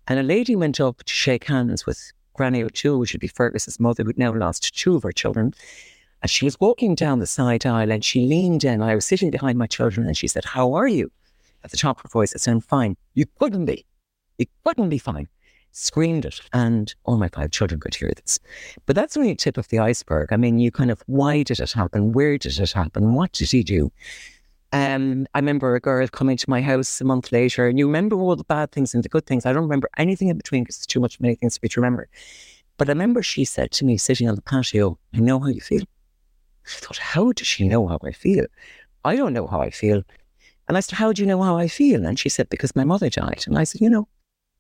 And 0.07 0.19
a 0.19 0.23
lady 0.23 0.55
went 0.55 0.81
up 0.81 1.03
to 1.03 1.13
shake 1.13 1.45
hands 1.45 1.87
with 1.87 2.13
Granny 2.35 2.63
O'Toole, 2.63 2.99
which 2.99 3.13
would 3.13 3.21
be 3.21 3.29
Fergus's 3.29 3.81
mother, 3.81 4.05
who'd 4.05 4.19
now 4.19 4.33
lost 4.35 4.77
two 4.77 4.97
of 4.97 5.03
her 5.03 5.13
children. 5.13 5.55
And 6.23 6.31
she 6.31 6.45
was 6.45 6.61
walking 6.61 6.95
down 6.95 7.21
the 7.21 7.27
side 7.27 7.65
aisle 7.65 7.91
and 7.91 8.05
she 8.05 8.27
leaned 8.27 8.65
in. 8.65 8.83
I 8.83 8.95
was 8.95 9.07
sitting 9.07 9.31
behind 9.31 9.59
my 9.59 9.67
children 9.67 10.07
and 10.07 10.17
she 10.17 10.29
said, 10.29 10.45
How 10.45 10.75
are 10.75 10.89
you? 10.89 11.11
At 11.65 11.71
the 11.71 11.77
top 11.77 11.99
of 11.99 12.03
her 12.03 12.09
voice, 12.09 12.35
I 12.35 12.39
said, 12.39 12.53
I'm 12.53 12.61
fine. 12.61 12.97
You 13.15 13.25
couldn't 13.39 13.67
be. 13.67 13.87
You 14.37 14.47
couldn't 14.65 14.89
be 14.89 14.99
fine 14.99 15.29
screamed 15.73 16.25
it, 16.25 16.41
and 16.53 16.95
all 17.05 17.17
my 17.17 17.29
five 17.29 17.51
children 17.51 17.81
could 17.81 17.95
hear 17.95 18.13
this. 18.15 18.39
But 18.87 18.97
that's 18.97 19.17
only 19.17 19.31
a 19.31 19.37
tip 19.37 19.57
of 19.57 19.69
the 19.69 19.79
iceberg. 19.79 20.33
I 20.33 20.37
mean, 20.37 20.59
you 20.59 20.71
kind 20.71 20.91
of, 20.91 21.03
why 21.07 21.43
did 21.43 21.61
it 21.61 21.73
happen? 21.73 22.13
Where 22.13 22.37
did 22.39 22.59
it 22.59 22.73
happen? 22.73 23.15
What 23.15 23.33
did 23.33 23.51
he 23.51 23.63
do? 23.63 23.93
Um, 24.73 25.27
I 25.35 25.39
remember 25.39 25.75
a 25.75 25.81
girl 25.81 26.07
coming 26.09 26.37
to 26.37 26.51
my 26.51 26.61
house 26.61 27.01
a 27.01 27.05
month 27.05 27.33
later, 27.33 27.69
and 27.69 27.79
you 27.79 27.87
remember 27.87 28.17
all 28.17 28.37
the 28.37 28.45
bad 28.45 28.73
things 28.73 28.95
and 28.95 29.03
the 29.03 29.09
good 29.09 29.27
things. 29.27 29.47
I 29.47 29.53
don't 29.53 29.63
remember 29.63 29.89
anything 29.97 30.29
in 30.29 30.37
between 30.37 30.65
because 30.65 30.77
it's 30.77 30.87
too 30.87 31.01
much 31.01 31.21
many 31.21 31.35
things 31.35 31.57
for 31.57 31.65
me 31.65 31.69
to 31.71 31.81
remember. 31.81 32.09
But 32.77 32.89
I 32.89 32.93
remember 32.93 33.23
she 33.23 33.45
said 33.45 33.71
to 33.73 33.85
me, 33.85 33.97
sitting 33.97 34.29
on 34.29 34.35
the 34.35 34.43
patio, 34.43 34.99
I 35.15 35.21
know 35.21 35.41
how 35.41 35.49
you 35.49 35.61
feel. 35.61 35.83
I 35.83 36.81
thought, 36.81 36.99
how 36.99 37.33
does 37.33 37.47
she 37.47 37.67
know 37.67 37.87
how 37.89 37.99
I 38.05 38.13
feel? 38.13 38.45
I 39.05 39.17
don't 39.17 39.33
know 39.33 39.47
how 39.47 39.61
I 39.61 39.71
feel. 39.71 40.03
And 40.69 40.77
I 40.77 40.81
said, 40.81 40.97
How 40.97 41.13
do 41.13 41.23
you 41.23 41.27
know 41.27 41.43
how 41.43 41.57
I 41.57 41.67
feel? 41.67 42.05
And 42.05 42.19
she 42.19 42.29
said, 42.29 42.49
Because 42.51 42.77
my 42.77 42.85
mother 42.85 43.09
died. 43.09 43.45
And 43.47 43.59
I 43.59 43.65
said, 43.65 43.81
You 43.81 43.91
know, 43.91 44.07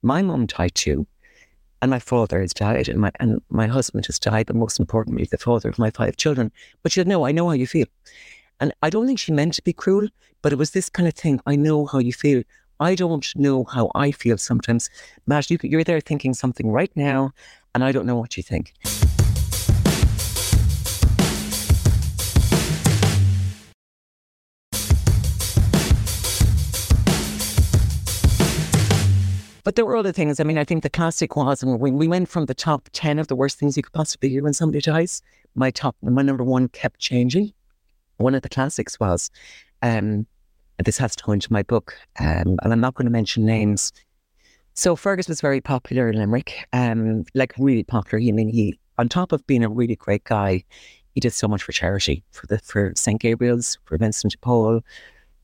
my 0.03 0.23
mum 0.23 0.47
died 0.47 0.75
too, 0.75 1.07
and 1.81 1.91
my 1.91 1.99
father 1.99 2.41
has 2.41 2.53
died, 2.53 2.89
and 2.89 3.01
my 3.01 3.13
and 3.21 3.41
my 3.51 3.67
husband 3.67 4.07
has 4.07 4.19
died, 4.19 4.47
but 4.47 4.57
most 4.57 4.79
importantly, 4.81 5.25
the 5.25 5.39
father 5.39 5.69
of 5.69 5.79
my 5.79 5.91
five 5.91 6.17
children. 6.17 6.53
But 6.83 6.93
she 6.93 7.01
said, 7.01 7.09
"No, 7.09 7.27
I 7.27 7.33
know 7.33 7.47
how 7.49 7.55
you 7.55 7.67
feel," 7.67 7.87
and 8.61 8.73
I 8.83 8.91
don't 8.91 9.07
think 9.07 9.19
she 9.19 9.33
meant 9.33 9.55
to 9.55 9.63
be 9.63 9.73
cruel, 9.73 10.09
but 10.43 10.53
it 10.53 10.59
was 10.59 10.71
this 10.71 10.89
kind 10.89 11.09
of 11.09 11.15
thing. 11.15 11.41
I 11.47 11.57
know 11.57 11.87
how 11.87 11.99
you 11.99 12.13
feel. 12.13 12.43
I 12.81 12.95
don't 12.95 13.27
know 13.35 13.65
how 13.65 13.91
I 13.95 14.13
feel 14.13 14.39
sometimes. 14.39 14.89
Matt, 15.27 15.51
you, 15.51 15.59
you're 15.63 15.85
there 15.85 16.01
thinking 16.01 16.35
something 16.35 16.71
right 16.71 16.93
now, 16.95 17.33
and 17.75 17.83
I 17.83 17.93
don't 17.93 18.07
know 18.07 18.17
what 18.17 18.37
you 18.37 18.43
think. 18.43 18.75
But 29.69 29.77
there 29.77 29.85
were 29.85 29.99
other 29.99 30.13
things. 30.13 30.41
I 30.41 30.45
mean, 30.45 30.57
I 30.57 30.65
think 30.65 30.83
the 30.83 30.89
classic 30.89 31.37
was 31.37 31.63
when 31.63 31.79
we 31.79 32.09
went 32.09 32.31
from 32.31 32.47
the 32.47 32.55
top 32.55 32.89
10 32.95 33.19
of 33.19 33.27
the 33.27 33.37
worst 33.37 33.59
things 33.59 33.77
you 33.77 33.83
could 33.83 33.93
possibly 33.93 34.31
hear 34.31 34.43
when 34.43 34.55
somebody 34.55 34.81
dies, 34.81 35.21
my 35.55 35.71
top, 35.71 35.95
my 36.01 36.23
number 36.23 36.43
one 36.43 36.69
kept 36.69 36.99
changing. 37.01 37.53
One 38.17 38.35
of 38.35 38.41
the 38.41 38.49
classics 38.49 38.99
was, 38.99 39.31
um, 39.83 40.27
this 40.83 40.97
has 40.97 41.15
to 41.17 41.23
go 41.23 41.33
into 41.33 41.53
my 41.53 41.63
book, 41.65 41.95
um, 42.19 42.57
and 42.63 42.73
I'm 42.73 42.81
not 42.81 42.95
going 42.95 43.05
to 43.05 43.11
mention 43.11 43.45
names. 43.45 43.93
So 44.73 44.97
Fergus 44.97 45.29
was 45.29 45.43
very 45.43 45.61
popular 45.61 46.09
in 46.09 46.17
Limerick, 46.17 46.67
um, 46.73 47.27
like 47.35 47.53
really 47.59 47.85
popular. 47.85 48.27
I 48.27 48.33
mean, 48.33 48.49
he, 48.49 48.79
on 48.97 49.07
top 49.07 49.33
of 49.33 49.47
being 49.47 49.65
a 49.65 49.69
really 49.69 49.97
great 49.97 50.25
guy, 50.25 50.65
he 51.15 51.21
did 51.21 51.35
so 51.35 51.47
much 51.47 51.63
for 51.63 51.73
charity, 51.73 52.25
for 52.31 52.47
the 52.47 52.59
for 52.61 52.95
St. 52.97 53.21
Gabriel's, 53.21 53.77
for 53.85 53.99
Vincent 53.99 54.33
de 54.33 54.39
Paul. 54.39 54.81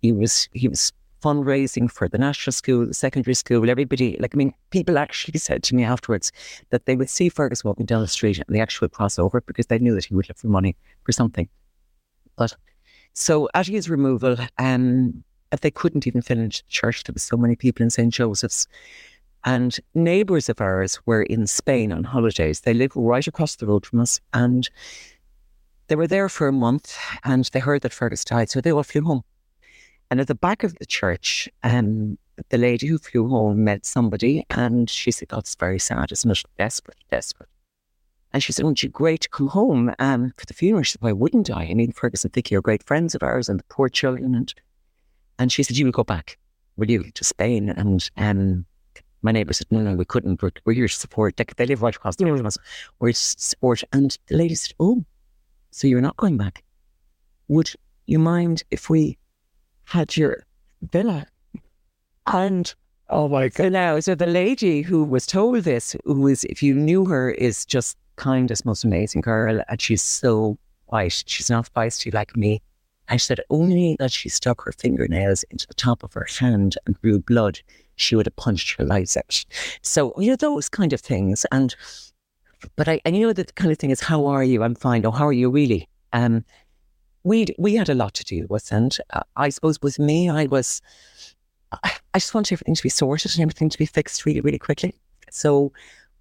He 0.01 0.13
was 0.13 0.49
he 0.55 0.67
was 0.67 0.95
fundraising 1.25 1.91
for 1.91 2.07
the 2.07 2.19
national 2.19 2.53
school, 2.53 2.87
the 2.87 2.93
secondary 2.95 3.35
school, 3.35 3.71
everybody, 3.71 4.17
like, 4.21 4.35
I 4.35 4.37
mean, 4.37 4.53
people 4.71 4.99
actually 4.99 5.39
said 5.49 5.63
to 5.65 5.75
me 5.75 5.83
afterwards 5.83 6.31
that 6.71 6.85
they 6.85 6.97
would 6.97 7.09
see 7.09 7.31
Fergus 7.31 7.65
walking 7.65 7.87
down 7.87 8.03
the 8.03 8.09
street 8.09 8.39
and 8.39 8.55
they 8.55 8.61
actually 8.61 8.87
would 8.87 8.93
cross 8.93 9.19
over 9.19 9.41
because 9.41 9.67
they 9.67 9.79
knew 9.79 9.95
that 9.95 10.05
he 10.05 10.15
would 10.15 10.29
look 10.29 10.37
for 10.37 10.49
money 10.49 10.77
for 11.05 11.13
something. 11.13 11.49
But 12.37 12.55
so 13.15 13.49
at 13.55 13.67
his 13.67 13.89
removal, 13.89 14.37
um, 14.59 15.25
they 15.61 15.71
couldn't 15.71 16.07
even 16.07 16.21
fill 16.21 16.39
in 16.39 16.49
the 16.49 16.63
church. 16.69 17.05
There 17.05 17.15
was 17.15 17.23
so 17.23 17.37
many 17.37 17.57
people 17.57 17.83
in 17.83 17.91
St. 17.91 18.13
Joseph's. 18.13 18.67
And 19.47 19.79
neighbours 19.95 20.49
of 20.49 20.61
ours 20.61 20.99
were 21.07 21.23
in 21.23 21.47
Spain 21.47 21.93
on 21.93 22.03
holidays. 22.05 22.61
They 22.61 22.75
lived 22.75 22.97
right 22.97 23.27
across 23.27 23.57
the 23.57 23.67
road 23.67 23.87
from 23.87 24.01
us. 24.01 24.19
And 24.33 24.69
they 25.89 25.97
were 25.97 26.07
there 26.07 26.29
for 26.29 26.49
a 26.49 26.53
month 26.53 26.97
and 27.25 27.45
they 27.53 27.61
heard 27.61 27.83
that 27.83 27.93
Fergus 27.93 28.25
died. 28.25 28.51
So 28.51 28.61
they 28.61 28.73
all 28.73 28.83
flew 28.83 29.03
home. 29.03 29.23
And 30.11 30.21
at 30.21 30.29
the 30.29 30.35
back 30.35 30.63
of 30.65 30.77
the 30.77 30.87
church, 30.87 31.49
um, 31.63 32.19
the 32.49 32.59
lady 32.59 32.87
who 32.87 32.99
flew 32.99 33.29
home 33.29 33.65
met 33.65 33.87
somebody 33.87 34.45
and 34.51 34.89
she 34.89 35.11
said, 35.11 35.29
That's 35.29 35.55
very 35.55 35.79
sad, 35.79 36.13
isn't 36.13 36.31
it? 36.31 36.43
Desperate, 36.59 36.99
desperate. 37.11 37.49
And 38.33 38.43
she 38.43 38.53
said, 38.53 38.65
Wouldn't 38.65 38.83
you 38.83 38.89
great 38.89 39.23
to 39.23 39.29
come 39.29 39.49
home 39.49 39.95
um, 39.99 40.33
for 40.37 40.47
the 40.47 40.55
funeral? 40.55 40.83
She 40.83 40.93
said, 40.93 41.03
Why 41.03 41.13
wouldn't 41.13 41.51
I? 41.51 41.65
I 41.65 41.75
mean, 41.75 41.93
Fergus 41.93 42.25
and 42.25 42.53
are 42.53 42.61
great 42.61 42.83
friends 42.83 43.15
of 43.15 43.23
ours 43.23 43.49
and 43.49 43.61
the 43.61 43.65
poor 43.65 43.89
children. 43.89 44.35
And, 44.35 44.55
and 45.39 45.53
she 45.53 45.63
said, 45.63 45.77
You 45.77 45.85
will 45.87 45.93
go 45.93 46.05
back, 46.05 46.39
will 46.77 46.91
you, 46.91 47.11
to 47.13 47.25
Spain? 47.25 47.69
And 47.69 48.11
um, 48.17 48.67
my 49.23 49.33
neighbour 49.33 49.53
said, 49.53 49.69
No, 49.71 49.81
no, 49.81 49.95
we 49.95 50.05
couldn't. 50.05 50.43
We're, 50.43 50.51
we're 50.65 50.75
here 50.75 50.89
to 50.89 50.95
support. 50.95 51.37
They, 51.37 51.45
they 51.57 51.67
live 51.67 51.83
right 51.83 51.95
across 51.95 52.17
the 52.17 52.29
us. 52.29 52.59
We're 52.99 53.13
to 53.13 53.19
support. 53.19 53.83
And 53.93 54.17
the 54.27 54.37
lady 54.37 54.57
said, 54.57 54.75
Oh, 54.81 55.05
so 55.71 55.87
you're 55.87 56.01
not 56.01 56.17
going 56.17 56.37
back? 56.37 56.63
Would 57.49 57.73
you 58.07 58.19
mind 58.19 58.65
if 58.71 58.91
we 58.91 59.17
had 59.85 60.17
your 60.17 60.45
villa. 60.83 61.27
And 62.27 62.75
oh 63.11 63.29
my 63.29 63.49
God. 63.49 63.57
So 63.57 63.69
Now, 63.69 64.01
so 64.01 64.15
the 64.15 64.27
lady 64.27 64.83
who 64.83 65.05
was 65.05 65.27
told 65.27 65.65
this, 65.65 65.95
who 66.05 66.27
is, 66.27 66.45
if 66.45 66.63
you 66.63 66.75
knew 66.75 67.05
her, 67.07 67.31
is 67.31 67.65
just 67.65 67.97
kindest, 68.17 68.65
most 68.65 68.85
amazing 68.85 69.21
girl. 69.21 69.63
And 69.69 69.81
she's 69.81 70.03
so 70.03 70.59
white. 70.87 71.25
She's 71.27 71.51
not 71.51 71.73
feisty 71.75 72.13
like 72.13 72.37
me. 72.37 72.63
I 73.09 73.19
said, 73.19 73.41
only 73.51 73.97
that 73.99 74.13
she 74.13 74.29
stuck 74.31 74.63
her 74.65 74.73
fingernails 74.73 75.45
into 75.51 75.67
the 75.67 75.75
top 75.75 76.03
of 76.03 76.15
her 76.15 76.27
hand 76.39 76.77
and 76.87 76.99
drew 77.03 77.19
blood, 77.19 77.61
she 77.97 78.17
would 78.17 78.27
have 78.27 78.37
punched 78.37 78.79
her 78.79 78.85
lights 78.85 79.17
out. 79.17 79.45
So, 79.83 80.15
you 80.19 80.31
know, 80.31 80.37
those 80.37 80.71
kind 80.71 80.93
of 80.93 81.01
things. 81.01 81.45
And, 81.53 81.77
but 82.77 82.89
I, 82.89 83.01
I 83.05 83.11
know 83.11 83.35
that 83.35 83.49
the 83.49 83.53
kind 83.53 83.71
of 83.71 83.79
thing 83.79 83.91
is, 83.91 84.01
how 84.01 84.25
are 84.27 84.43
you? 84.43 84.63
I'm 84.63 84.75
fine. 84.75 85.05
Oh, 85.05 85.11
how 85.11 85.27
are 85.27 85.35
you 85.35 85.51
really? 85.51 85.89
Um, 86.15 86.45
we 87.25 87.47
we 87.59 87.75
had 87.75 87.89
a 87.89 87.95
lot 87.95 88.15
to 88.15 88.25
deal 88.25 88.47
with, 88.49 88.71
and 88.71 88.97
uh, 89.13 89.23
I 89.37 89.49
suppose 89.49 89.81
with 89.83 89.99
me, 89.99 90.29
I 90.29 90.45
was 90.47 90.81
I 91.83 92.19
just 92.19 92.35
wanted 92.35 92.53
everything 92.53 92.75
to 92.75 92.83
be 92.83 92.89
sorted 92.89 93.33
and 93.35 93.43
everything 93.43 93.71
to 93.71 93.79
be 93.79 93.87
fixed 93.87 94.25
really, 94.25 94.41
really 94.41 94.59
quickly. 94.59 94.95
So 95.31 95.73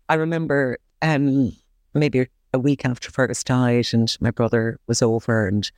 I 0.09 0.15
remember 0.15 0.79
um, 1.01 1.51
maybe 1.93 2.27
a 2.53 2.59
week 2.59 2.85
after 2.85 3.11
Fergus 3.11 3.43
died, 3.43 3.87
and 3.93 4.15
my 4.19 4.31
brother 4.31 4.79
was 4.87 5.01
over, 5.01 5.47
and 5.47 5.69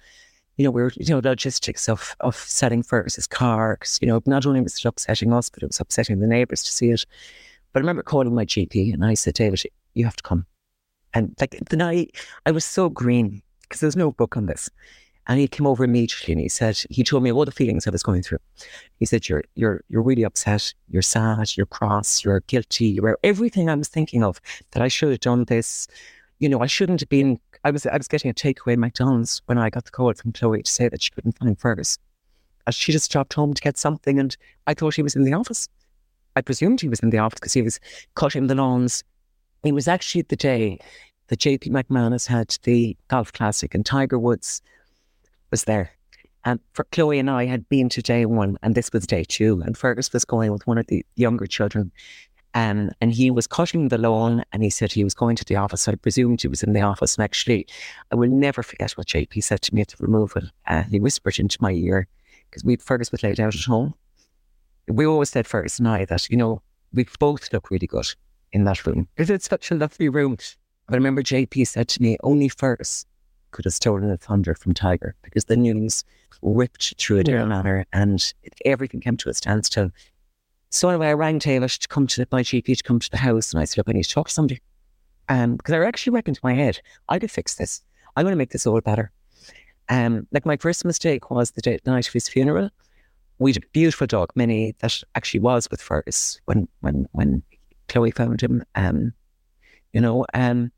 you 0.57 0.63
know 0.63 0.71
we 0.71 0.81
were 0.81 0.91
you 0.95 1.13
know 1.13 1.19
logistics 1.19 1.89
of 1.89 2.15
of 2.19 2.35
setting 2.35 2.83
Fergus's 2.83 3.27
car 3.27 3.77
because 3.79 3.99
you 4.01 4.07
know 4.07 4.21
not 4.25 4.45
only 4.45 4.61
was 4.61 4.77
it 4.77 4.85
upsetting 4.85 5.33
us, 5.33 5.49
but 5.49 5.63
it 5.63 5.67
was 5.67 5.79
upsetting 5.79 6.19
the 6.19 6.27
neighbours 6.27 6.63
to 6.63 6.71
see 6.71 6.91
it. 6.91 7.05
But 7.73 7.79
I 7.79 7.81
remember 7.81 8.03
calling 8.03 8.33
my 8.33 8.45
GP, 8.45 8.93
and 8.93 9.03
I 9.03 9.15
said, 9.15 9.33
David, 9.33 9.63
you 9.95 10.05
have 10.05 10.15
to 10.15 10.23
come. 10.23 10.45
And 11.13 11.35
like 11.41 11.57
the 11.69 11.77
night, 11.77 12.15
I 12.45 12.51
was 12.51 12.63
so 12.63 12.89
green 12.89 13.41
because 13.61 13.81
there's 13.81 13.97
no 13.97 14.11
book 14.11 14.37
on 14.37 14.45
this. 14.45 14.69
And 15.27 15.39
he 15.39 15.47
came 15.47 15.65
over 15.65 15.83
immediately 15.83 16.33
and 16.33 16.41
he 16.41 16.49
said, 16.49 16.79
he 16.89 17.03
told 17.03 17.23
me 17.23 17.31
all 17.31 17.45
the 17.45 17.51
feelings 17.51 17.87
I 17.87 17.89
was 17.89 18.03
going 18.03 18.21
through. 18.21 18.37
He 18.99 19.05
said, 19.05 19.27
You're 19.27 19.43
you're 19.55 19.83
you're 19.89 20.03
really 20.03 20.23
upset, 20.23 20.73
you're 20.89 21.01
sad, 21.01 21.57
you're 21.57 21.65
cross, 21.65 22.23
you're 22.23 22.41
guilty, 22.41 22.87
you're 22.87 23.17
everything 23.23 23.69
I 23.69 23.75
was 23.75 23.87
thinking 23.87 24.23
of 24.23 24.39
that 24.71 24.83
I 24.83 24.87
should 24.87 25.09
have 25.09 25.19
done 25.21 25.45
this. 25.45 25.87
You 26.39 26.49
know, 26.49 26.61
I 26.61 26.67
shouldn't 26.67 26.99
have 26.99 27.09
been 27.09 27.39
I 27.63 27.71
was 27.71 27.85
I 27.87 27.97
was 27.97 28.07
getting 28.07 28.29
a 28.29 28.33
takeaway 28.33 28.73
at 28.73 28.79
McDonald's 28.79 29.41
when 29.47 29.57
I 29.57 29.71
got 29.71 29.85
the 29.85 29.91
call 29.91 30.13
from 30.13 30.31
Chloe 30.31 30.61
to 30.61 30.71
say 30.71 30.89
that 30.89 31.01
she 31.01 31.09
couldn't 31.09 31.37
find 31.39 31.59
Fergus. 31.59 31.97
She 32.69 32.91
just 32.91 33.11
dropped 33.11 33.33
home 33.33 33.53
to 33.53 33.61
get 33.61 33.77
something 33.77 34.19
and 34.19 34.35
I 34.67 34.73
thought 34.73 34.95
he 34.95 35.03
was 35.03 35.15
in 35.15 35.23
the 35.23 35.33
office. 35.33 35.67
I 36.35 36.41
presumed 36.41 36.81
he 36.81 36.89
was 36.89 36.99
in 36.99 37.09
the 37.09 37.17
office 37.17 37.39
because 37.39 37.53
he 37.53 37.61
was 37.61 37.79
cutting 38.15 38.47
the 38.47 38.55
lawns. 38.55 39.03
It 39.63 39.73
was 39.73 39.87
actually 39.87 40.23
the 40.23 40.35
day 40.35 40.79
that 41.27 41.39
JP 41.39 41.69
McManus 41.69 42.27
had 42.27 42.55
the 42.63 42.95
golf 43.07 43.33
classic 43.33 43.73
and 43.73 43.85
Tiger 43.85 44.19
Woods 44.19 44.61
was 45.55 45.63
there. 45.63 45.89
And 46.43 46.59
for 46.73 46.83
Chloe 46.91 47.17
and 47.17 47.29
I 47.29 47.45
had 47.45 47.69
been 47.69 47.87
to 47.87 48.01
day 48.01 48.25
one, 48.25 48.57
and 48.61 48.75
this 48.75 48.91
was 48.91 49.07
day 49.07 49.23
two, 49.23 49.61
and 49.65 49.77
Fergus 49.77 50.11
was 50.11 50.25
going 50.25 50.51
with 50.51 50.67
one 50.67 50.77
of 50.77 50.85
the 50.87 51.05
younger 51.15 51.47
children. 51.47 51.93
Um, 52.53 52.91
and 52.99 53.13
he 53.13 53.31
was 53.31 53.47
cutting 53.47 53.87
the 53.87 53.97
lawn 53.97 54.43
and 54.51 54.61
he 54.61 54.69
said 54.69 54.91
he 54.91 55.05
was 55.05 55.13
going 55.13 55.37
to 55.37 55.45
the 55.45 55.55
office. 55.55 55.87
I 55.87 55.95
presumed 55.95 56.41
he 56.41 56.49
was 56.49 56.61
in 56.61 56.73
the 56.73 56.81
office. 56.81 57.15
And 57.15 57.23
actually, 57.23 57.67
I 58.11 58.15
will 58.15 58.29
never 58.29 58.63
forget 58.63 58.91
what 58.97 59.07
JP 59.07 59.43
said 59.43 59.61
to 59.61 59.75
me 59.75 59.81
at 59.81 59.89
the 59.89 59.97
removal. 59.99 60.41
Uh, 60.67 60.83
he 60.83 60.99
whispered 60.99 61.39
into 61.39 61.57
my 61.61 61.71
ear 61.71 62.07
because 62.49 62.65
we 62.65 62.75
Fergus 62.75 63.13
was 63.13 63.23
laid 63.23 63.39
out 63.39 63.55
at 63.55 63.61
home. 63.61 63.93
We 64.89 65.05
always 65.05 65.29
said, 65.29 65.47
Fergus 65.47 65.79
and 65.79 65.87
I, 65.87 66.03
that, 66.05 66.29
you 66.29 66.37
know, 66.37 66.61
we 66.93 67.05
both 67.19 67.51
look 67.53 67.71
really 67.71 67.87
good 67.87 68.07
in 68.51 68.65
that 68.65 68.85
room 68.85 69.07
it's 69.17 69.49
such 69.49 69.71
a 69.71 69.75
lovely 69.75 70.09
room. 70.09 70.37
I 70.89 70.95
remember 70.95 71.23
JP 71.23 71.67
said 71.67 71.87
to 71.89 72.01
me, 72.01 72.17
only 72.23 72.49
Fergus 72.49 73.05
could 73.55 73.65
have 73.65 73.73
stolen 73.73 74.09
the 74.09 74.17
thunder 74.17 74.53
from 74.53 74.73
Tiger 74.73 75.15
because 75.21 75.45
the 75.45 75.55
news 75.55 76.03
ripped 76.41 76.99
through 76.99 77.19
a 77.19 77.23
different 77.23 77.49
yeah. 77.49 77.55
manner 77.55 77.85
and 77.93 78.33
everything 78.65 78.99
came 78.99 79.15
to 79.15 79.29
a 79.29 79.33
standstill. 79.33 79.91
So 80.71 80.89
anyway, 80.89 81.07
I 81.07 81.13
rang 81.13 81.39
Taylor 81.39 81.69
to 81.69 81.87
come 81.87 82.05
to 82.05 82.21
the, 82.21 82.27
my 82.33 82.43
GP 82.43 82.77
to 82.77 82.83
come 82.83 82.99
to 82.99 83.09
the 83.09 83.15
house 83.15 83.53
and 83.53 83.61
I 83.61 83.63
said, 83.63 83.77
look, 83.77 83.87
I 83.87 83.93
need 83.93 84.03
to 84.03 84.09
talk 84.09 84.27
to 84.27 84.33
somebody. 84.33 84.61
Um, 85.29 85.55
because 85.55 85.73
I 85.73 85.85
actually 85.85 86.13
reckoned 86.13 86.35
to 86.35 86.41
my 86.43 86.53
head, 86.53 86.81
I 87.07 87.17
could 87.17 87.31
fix 87.31 87.55
this. 87.55 87.81
I'm 88.17 88.25
going 88.25 88.33
to 88.33 88.37
make 88.37 88.51
this 88.51 88.67
all 88.67 88.79
better. 88.81 89.09
Um, 89.87 90.27
like 90.33 90.45
my 90.45 90.57
first 90.57 90.83
mistake 90.83 91.31
was 91.31 91.51
the 91.51 91.61
day, 91.61 91.79
the 91.81 91.91
night 91.91 92.07
of 92.07 92.13
his 92.13 92.27
funeral. 92.27 92.69
We 93.39 93.53
had 93.53 93.63
a 93.63 93.67
beautiful 93.71 94.05
dog, 94.05 94.31
Minnie, 94.35 94.75
that 94.79 95.01
actually 95.15 95.39
was 95.39 95.69
with 95.71 95.81
Fergus 95.81 96.41
when 96.45 96.67
when 96.81 97.07
when 97.11 97.43
Chloe 97.87 98.11
found 98.11 98.41
him. 98.41 98.63
Um, 98.75 99.13
you 99.93 100.01
know, 100.01 100.25
um, 100.33 100.71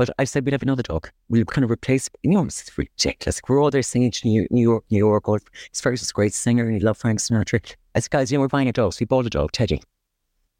but 0.00 0.08
I 0.18 0.24
said 0.24 0.46
we'd 0.46 0.52
have 0.52 0.62
another 0.62 0.82
dog. 0.82 1.10
We'll 1.28 1.44
kind 1.44 1.62
of 1.62 1.70
replace, 1.70 2.08
you 2.22 2.30
know, 2.30 2.42
it's 2.42 2.78
ridiculous. 2.78 3.38
We're 3.46 3.62
all 3.62 3.70
there 3.70 3.82
singing 3.82 4.10
to 4.12 4.26
New, 4.26 4.46
New 4.50 4.62
York, 4.62 4.84
New 4.88 4.96
York. 4.96 5.26
First 5.74 5.84
was 5.84 6.08
a 6.08 6.12
great 6.14 6.32
singer 6.32 6.64
and 6.64 6.72
he 6.72 6.80
loved 6.80 7.00
Frank 7.00 7.18
Sinatra. 7.18 7.60
I 7.94 8.00
said, 8.00 8.10
guys, 8.10 8.32
you 8.32 8.38
know, 8.38 8.40
we're 8.40 8.48
buying 8.48 8.70
a 8.70 8.72
dog. 8.72 8.94
So 8.94 9.00
we 9.00 9.04
bought 9.04 9.26
a 9.26 9.28
dog, 9.28 9.52
Teddy. 9.52 9.82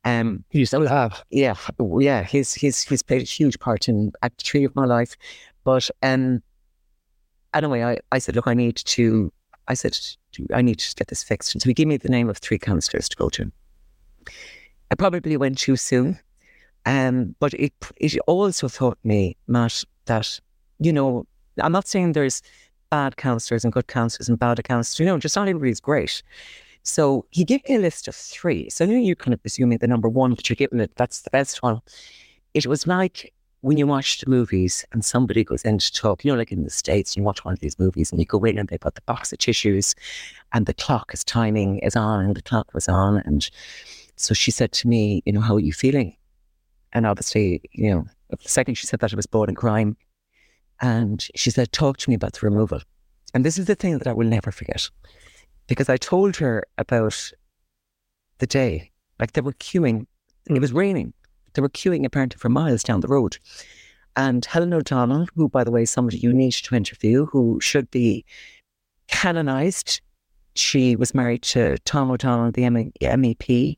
Um, 0.04 0.44
you 0.50 0.66
still 0.66 0.86
have? 0.86 1.24
Yeah, 1.30 1.54
yeah. 2.00 2.22
He's 2.22 2.52
he's 2.52 2.82
he's 2.82 3.02
played 3.02 3.22
a 3.22 3.24
huge 3.24 3.58
part 3.60 3.88
in 3.88 4.12
Act 4.22 4.46
Three 4.46 4.64
of 4.64 4.76
my 4.76 4.84
life. 4.84 5.16
But 5.64 5.88
um, 6.02 6.42
anyway, 7.54 7.82
I, 7.82 7.96
I 8.12 8.18
said, 8.18 8.36
look, 8.36 8.46
I 8.46 8.52
need 8.52 8.76
to. 8.76 9.32
I 9.68 9.72
said, 9.72 9.98
I 10.52 10.60
need 10.60 10.80
to 10.80 10.94
get 10.96 11.08
this 11.08 11.22
fixed. 11.22 11.54
And 11.54 11.62
so 11.62 11.70
he 11.70 11.72
gave 11.72 11.86
me 11.86 11.96
the 11.96 12.10
name 12.10 12.28
of 12.28 12.36
three 12.36 12.58
counsellors 12.58 13.08
to 13.08 13.16
go 13.16 13.30
to. 13.30 13.50
I 14.90 14.96
probably 14.96 15.38
went 15.38 15.56
too 15.56 15.76
soon. 15.76 16.18
Um, 16.86 17.34
but 17.40 17.54
it 17.54 17.72
it 17.96 18.18
also 18.26 18.68
taught 18.68 18.98
me, 19.04 19.36
Matt, 19.46 19.84
that 20.06 20.40
you 20.78 20.92
know, 20.92 21.26
I'm 21.58 21.72
not 21.72 21.86
saying 21.86 22.12
there's 22.12 22.42
bad 22.90 23.16
counselors 23.16 23.64
and 23.64 23.72
good 23.72 23.86
counselors 23.86 24.28
and 24.28 24.38
bad 24.38 24.62
counselors. 24.64 24.98
You 25.00 25.06
know, 25.06 25.18
just 25.18 25.36
not 25.36 25.48
everybody's 25.48 25.80
great. 25.80 26.22
So 26.82 27.26
he 27.30 27.44
gave 27.44 27.66
me 27.68 27.76
a 27.76 27.78
list 27.78 28.08
of 28.08 28.14
three. 28.14 28.70
So 28.70 28.84
you 28.84 29.14
kind 29.14 29.34
of 29.34 29.40
assuming 29.44 29.78
the 29.78 29.86
number 29.86 30.08
one 30.08 30.30
that 30.34 30.48
you're 30.48 30.56
giving 30.56 30.80
it, 30.80 30.92
that's 30.96 31.20
the 31.22 31.30
best 31.30 31.62
one. 31.62 31.80
It 32.54 32.66
was 32.66 32.86
like 32.86 33.32
when 33.60 33.76
you 33.76 33.86
watch 33.86 34.20
the 34.20 34.30
movies 34.30 34.84
and 34.92 35.04
somebody 35.04 35.44
goes 35.44 35.62
in 35.62 35.78
to 35.78 35.92
talk, 35.92 36.24
you 36.24 36.32
know, 36.32 36.38
like 36.38 36.50
in 36.50 36.64
the 36.64 36.70
States, 36.70 37.16
you 37.16 37.22
watch 37.22 37.44
one 37.44 37.52
of 37.52 37.60
these 37.60 37.78
movies 37.78 38.10
and 38.10 38.18
you 38.18 38.24
go 38.24 38.42
in 38.44 38.58
and 38.58 38.68
they 38.68 38.78
put 38.78 38.94
the 38.94 39.02
box 39.02 39.32
of 39.32 39.38
tissues 39.38 39.94
and 40.52 40.64
the 40.64 40.74
clock 40.74 41.12
is 41.12 41.22
timing 41.22 41.78
is 41.80 41.94
on 41.94 42.24
and 42.24 42.34
the 42.34 42.42
clock 42.42 42.72
was 42.72 42.88
on. 42.88 43.18
And 43.18 43.48
so 44.16 44.32
she 44.32 44.50
said 44.50 44.72
to 44.72 44.88
me, 44.88 45.22
you 45.26 45.32
know, 45.32 45.40
how 45.40 45.56
are 45.56 45.60
you 45.60 45.74
feeling? 45.74 46.16
And 46.92 47.06
obviously, 47.06 47.62
you 47.72 47.90
know, 47.90 48.04
the 48.30 48.48
second 48.48 48.74
she 48.74 48.86
said 48.86 49.00
that, 49.00 49.12
it 49.12 49.16
was 49.16 49.26
born 49.26 49.48
in 49.48 49.54
crime. 49.54 49.96
And 50.80 51.24
she 51.34 51.50
said, 51.50 51.72
talk 51.72 51.98
to 51.98 52.10
me 52.10 52.16
about 52.16 52.32
the 52.32 52.46
removal. 52.46 52.80
And 53.34 53.44
this 53.44 53.58
is 53.58 53.66
the 53.66 53.74
thing 53.74 53.98
that 53.98 54.06
I 54.06 54.12
will 54.12 54.26
never 54.26 54.50
forget. 54.50 54.88
Because 55.66 55.88
I 55.88 55.96
told 55.96 56.36
her 56.36 56.64
about 56.78 57.30
the 58.38 58.46
day, 58.46 58.90
like 59.18 59.32
they 59.32 59.40
were 59.40 59.52
queuing, 59.52 60.06
hmm. 60.48 60.56
it 60.56 60.60
was 60.60 60.72
raining. 60.72 61.12
They 61.54 61.62
were 61.62 61.68
queuing 61.68 62.04
apparently 62.04 62.38
for 62.38 62.48
miles 62.48 62.82
down 62.82 63.00
the 63.00 63.08
road. 63.08 63.38
And 64.16 64.44
Helen 64.44 64.74
O'Donnell, 64.74 65.26
who, 65.34 65.48
by 65.48 65.64
the 65.64 65.70
way, 65.70 65.82
is 65.82 65.90
somebody 65.90 66.18
you 66.18 66.32
need 66.32 66.52
to 66.52 66.74
interview, 66.74 67.26
who 67.26 67.60
should 67.60 67.90
be 67.90 68.24
canonized. 69.08 70.00
She 70.54 70.96
was 70.96 71.14
married 71.14 71.42
to 71.42 71.78
Tom 71.78 72.10
O'Donnell, 72.10 72.50
the 72.50 72.62
MEP 72.62 73.76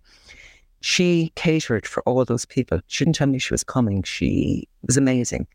she 0.82 1.32
catered 1.36 1.86
for 1.86 2.02
all 2.02 2.24
those 2.24 2.44
people. 2.44 2.80
She 2.88 3.04
didn't 3.04 3.14
tell 3.14 3.28
me 3.28 3.38
she 3.38 3.54
was 3.54 3.62
coming. 3.62 4.02
She 4.02 4.68
was 4.84 4.96
amazing. 4.96 5.46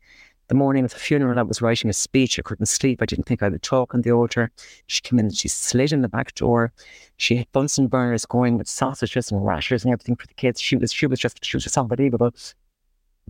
The 0.48 0.54
morning 0.54 0.86
of 0.86 0.94
the 0.94 0.98
funeral, 0.98 1.38
I 1.38 1.42
was 1.42 1.60
writing 1.60 1.90
a 1.90 1.92
speech. 1.92 2.38
I 2.38 2.42
couldn't 2.42 2.64
sleep. 2.64 3.02
I 3.02 3.04
didn't 3.04 3.26
think 3.26 3.42
I 3.42 3.50
would 3.50 3.62
talk 3.62 3.94
on 3.94 4.00
the 4.00 4.10
altar. 4.10 4.50
She 4.86 5.02
came 5.02 5.18
in 5.18 5.26
and 5.26 5.36
she 5.36 5.48
slid 5.48 5.92
in 5.92 6.00
the 6.00 6.08
back 6.08 6.34
door. 6.34 6.72
She 7.18 7.36
had 7.36 7.52
Bunsen 7.52 7.88
burners 7.88 8.24
going 8.24 8.56
with 8.56 8.68
sausages 8.68 9.30
and 9.30 9.44
rashers 9.44 9.84
and 9.84 9.92
everything 9.92 10.16
for 10.16 10.26
the 10.26 10.32
kids. 10.32 10.62
She 10.62 10.76
was, 10.76 10.94
she 10.94 11.06
was 11.06 11.20
just, 11.20 11.44
she 11.44 11.58
was 11.58 11.64
just 11.64 11.76
unbelievable. 11.76 12.32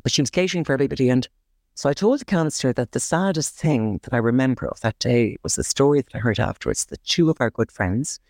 But 0.01 0.13
she 0.13 0.23
was 0.23 0.31
catering 0.31 0.63
for 0.63 0.75
everybody. 0.75 1.11
And 1.11 1.29
so 1.75 1.91
I 1.91 1.95
told 1.95 2.21
the 2.21 2.25
counsellor 2.25 2.73
that 2.75 2.93
the 2.93 3.01
saddest 3.01 3.57
thing 3.57 3.99
that 4.05 4.15
I 4.15 4.19
remember 4.19 4.69
of 4.69 4.81
that 4.83 5.01
day 5.01 5.37
was 5.43 5.57
the 5.57 5.65
story 5.65 6.01
that 6.03 6.15
I 6.15 6.19
heard 6.19 6.39
afterwards 6.39 6.85
that 6.87 7.03
two 7.03 7.29
of 7.29 7.39
our 7.41 7.51
good 7.51 7.73
friends, 7.73 8.21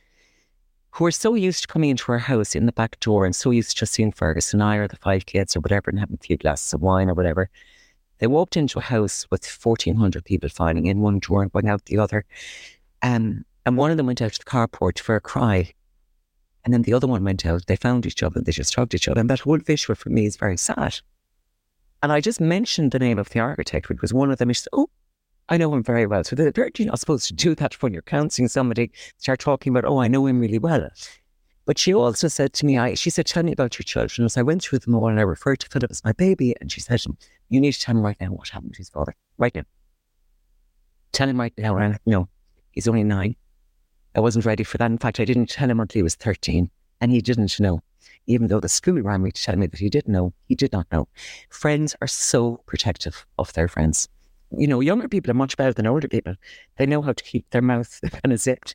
who 0.90 1.05
are 1.05 1.11
so 1.11 1.35
used 1.35 1.62
to 1.62 1.68
coming 1.68 1.90
into 1.90 2.11
our 2.11 2.18
house 2.18 2.55
in 2.55 2.66
the 2.66 2.72
back 2.72 2.98
door 3.01 3.24
and 3.24 3.35
so 3.37 3.51
used 3.51 3.70
to 3.70 3.77
just 3.77 3.92
seeing 3.92 4.12
Fergus 4.12 4.53
and 4.53 4.62
I 4.62 4.77
or 4.77 4.88
the 4.88 4.96
five 4.96 5.27
kids 5.27 5.57
or 5.57 5.61
whatever 5.61 5.90
and 5.90 5.98
having 5.98 6.18
a 6.20 6.24
few 6.24 6.37
glasses 6.37 6.72
of 6.72 6.81
wine 6.81 7.09
or 7.09 7.14
whatever. 7.14 7.51
They 8.18 8.27
walked 8.27 8.57
into 8.57 8.79
a 8.79 8.83
house 8.83 9.27
with 9.31 9.46
1,400 9.46 10.24
people 10.24 10.48
filing 10.48 10.87
in 10.87 11.01
one 11.01 11.20
door 11.20 11.42
and 11.42 11.53
going 11.53 11.68
out 11.68 11.85
the 11.85 11.98
other. 11.98 12.24
Um, 13.03 13.44
and 13.64 13.77
one 13.77 13.90
of 13.90 13.96
them 13.96 14.07
went 14.07 14.22
out 14.22 14.33
to 14.33 14.38
the 14.38 14.44
carport 14.44 14.98
for 14.98 15.14
a 15.14 15.20
cry. 15.20 15.72
And 16.64 16.74
then 16.74 16.83
the 16.83 16.94
other 16.94 17.07
one 17.07 17.22
went 17.22 17.46
out. 17.46 17.66
They 17.66 17.77
found 17.77 18.07
each 18.07 18.22
other 18.22 18.38
and 18.38 18.46
they 18.46 18.53
just 18.53 18.74
hugged 18.74 18.94
each 18.94 19.09
other. 19.09 19.20
And 19.20 19.31
that 19.31 19.40
whole 19.40 19.59
visual 19.59 19.94
for 19.94 20.11
me 20.11 20.27
is 20.27 20.37
very 20.37 20.57
sad. 20.57 21.01
And 22.03 22.12
I 22.12 22.20
just 22.20 22.40
mentioned 22.40 22.92
the 22.92 22.98
name 22.98 23.18
of 23.18 23.31
the 23.31 23.40
architect, 23.40 23.88
which 23.88 24.03
was 24.03 24.12
one 24.14 24.31
of 24.31 24.38
them. 24.38 24.48
He 24.48 24.55
said, 24.55 24.68
Oh, 24.72 24.88
I 25.48 25.56
know 25.56 25.72
him 25.72 25.82
very 25.82 26.06
well. 26.06 26.24
So 26.24 26.37
they're, 26.37 26.52
not 26.80 27.00
supposed 27.00 27.26
to 27.28 27.34
do 27.34 27.54
that 27.54 27.80
when 27.82 27.92
you're 27.92 28.02
counseling 28.02 28.48
somebody, 28.48 28.90
start 29.16 29.40
talking 29.40 29.70
about, 29.70 29.90
oh, 29.90 29.98
I 29.98 30.08
know 30.08 30.26
him 30.26 30.40
really 30.40 30.58
well. 30.58 30.88
But 31.64 31.78
she 31.78 31.94
also 31.94 32.28
said 32.28 32.52
to 32.54 32.66
me, 32.66 32.78
I, 32.78 32.94
she 32.94 33.11
said, 33.11 33.26
tell 33.26 33.42
me 33.42 33.52
about 33.52 33.78
your 33.78 33.84
children. 33.84 34.24
As 34.24 34.37
I 34.37 34.42
went 34.42 34.62
through 34.62 34.80
them 34.80 34.94
all 34.94 35.08
and 35.08 35.18
I 35.18 35.22
referred 35.22 35.61
to 35.61 35.68
Philip 35.68 35.90
as 35.90 36.04
my 36.04 36.12
baby, 36.12 36.54
and 36.61 36.70
she 36.70 36.80
said, 36.80 37.02
you 37.48 37.61
need 37.61 37.72
to 37.72 37.80
tell 37.80 37.96
him 37.96 38.02
right 38.02 38.16
now 38.20 38.28
what 38.28 38.48
happened 38.48 38.74
to 38.74 38.78
his 38.78 38.90
father. 38.90 39.14
Right 39.38 39.54
now. 39.54 39.64
Tell 41.12 41.28
him 41.28 41.40
right 41.40 41.52
now. 41.56 41.76
And 41.78 41.98
no, 42.04 42.28
he's 42.70 42.88
only 42.88 43.04
nine. 43.04 43.37
I 44.14 44.20
wasn't 44.20 44.44
ready 44.44 44.64
for 44.64 44.78
that. 44.78 44.90
In 44.90 44.98
fact, 44.98 45.20
I 45.20 45.24
didn't 45.24 45.48
tell 45.48 45.70
him 45.70 45.80
until 45.80 46.00
he 46.00 46.02
was 46.02 46.14
13, 46.14 46.70
and 47.00 47.12
he 47.12 47.20
didn't 47.20 47.58
know. 47.61 47.80
Even 48.26 48.48
though 48.48 48.61
the 48.61 48.68
school 48.68 49.00
ran 49.00 49.22
me 49.22 49.30
to 49.30 49.42
tell 49.42 49.56
me 49.56 49.66
that 49.66 49.80
he 49.80 49.88
didn't 49.88 50.12
know, 50.12 50.34
he 50.46 50.54
did 50.54 50.72
not 50.72 50.87
know. 50.92 51.08
Friends 51.48 51.96
are 52.02 52.08
so 52.08 52.62
protective 52.66 53.24
of 53.38 53.52
their 53.54 53.68
friends 53.68 54.08
you 54.56 54.66
know, 54.66 54.80
younger 54.80 55.08
people 55.08 55.30
are 55.30 55.34
much 55.34 55.56
better 55.56 55.72
than 55.72 55.87
older 55.87 56.08
people. 56.08 56.34
They 56.76 56.87
know 56.87 57.02
how 57.02 57.12
to 57.12 57.24
keep 57.24 57.48
their 57.50 57.62
mouth 57.62 58.00
kind 58.11 58.32
of 58.32 58.40
zipped. 58.40 58.74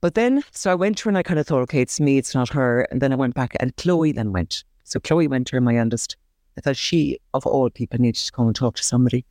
But 0.00 0.14
then, 0.14 0.44
so 0.50 0.70
I 0.70 0.74
went 0.74 0.98
to 0.98 1.04
her 1.04 1.10
and 1.10 1.18
I 1.18 1.22
kind 1.22 1.40
of 1.40 1.46
thought, 1.46 1.62
okay, 1.62 1.80
it's 1.80 1.98
me, 1.98 2.18
it's 2.18 2.34
not 2.34 2.50
her. 2.50 2.82
And 2.90 3.00
then 3.00 3.12
I 3.12 3.16
went 3.16 3.34
back 3.34 3.56
and 3.58 3.74
Chloe 3.76 4.12
then 4.12 4.32
went. 4.32 4.64
So 4.84 5.00
Chloe 5.00 5.28
went 5.28 5.46
to 5.48 5.56
her, 5.56 5.60
my 5.60 5.72
youngest. 5.72 6.16
I 6.58 6.60
thought 6.60 6.76
she, 6.76 7.18
of 7.32 7.46
all 7.46 7.70
people, 7.70 7.98
needed 7.98 8.20
to 8.20 8.32
go 8.32 8.46
and 8.46 8.54
talk 8.54 8.76
to 8.76 8.84
somebody. 8.84 9.24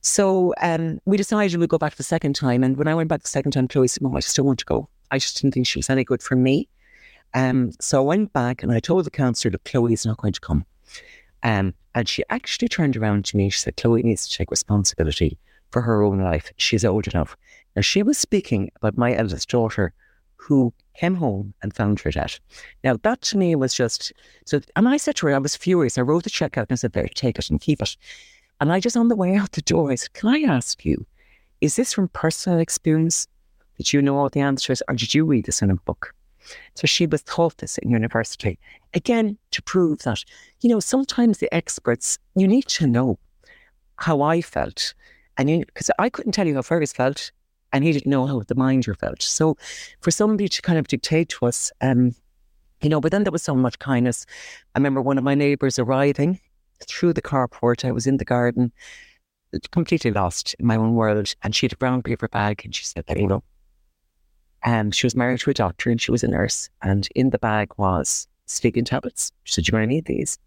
So 0.00 0.54
um, 0.60 1.00
we 1.04 1.16
decided 1.16 1.58
we'd 1.58 1.68
go 1.68 1.78
back 1.78 1.96
the 1.96 2.02
second 2.02 2.34
time. 2.34 2.64
And 2.64 2.76
when 2.76 2.88
I 2.88 2.94
went 2.94 3.08
back 3.08 3.22
the 3.22 3.28
second 3.28 3.52
time, 3.52 3.68
Chloe 3.68 3.88
said, 3.88 4.02
Mom, 4.02 4.16
I 4.16 4.20
just 4.20 4.34
don't 4.36 4.46
want 4.46 4.60
to 4.60 4.64
go. 4.64 4.88
I 5.10 5.18
just 5.18 5.40
didn't 5.40 5.54
think 5.54 5.66
she 5.66 5.78
was 5.78 5.90
any 5.90 6.04
good 6.04 6.22
for 6.22 6.36
me. 6.36 6.68
Um, 7.34 7.72
so 7.80 7.98
I 7.98 8.06
went 8.06 8.32
back 8.32 8.62
and 8.62 8.72
I 8.72 8.80
told 8.80 9.04
the 9.04 9.10
counsellor 9.10 9.50
that 9.50 9.64
Chloe 9.64 9.92
is 9.92 10.06
not 10.06 10.16
going 10.16 10.32
to 10.32 10.40
come. 10.40 10.64
Um, 11.42 11.74
and 11.94 12.08
she 12.08 12.22
actually 12.30 12.68
turned 12.68 12.96
around 12.96 13.24
to 13.26 13.36
me. 13.36 13.50
She 13.50 13.60
said, 13.60 13.76
Chloe 13.76 14.02
needs 14.02 14.28
to 14.28 14.36
take 14.36 14.50
responsibility 14.50 15.38
for 15.70 15.82
her 15.82 16.02
own 16.02 16.20
life. 16.20 16.52
She's 16.56 16.84
old 16.84 17.06
enough. 17.08 17.36
Now, 17.76 17.82
she 17.82 18.02
was 18.02 18.18
speaking 18.18 18.70
about 18.76 18.98
my 18.98 19.14
eldest 19.14 19.48
daughter 19.48 19.92
who 20.36 20.72
came 20.94 21.16
home 21.16 21.54
and 21.62 21.74
found 21.74 22.00
her 22.00 22.10
dead. 22.10 22.38
Now, 22.82 22.96
that 23.02 23.20
to 23.22 23.38
me 23.38 23.54
was 23.54 23.74
just 23.74 24.12
so. 24.46 24.60
And 24.76 24.88
I 24.88 24.96
said 24.96 25.16
to 25.16 25.26
her, 25.26 25.34
I 25.34 25.38
was 25.38 25.56
furious. 25.56 25.98
I 25.98 26.02
wrote 26.02 26.24
the 26.24 26.30
check 26.30 26.56
out 26.56 26.68
and 26.68 26.72
I 26.72 26.76
said, 26.76 26.92
There, 26.92 27.08
take 27.08 27.38
it 27.38 27.50
and 27.50 27.60
keep 27.60 27.82
it. 27.82 27.96
And 28.60 28.72
I 28.72 28.80
just, 28.80 28.96
on 28.96 29.08
the 29.08 29.16
way 29.16 29.36
out 29.36 29.52
the 29.52 29.62
door, 29.62 29.90
I 29.90 29.96
said, 29.96 30.12
Can 30.14 30.28
I 30.28 30.40
ask 30.40 30.84
you, 30.84 31.06
is 31.60 31.76
this 31.76 31.92
from 31.92 32.08
personal 32.08 32.58
experience? 32.58 33.28
Did 33.76 33.92
you 33.92 34.02
know 34.02 34.16
all 34.16 34.28
the 34.28 34.40
answers 34.40 34.82
or 34.88 34.94
did 34.94 35.14
you 35.14 35.24
read 35.24 35.46
this 35.46 35.62
in 35.62 35.70
a 35.70 35.76
book? 35.76 36.14
So 36.74 36.86
she 36.86 37.06
was 37.06 37.22
taught 37.22 37.58
this 37.58 37.78
in 37.78 37.90
university. 37.90 38.58
Again, 38.94 39.38
to 39.50 39.62
prove 39.62 40.00
that, 40.00 40.24
you 40.60 40.70
know, 40.70 40.80
sometimes 40.80 41.38
the 41.38 41.52
experts, 41.54 42.18
you 42.34 42.48
need 42.48 42.66
to 42.68 42.86
know 42.86 43.18
how 43.96 44.22
I 44.22 44.40
felt. 44.40 44.94
And 45.36 45.64
because 45.66 45.90
I 45.98 46.08
couldn't 46.08 46.32
tell 46.32 46.46
you 46.46 46.54
how 46.54 46.62
Fergus 46.62 46.92
felt, 46.92 47.30
and 47.72 47.84
he 47.84 47.92
didn't 47.92 48.10
know 48.10 48.26
how 48.26 48.40
the 48.40 48.54
minder 48.54 48.94
felt. 48.94 49.22
So 49.22 49.56
for 50.00 50.10
somebody 50.10 50.48
to 50.48 50.62
kind 50.62 50.78
of 50.78 50.88
dictate 50.88 51.28
to 51.30 51.46
us, 51.46 51.70
um, 51.80 52.14
you 52.80 52.88
know, 52.88 53.00
but 53.00 53.12
then 53.12 53.24
there 53.24 53.32
was 53.32 53.42
so 53.42 53.54
much 53.54 53.78
kindness. 53.78 54.24
I 54.74 54.78
remember 54.78 55.02
one 55.02 55.18
of 55.18 55.24
my 55.24 55.34
neighbours 55.34 55.78
arriving 55.78 56.40
through 56.86 57.12
the 57.12 57.22
carport. 57.22 57.84
I 57.84 57.92
was 57.92 58.06
in 58.06 58.16
the 58.16 58.24
garden, 58.24 58.72
completely 59.70 60.12
lost 60.12 60.54
in 60.58 60.66
my 60.66 60.76
own 60.76 60.94
world. 60.94 61.34
And 61.42 61.54
she 61.54 61.66
had 61.66 61.72
a 61.72 61.76
brown 61.76 62.02
paper 62.02 62.28
bag 62.28 62.62
and 62.64 62.74
she 62.74 62.84
said, 62.84 63.04
you 63.16 63.28
go. 63.28 63.42
And 64.64 64.94
she 64.94 65.06
was 65.06 65.14
married 65.14 65.40
to 65.40 65.50
a 65.50 65.54
doctor 65.54 65.90
and 65.90 66.00
she 66.00 66.10
was 66.10 66.24
a 66.24 66.28
nurse. 66.28 66.68
And 66.82 67.08
in 67.14 67.30
the 67.30 67.38
bag 67.38 67.72
was 67.76 68.26
sleeping 68.46 68.84
tablets. 68.84 69.32
She 69.44 69.54
said, 69.54 69.68
You're 69.68 69.78
going 69.78 69.88
to 69.88 69.94
need 69.94 70.06
these. 70.06 70.38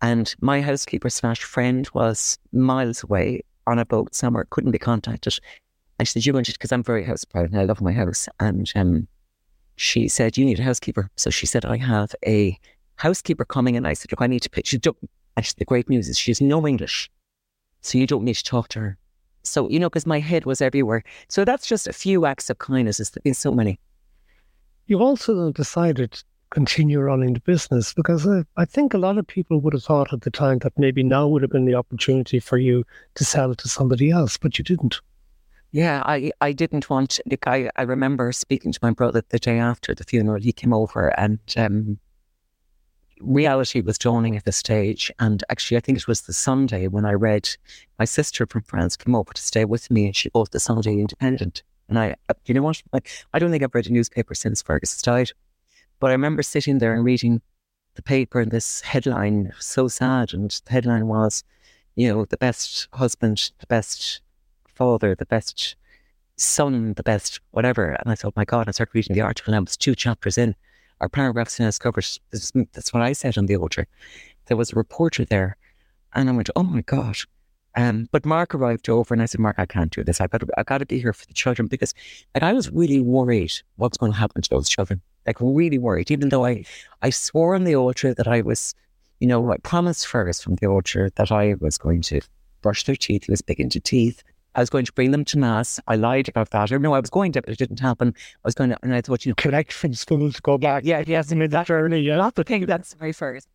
And 0.00 0.34
my 0.40 0.60
housekeeper 0.60 1.10
slash 1.10 1.42
friend 1.42 1.88
was 1.94 2.38
miles 2.52 3.02
away 3.02 3.42
on 3.66 3.78
a 3.78 3.86
boat 3.86 4.14
somewhere, 4.14 4.46
couldn't 4.50 4.72
be 4.72 4.78
contacted. 4.78 5.38
And 5.98 6.06
she 6.06 6.12
said, 6.12 6.26
You're 6.26 6.32
going 6.32 6.44
to, 6.44 6.52
because 6.52 6.72
I'm 6.72 6.82
very 6.82 7.04
house 7.04 7.24
proud 7.24 7.50
and 7.50 7.60
I 7.60 7.64
love 7.64 7.80
my 7.80 7.92
house. 7.92 8.28
And 8.40 8.70
um, 8.74 9.08
she 9.76 10.08
said, 10.08 10.36
You 10.36 10.44
need 10.44 10.60
a 10.60 10.64
housekeeper. 10.64 11.10
So 11.16 11.30
she 11.30 11.46
said, 11.46 11.64
I 11.64 11.76
have 11.76 12.14
a 12.26 12.58
housekeeper 12.96 13.44
coming. 13.44 13.76
And 13.76 13.86
I 13.86 13.94
said, 13.94 14.12
Look, 14.12 14.22
I 14.22 14.26
need 14.26 14.42
to 14.42 14.50
pitch. 14.50 14.68
She 14.68 14.78
don't, 14.78 14.96
the 15.36 15.64
great 15.64 15.88
news 15.88 16.08
is 16.08 16.18
she 16.18 16.30
has 16.30 16.40
no 16.40 16.66
English. 16.66 17.10
So 17.80 17.98
you 17.98 18.06
don't 18.06 18.24
need 18.24 18.36
to 18.36 18.44
talk 18.44 18.68
to 18.68 18.80
her. 18.80 18.98
So, 19.44 19.68
you 19.68 19.78
know, 19.78 19.88
because 19.88 20.06
my 20.06 20.20
head 20.20 20.46
was 20.46 20.60
everywhere. 20.60 21.04
So 21.28 21.44
that's 21.44 21.66
just 21.66 21.86
a 21.86 21.92
few 21.92 22.26
acts 22.26 22.50
of 22.50 22.58
kindness. 22.58 22.96
There's 22.96 23.10
been 23.10 23.34
so 23.34 23.52
many. 23.52 23.78
You 24.86 25.00
also 25.00 25.52
decided 25.52 26.12
to 26.12 26.24
continue 26.50 27.00
running 27.00 27.34
the 27.34 27.40
business 27.40 27.92
because 27.92 28.26
I, 28.26 28.44
I 28.56 28.64
think 28.64 28.94
a 28.94 28.98
lot 28.98 29.18
of 29.18 29.26
people 29.26 29.60
would 29.60 29.72
have 29.72 29.84
thought 29.84 30.12
at 30.12 30.22
the 30.22 30.30
time 30.30 30.58
that 30.58 30.78
maybe 30.78 31.02
now 31.02 31.26
would 31.28 31.42
have 31.42 31.50
been 31.50 31.64
the 31.64 31.74
opportunity 31.74 32.40
for 32.40 32.58
you 32.58 32.84
to 33.16 33.24
sell 33.24 33.50
it 33.50 33.58
to 33.58 33.68
somebody 33.68 34.10
else, 34.10 34.36
but 34.36 34.58
you 34.58 34.64
didn't. 34.64 35.00
Yeah, 35.72 36.02
I, 36.06 36.30
I 36.40 36.52
didn't 36.52 36.88
want, 36.88 37.18
like, 37.26 37.48
I, 37.48 37.68
I 37.74 37.82
remember 37.82 38.30
speaking 38.30 38.70
to 38.70 38.78
my 38.80 38.92
brother 38.92 39.22
the 39.28 39.40
day 39.40 39.58
after 39.58 39.94
the 39.94 40.04
funeral. 40.04 40.40
He 40.40 40.52
came 40.52 40.72
over 40.72 41.08
and 41.18 41.40
um, 41.56 41.98
reality 43.24 43.80
was 43.80 43.98
dawning 43.98 44.36
at 44.36 44.44
the 44.44 44.52
stage. 44.52 45.10
And 45.18 45.42
actually, 45.50 45.76
I 45.76 45.80
think 45.80 45.98
it 45.98 46.08
was 46.08 46.22
the 46.22 46.32
Sunday 46.32 46.86
when 46.86 47.04
I 47.04 47.12
read 47.12 47.48
my 47.98 48.04
sister 48.04 48.46
from 48.46 48.62
France 48.62 48.96
came 48.96 49.14
over 49.14 49.32
to 49.32 49.42
stay 49.42 49.64
with 49.64 49.90
me 49.90 50.06
and 50.06 50.16
she 50.16 50.28
bought 50.28 50.50
the 50.50 50.60
Sunday 50.60 50.92
Independent. 50.92 51.62
And 51.88 51.98
I, 51.98 52.16
uh, 52.28 52.34
you 52.46 52.54
know 52.54 52.62
what? 52.62 52.82
I, 52.92 53.00
I 53.32 53.38
don't 53.38 53.50
think 53.50 53.62
I've 53.62 53.74
read 53.74 53.86
a 53.86 53.92
newspaper 53.92 54.34
since 54.34 54.62
Fergus 54.62 55.00
died. 55.02 55.30
But 56.00 56.08
I 56.08 56.14
remember 56.14 56.42
sitting 56.42 56.78
there 56.78 56.94
and 56.94 57.04
reading 57.04 57.40
the 57.94 58.02
paper 58.02 58.40
and 58.40 58.50
this 58.50 58.80
headline, 58.80 59.52
so 59.58 59.88
sad. 59.88 60.34
And 60.34 60.50
the 60.64 60.72
headline 60.72 61.06
was, 61.06 61.44
you 61.94 62.08
know, 62.08 62.24
the 62.24 62.36
best 62.36 62.88
husband, 62.92 63.50
the 63.60 63.66
best 63.66 64.20
father, 64.66 65.14
the 65.14 65.26
best 65.26 65.76
son, 66.36 66.94
the 66.94 67.02
best 67.02 67.40
whatever. 67.52 67.90
And 67.90 68.10
I 68.10 68.14
thought, 68.14 68.36
my 68.36 68.44
God, 68.44 68.68
I 68.68 68.72
started 68.72 68.94
reading 68.94 69.14
the 69.14 69.22
article 69.22 69.52
and 69.52 69.56
I 69.56 69.60
was 69.60 69.76
two 69.76 69.94
chapters 69.94 70.38
in 70.38 70.54
our 71.04 71.08
paragraphs 71.10 71.60
in 71.60 71.66
his 71.66 71.78
covered. 71.78 72.06
That's 72.72 72.92
what 72.94 73.02
I 73.02 73.12
said 73.12 73.36
on 73.36 73.46
the 73.46 73.56
altar. 73.56 73.86
There 74.46 74.56
was 74.56 74.72
a 74.72 74.76
reporter 74.76 75.24
there, 75.26 75.56
and 76.14 76.30
I 76.30 76.32
went, 76.32 76.48
"Oh 76.56 76.62
my 76.62 76.80
god!" 76.80 77.16
Um, 77.76 78.08
but 78.10 78.24
Mark 78.24 78.54
arrived 78.54 78.88
over, 78.88 79.12
and 79.12 79.22
I 79.22 79.26
said, 79.26 79.40
"Mark, 79.40 79.56
I 79.58 79.66
can't 79.66 79.92
do 79.92 80.02
this. 80.02 80.20
I 80.20 80.26
got 80.28 80.40
to, 80.40 80.48
I 80.56 80.62
got 80.62 80.78
to 80.78 80.86
be 80.86 80.98
here 80.98 81.12
for 81.12 81.26
the 81.26 81.34
children 81.34 81.68
because, 81.68 81.92
like, 82.34 82.42
I 82.42 82.54
was 82.54 82.70
really 82.70 83.00
worried 83.00 83.52
what's 83.76 83.98
going 83.98 84.12
to 84.12 84.18
happen 84.18 84.40
to 84.42 84.50
those 84.50 84.68
children. 84.68 85.02
Like, 85.26 85.38
really 85.40 85.78
worried. 85.78 86.10
Even 86.10 86.30
though 86.30 86.46
I, 86.46 86.64
I 87.02 87.10
swore 87.10 87.54
on 87.54 87.64
the 87.64 87.76
altar 87.76 88.14
that 88.14 88.28
I 88.28 88.40
was, 88.40 88.74
you 89.20 89.28
know, 89.28 89.52
I 89.52 89.58
promised 89.58 90.06
Fergus 90.06 90.42
from 90.42 90.54
the 90.56 90.66
altar 90.66 91.10
that 91.16 91.30
I 91.30 91.54
was 91.60 91.76
going 91.76 92.00
to 92.02 92.20
brush 92.62 92.84
their 92.84 92.96
teeth. 92.96 93.28
Was 93.28 93.42
big 93.42 93.60
into 93.60 93.80
teeth. 93.80 94.22
I 94.54 94.60
was 94.60 94.70
going 94.70 94.84
to 94.84 94.92
bring 94.92 95.10
them 95.10 95.24
to 95.26 95.38
mass. 95.38 95.80
I 95.86 95.96
lied 95.96 96.28
about 96.28 96.50
that. 96.50 96.70
No, 96.70 96.94
I 96.94 97.00
was 97.00 97.10
going 97.10 97.32
to, 97.32 97.42
but 97.42 97.50
it 97.50 97.58
didn't 97.58 97.80
happen. 97.80 98.14
I 98.16 98.46
was 98.46 98.54
going 98.54 98.70
to, 98.70 98.78
and 98.82 98.94
I 98.94 99.00
thought, 99.00 99.24
you 99.24 99.30
know, 99.30 99.36
connect 99.36 99.72
from 99.72 99.94
school 99.94 100.30
to 100.30 100.42
go 100.42 100.58
back. 100.58 100.84
Yeah, 100.84 101.02
yes, 101.06 101.32
mean 101.32 101.50
that 101.50 101.70
early. 101.70 102.00
Yeah, 102.00 102.16
that's 102.16 102.36
the 102.36 102.44
thing. 102.44 102.66
That's 102.66 102.94
very 102.94 103.12
first. 103.12 103.48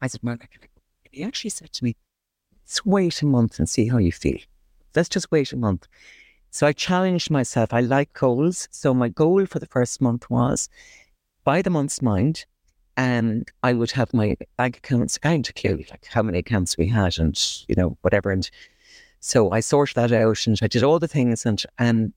I 0.00 0.06
said, 0.06 0.22
Mark, 0.22 0.46
he 1.10 1.24
actually 1.24 1.50
said 1.50 1.72
to 1.72 1.84
me, 1.84 1.96
let's 2.62 2.84
wait 2.84 3.22
a 3.22 3.26
month 3.26 3.58
and 3.58 3.68
see 3.68 3.88
how 3.88 3.98
you 3.98 4.12
feel. 4.12 4.38
Let's 4.94 5.08
just 5.08 5.30
wait 5.32 5.52
a 5.52 5.56
month. 5.56 5.88
So 6.50 6.66
I 6.66 6.72
challenged 6.72 7.30
myself. 7.30 7.72
I 7.72 7.80
like 7.80 8.12
goals. 8.12 8.68
So 8.70 8.92
my 8.92 9.08
goal 9.08 9.46
for 9.46 9.58
the 9.58 9.66
first 9.66 10.00
month 10.00 10.28
was 10.28 10.68
by 11.42 11.62
the 11.62 11.70
month's 11.70 12.02
mind, 12.02 12.44
and 12.96 13.50
I 13.62 13.72
would 13.72 13.90
have 13.92 14.14
my 14.14 14.36
bank 14.56 14.78
accounts 14.78 15.16
of 15.16 15.54
clear, 15.54 15.76
like 15.76 16.06
how 16.10 16.22
many 16.22 16.38
accounts 16.38 16.76
we 16.76 16.86
had 16.88 17.18
and, 17.18 17.38
you 17.68 17.74
know, 17.76 17.96
whatever. 18.02 18.30
And 18.30 18.48
so 19.20 19.50
I 19.50 19.60
sorted 19.60 19.96
that 19.96 20.12
out 20.12 20.46
and 20.46 20.58
I 20.62 20.68
did 20.68 20.82
all 20.82 20.98
the 20.98 21.08
things 21.08 21.44
and, 21.44 21.62
um, 21.78 22.12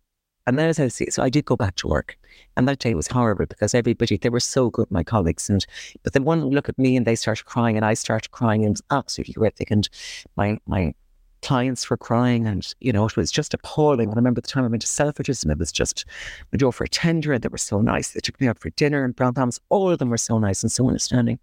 and 0.45 0.57
then 0.57 0.69
as 0.69 0.80
I 0.80 0.88
see, 0.88 1.09
so 1.09 1.23
I 1.23 1.30
did 1.30 1.43
go 1.43 1.57
back 1.57 1.75
to 1.78 1.88
work. 1.88 2.17
And 2.55 2.67
that 2.69 2.80
day 2.80 2.95
was 2.95 3.07
horrible 3.07 3.47
because 3.47 3.73
everybody, 3.73 4.15
they 4.15 4.30
were 4.30 4.39
so 4.39 4.69
good, 4.69 4.89
my 4.89 5.03
colleagues. 5.03 5.49
And, 5.49 5.65
but 6.03 6.13
then 6.13 6.23
one 6.23 6.45
look 6.45 6.69
at 6.69 6.80
me 6.80 6.95
and 6.95 7.05
they 7.05 7.15
started 7.15 7.45
crying 7.45 7.75
and 7.75 7.86
I 7.86 7.95
started 7.95 8.32
crying 8.32 8.61
and 8.63 8.69
it 8.69 8.82
was 8.82 8.84
absolutely 8.89 9.34
horrific. 9.34 9.71
And 9.71 9.89
my, 10.38 10.57
my 10.65 10.93
clients 11.41 11.89
were 11.89 11.97
crying 11.97 12.47
and, 12.47 12.73
you 12.79 12.91
know, 12.91 13.05
it 13.05 13.15
was 13.15 13.31
just 13.31 13.53
appalling. 13.53 14.09
I 14.09 14.13
remember 14.13 14.41
the 14.41 14.47
time 14.47 14.63
I 14.63 14.67
went 14.67 14.81
to 14.81 14.88
Selfridges 14.88 15.43
and 15.43 15.51
it 15.51 15.57
was 15.57 15.71
just, 15.71 16.05
I 16.53 16.57
drove 16.57 16.75
for 16.75 16.83
a 16.83 16.89
tender 16.89 17.33
and 17.33 17.43
they 17.43 17.49
were 17.49 17.57
so 17.57 17.81
nice. 17.81 18.11
They 18.11 18.19
took 18.19 18.39
me 18.41 18.47
out 18.47 18.59
for 18.59 18.69
dinner 18.71 19.03
and 19.03 19.15
Brown 19.15 19.33
Thomas, 19.33 19.59
all 19.69 19.91
of 19.91 19.99
them 19.99 20.09
were 20.09 20.17
so 20.17 20.39
nice 20.39 20.63
and 20.63 20.71
so 20.71 20.88
understanding. 20.88 21.39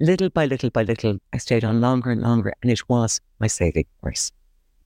Little 0.00 0.30
by 0.30 0.46
little 0.46 0.70
by 0.70 0.82
little, 0.82 1.18
I 1.32 1.38
stayed 1.38 1.64
on 1.64 1.80
longer 1.80 2.10
and 2.10 2.22
longer 2.22 2.54
and 2.62 2.70
it 2.70 2.88
was 2.88 3.20
my 3.40 3.46
saving 3.46 3.86
grace 4.02 4.30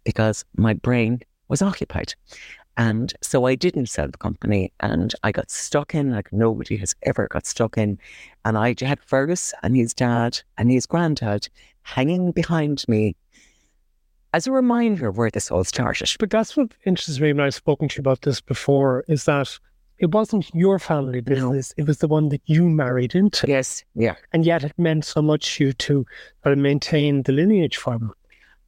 because 0.04 0.44
my 0.56 0.74
brain 0.74 1.20
was 1.48 1.62
occupied. 1.62 2.14
And 2.78 3.12
so 3.20 3.44
I 3.44 3.54
didn't 3.54 3.90
sell 3.90 4.08
the 4.08 4.16
company 4.16 4.72
and 4.80 5.14
I 5.22 5.32
got 5.32 5.50
stuck 5.50 5.94
in 5.94 6.12
like 6.12 6.32
nobody 6.32 6.76
has 6.78 6.94
ever 7.02 7.28
got 7.28 7.44
stuck 7.44 7.76
in. 7.76 7.98
And 8.46 8.56
I 8.56 8.74
had 8.80 9.02
Fergus 9.04 9.52
and 9.62 9.76
his 9.76 9.92
dad 9.92 10.40
and 10.56 10.70
his 10.70 10.86
granddad 10.86 11.48
hanging 11.82 12.32
behind 12.32 12.84
me 12.88 13.14
as 14.32 14.46
a 14.46 14.52
reminder 14.52 15.08
of 15.08 15.18
where 15.18 15.30
this 15.30 15.50
all 15.50 15.64
started. 15.64 16.10
But 16.18 16.30
that's 16.30 16.56
what 16.56 16.72
interests 16.84 17.20
me 17.20 17.32
when 17.32 17.44
I've 17.44 17.54
spoken 17.54 17.88
to 17.88 17.96
you 17.96 18.00
about 18.00 18.22
this 18.22 18.40
before 18.40 19.04
is 19.08 19.24
that 19.24 19.58
it 19.98 20.10
wasn't 20.10 20.52
your 20.54 20.78
family 20.78 21.20
business. 21.20 21.74
No. 21.76 21.82
It 21.82 21.86
was 21.86 21.98
the 21.98 22.08
one 22.08 22.30
that 22.30 22.40
you 22.46 22.68
married 22.68 23.14
into. 23.14 23.46
Yes, 23.46 23.84
yeah. 23.94 24.14
And 24.32 24.44
yet 24.44 24.64
it 24.64 24.72
meant 24.78 25.04
so 25.04 25.22
much 25.22 25.56
to 25.56 25.64
you 25.66 25.72
to 25.74 26.06
maintain 26.44 27.22
the 27.22 27.32
lineage 27.32 27.76
from. 27.76 28.12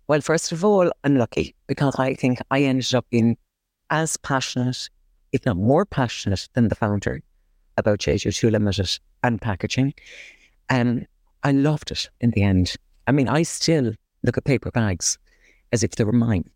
Well, 0.07 0.21
first 0.21 0.53
of 0.53 0.65
all, 0.65 0.93
I'm 1.03 1.17
lucky 1.17 1.55
because 1.67 1.97
I 1.99 2.15
think 2.15 2.39
I 2.51 2.62
ended 2.62 2.95
up 2.95 3.07
being 3.11 3.37
as 3.91 4.17
passionate, 4.19 4.91
if 5.33 5.45
not 5.47 5.57
more 5.57 5.87
passionate, 5.87 6.49
than 6.53 6.69
the 6.69 6.75
founder 6.75 7.23
about 7.79 8.01
JJ 8.01 8.27
O'Toole 8.29 8.51
Limited 8.51 8.99
and 9.23 9.41
packaging. 9.41 9.95
And 10.69 11.07
I 11.43 11.53
loved 11.53 11.91
it 11.91 12.11
in 12.21 12.31
the 12.31 12.43
end. 12.43 12.77
I 13.07 13.12
mean, 13.12 13.29
I 13.29 13.43
still 13.43 13.95
look 14.23 14.37
at 14.39 14.45
paper 14.45 14.71
bags 14.71 15.19
as 15.75 15.83
if 15.83 15.97
they 15.97 16.05
were 16.05 16.12
mine. 16.12 16.49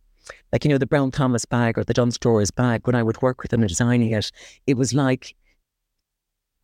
Like, 0.52 0.64
you 0.64 0.70
know, 0.70 0.78
the 0.78 0.86
Brown 0.86 1.10
Thomas 1.10 1.44
bag 1.44 1.76
or 1.76 1.84
the 1.84 1.92
Dunnes 1.92 2.14
Stores 2.14 2.50
bag, 2.50 2.86
when 2.86 2.94
I 2.94 3.02
would 3.02 3.20
work 3.20 3.42
with 3.42 3.50
them 3.50 3.62
in 3.62 3.68
designing 3.68 4.12
it, 4.12 4.30
it 4.66 4.76
was 4.76 4.94
like 4.94 5.34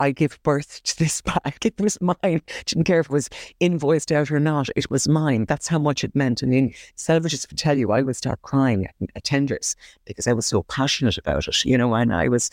I 0.00 0.12
give 0.12 0.42
birth 0.42 0.82
to 0.84 0.98
this 0.98 1.20
bag. 1.20 1.56
It 1.64 1.80
was 1.80 2.00
mine. 2.00 2.42
Didn't 2.66 2.84
care 2.84 3.00
if 3.00 3.06
it 3.06 3.12
was 3.12 3.28
invoiced 3.60 4.12
out 4.12 4.30
or 4.30 4.40
not. 4.40 4.68
It 4.76 4.90
was 4.90 5.08
mine. 5.08 5.44
That's 5.46 5.68
how 5.68 5.78
much 5.78 6.04
it 6.04 6.14
meant. 6.14 6.42
And 6.42 6.54
in 6.54 6.74
Selfridges 6.96 7.50
would 7.50 7.58
tell 7.58 7.76
you, 7.76 7.90
I 7.90 8.02
would 8.02 8.16
start 8.16 8.42
crying 8.42 8.86
at 9.14 9.24
tenders 9.24 9.76
because 10.04 10.26
I 10.26 10.32
was 10.32 10.46
so 10.46 10.62
passionate 10.64 11.18
about 11.18 11.48
it, 11.48 11.64
you 11.64 11.76
know, 11.76 11.94
and 11.94 12.14
I 12.14 12.28
was, 12.28 12.50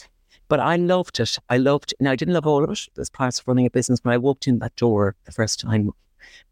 but 0.48 0.60
I 0.60 0.76
loved 0.76 1.20
it. 1.20 1.38
I 1.50 1.58
loved, 1.58 1.94
and 2.00 2.10
I 2.10 2.16
didn't 2.16 2.34
love 2.34 2.48
all 2.48 2.64
of 2.64 2.70
it. 2.70 2.88
There's 2.96 3.10
parts 3.10 3.40
of 3.40 3.48
running 3.48 3.66
a 3.66 3.70
business. 3.70 4.00
When 4.04 4.14
I 4.14 4.18
walked 4.18 4.48
in 4.48 4.60
that 4.60 4.76
door 4.76 5.16
the 5.26 5.32
first 5.32 5.60
time 5.60 5.92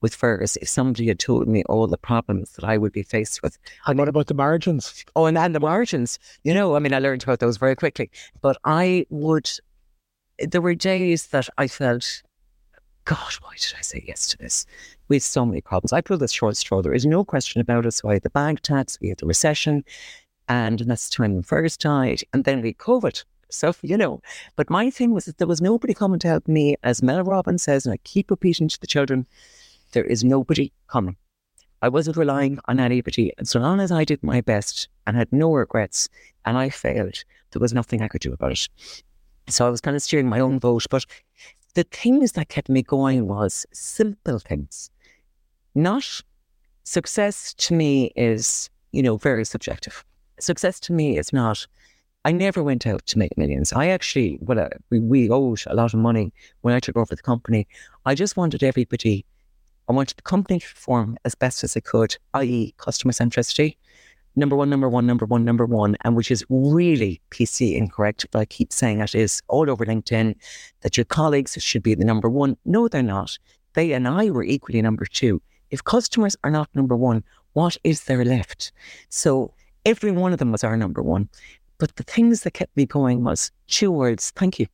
with 0.01 0.15
Fergus 0.15 0.55
if 0.57 0.69
somebody 0.69 1.07
had 1.07 1.19
told 1.19 1.47
me 1.47 1.63
all 1.63 1.87
the 1.87 1.97
problems 1.97 2.51
that 2.51 2.63
I 2.63 2.77
would 2.77 2.91
be 2.91 3.03
faced 3.03 3.41
with. 3.43 3.57
And 3.85 3.97
what 3.97 4.07
about 4.07 4.27
the 4.27 4.33
margins? 4.33 5.05
Oh, 5.15 5.25
and, 5.25 5.37
and 5.37 5.53
the 5.53 5.59
margins. 5.59 6.19
You 6.43 6.53
know, 6.53 6.75
I 6.75 6.79
mean, 6.79 6.93
I 6.93 6.99
learned 6.99 7.23
about 7.23 7.39
those 7.39 7.57
very 7.57 7.75
quickly. 7.75 8.11
But 8.41 8.57
I 8.65 9.05
would, 9.09 9.49
there 10.39 10.61
were 10.61 10.75
days 10.75 11.27
that 11.27 11.49
I 11.57 11.67
felt, 11.67 12.23
God, 13.05 13.33
why 13.41 13.53
did 13.59 13.73
I 13.77 13.81
say 13.81 14.03
yes 14.07 14.27
to 14.27 14.37
this? 14.37 14.65
We 15.07 15.15
had 15.15 15.23
so 15.23 15.45
many 15.45 15.61
problems. 15.61 15.93
I 15.93 16.01
pulled 16.01 16.19
this 16.19 16.31
short 16.31 16.57
straw. 16.57 16.81
There 16.81 16.93
is 16.93 17.05
no 17.05 17.23
question 17.23 17.61
about 17.61 17.85
it. 17.85 17.93
So 17.93 18.09
I 18.09 18.13
had 18.13 18.23
the 18.23 18.29
bank 18.29 18.61
tax, 18.61 18.99
we 19.01 19.09
had 19.09 19.17
the 19.17 19.25
recession, 19.25 19.83
and 20.47 20.79
that's 20.79 21.09
the 21.09 21.15
time 21.15 21.33
when 21.33 21.43
Fergus 21.43 21.77
died. 21.77 22.21
And 22.33 22.43
then 22.43 22.61
we 22.61 22.73
COVID. 22.73 23.23
So, 23.49 23.73
you 23.81 23.97
know, 23.97 24.21
but 24.55 24.69
my 24.69 24.89
thing 24.89 25.11
was 25.13 25.25
that 25.25 25.37
there 25.37 25.47
was 25.47 25.61
nobody 25.61 25.93
coming 25.93 26.19
to 26.19 26.27
help 26.27 26.47
me, 26.47 26.75
as 26.83 27.01
Mel 27.01 27.23
Robbins 27.23 27.63
says, 27.63 27.85
and 27.85 27.93
I 27.93 27.97
keep 27.97 28.29
repeating 28.29 28.67
to 28.69 28.79
the 28.79 28.87
children, 28.87 29.25
there 29.93 30.03
is 30.03 30.23
nobody 30.23 30.71
coming. 30.87 31.17
I 31.81 31.89
wasn't 31.89 32.17
relying 32.17 32.59
on 32.65 32.79
anybody. 32.79 33.33
And 33.37 33.47
so 33.47 33.59
long 33.59 33.79
as 33.79 33.91
I 33.91 34.03
did 34.03 34.21
my 34.21 34.41
best 34.41 34.89
and 35.07 35.15
had 35.15 35.31
no 35.31 35.53
regrets 35.53 36.09
and 36.45 36.57
I 36.57 36.69
failed, 36.69 37.23
there 37.51 37.59
was 37.59 37.73
nothing 37.73 38.01
I 38.01 38.07
could 38.07 38.21
do 38.21 38.33
about 38.33 38.51
it. 38.51 38.67
So 39.47 39.65
I 39.65 39.69
was 39.69 39.81
kind 39.81 39.95
of 39.95 40.03
steering 40.03 40.29
my 40.29 40.39
own 40.39 40.59
boat. 40.59 40.85
But 40.89 41.05
the 41.73 41.83
things 41.83 42.33
that 42.33 42.49
kept 42.49 42.69
me 42.69 42.83
going 42.83 43.27
was 43.27 43.65
simple 43.71 44.39
things. 44.39 44.91
Not 45.73 46.21
success 46.83 47.53
to 47.55 47.73
me 47.73 48.11
is, 48.15 48.69
you 48.91 49.01
know, 49.01 49.17
very 49.17 49.45
subjective. 49.45 50.03
Success 50.39 50.79
to 50.81 50.93
me 50.93 51.17
is 51.17 51.31
not 51.31 51.65
I 52.25 52.33
never 52.33 52.61
went 52.61 52.85
out 52.85 53.05
to 53.07 53.17
make 53.17 53.37
millions. 53.37 53.71
I 53.71 53.87
actually, 53.87 54.39
well, 54.41 54.59
uh, 54.59 54.69
we, 54.89 54.99
we 54.99 55.29
owed 55.29 55.63
a 55.67 55.73
lot 55.73 55.93
of 55.93 55.99
money 56.01 56.33
when 56.61 56.73
I 56.73 56.81
took 56.81 56.97
over 56.97 57.15
the 57.15 57.21
company. 57.21 57.65
I 58.05 58.13
just 58.13 58.35
wanted 58.35 58.61
everybody, 58.61 59.25
I 59.87 59.93
wanted 59.93 60.17
the 60.17 60.23
company 60.23 60.59
to 60.59 60.67
perform 60.67 61.17
as 61.23 61.33
best 61.33 61.63
as 61.63 61.77
it 61.77 61.85
could, 61.85 62.17
i.e., 62.33 62.73
customer 62.77 63.13
centricity. 63.13 63.77
Number 64.35 64.57
one, 64.57 64.69
number 64.69 64.89
one, 64.89 65.07
number 65.07 65.25
one, 65.25 65.45
number 65.45 65.65
one, 65.65 65.95
and 66.03 66.15
which 66.15 66.29
is 66.29 66.45
really 66.49 67.21
PC 67.31 67.75
incorrect. 67.75 68.25
But 68.31 68.39
I 68.39 68.45
keep 68.45 68.73
saying 68.73 68.99
it 68.99 69.15
is 69.15 69.41
all 69.47 69.69
over 69.69 69.85
LinkedIn 69.85 70.35
that 70.81 70.97
your 70.97 71.05
colleagues 71.05 71.57
should 71.61 71.83
be 71.83 71.95
the 71.95 72.05
number 72.05 72.29
one. 72.29 72.57
No, 72.65 72.89
they're 72.89 73.01
not. 73.01 73.37
They 73.73 73.93
and 73.93 74.07
I 74.07 74.29
were 74.29 74.43
equally 74.43 74.81
number 74.81 75.05
two. 75.05 75.41
If 75.71 75.83
customers 75.85 76.35
are 76.43 76.51
not 76.51 76.69
number 76.75 76.97
one, 76.97 77.23
what 77.53 77.77
is 77.85 78.03
there 78.03 78.25
left? 78.25 78.73
So 79.07 79.53
every 79.85 80.11
one 80.11 80.33
of 80.33 80.39
them 80.39 80.51
was 80.51 80.63
our 80.63 80.75
number 80.75 81.01
one. 81.01 81.29
But 81.79 81.95
the 81.95 82.03
things 82.03 82.43
that 82.43 82.51
kept 82.51 82.75
me 82.77 82.85
going 82.85 83.23
was 83.23 83.51
two 83.67 83.91
words, 83.91 84.31
thank 84.31 84.59
you. 84.59 84.67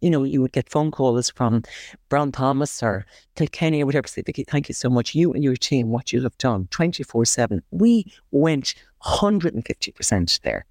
You 0.00 0.08
know, 0.08 0.24
you 0.24 0.40
would 0.40 0.52
get 0.52 0.70
phone 0.70 0.90
calls 0.90 1.30
from 1.30 1.62
Brown 2.08 2.32
Thomas 2.32 2.82
or 2.82 3.04
Kilkenny 3.36 3.82
or 3.82 3.86
whatever, 3.86 4.08
say, 4.08 4.22
Vicki, 4.22 4.44
thank 4.44 4.68
you 4.68 4.74
so 4.74 4.88
much. 4.88 5.14
You 5.14 5.32
and 5.34 5.44
your 5.44 5.56
team, 5.56 5.90
what 5.90 6.12
you 6.12 6.22
have 6.22 6.36
done 6.38 6.68
24 6.70 7.26
7. 7.26 7.62
We 7.70 8.10
went 8.30 8.74
150% 9.04 10.40
there. 10.40 10.64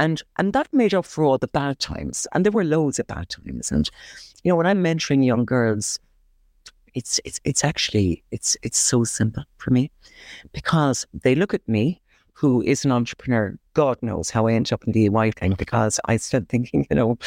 And 0.00 0.20
and 0.38 0.52
that 0.54 0.72
made 0.72 0.92
up 0.92 1.06
for 1.06 1.22
all 1.22 1.38
the 1.38 1.46
bad 1.46 1.78
times. 1.78 2.26
And 2.32 2.44
there 2.44 2.50
were 2.50 2.64
loads 2.64 2.98
of 2.98 3.06
bad 3.06 3.28
times. 3.28 3.70
And, 3.70 3.88
you 4.42 4.50
know, 4.50 4.56
when 4.56 4.66
I'm 4.66 4.82
mentoring 4.82 5.24
young 5.24 5.44
girls, 5.44 6.00
it's 6.94 7.20
it's 7.24 7.40
it's 7.44 7.64
actually 7.64 8.24
it's 8.30 8.56
it's 8.62 8.78
so 8.78 9.04
simple 9.04 9.44
for 9.58 9.70
me 9.70 9.90
because 10.52 11.06
they 11.12 11.34
look 11.34 11.54
at 11.54 11.68
me 11.68 12.00
who 12.34 12.62
is 12.62 12.84
an 12.84 12.92
entrepreneur, 12.92 13.56
God 13.74 13.96
knows 14.02 14.28
how 14.28 14.46
I 14.46 14.52
end 14.52 14.72
up 14.72 14.84
in 14.84 14.92
the 14.92 15.06
EY 15.06 15.30
thing 15.30 15.54
because 15.54 16.00
I 16.04 16.16
started 16.16 16.48
thinking, 16.48 16.86
you 16.90 16.96
know, 16.96 17.18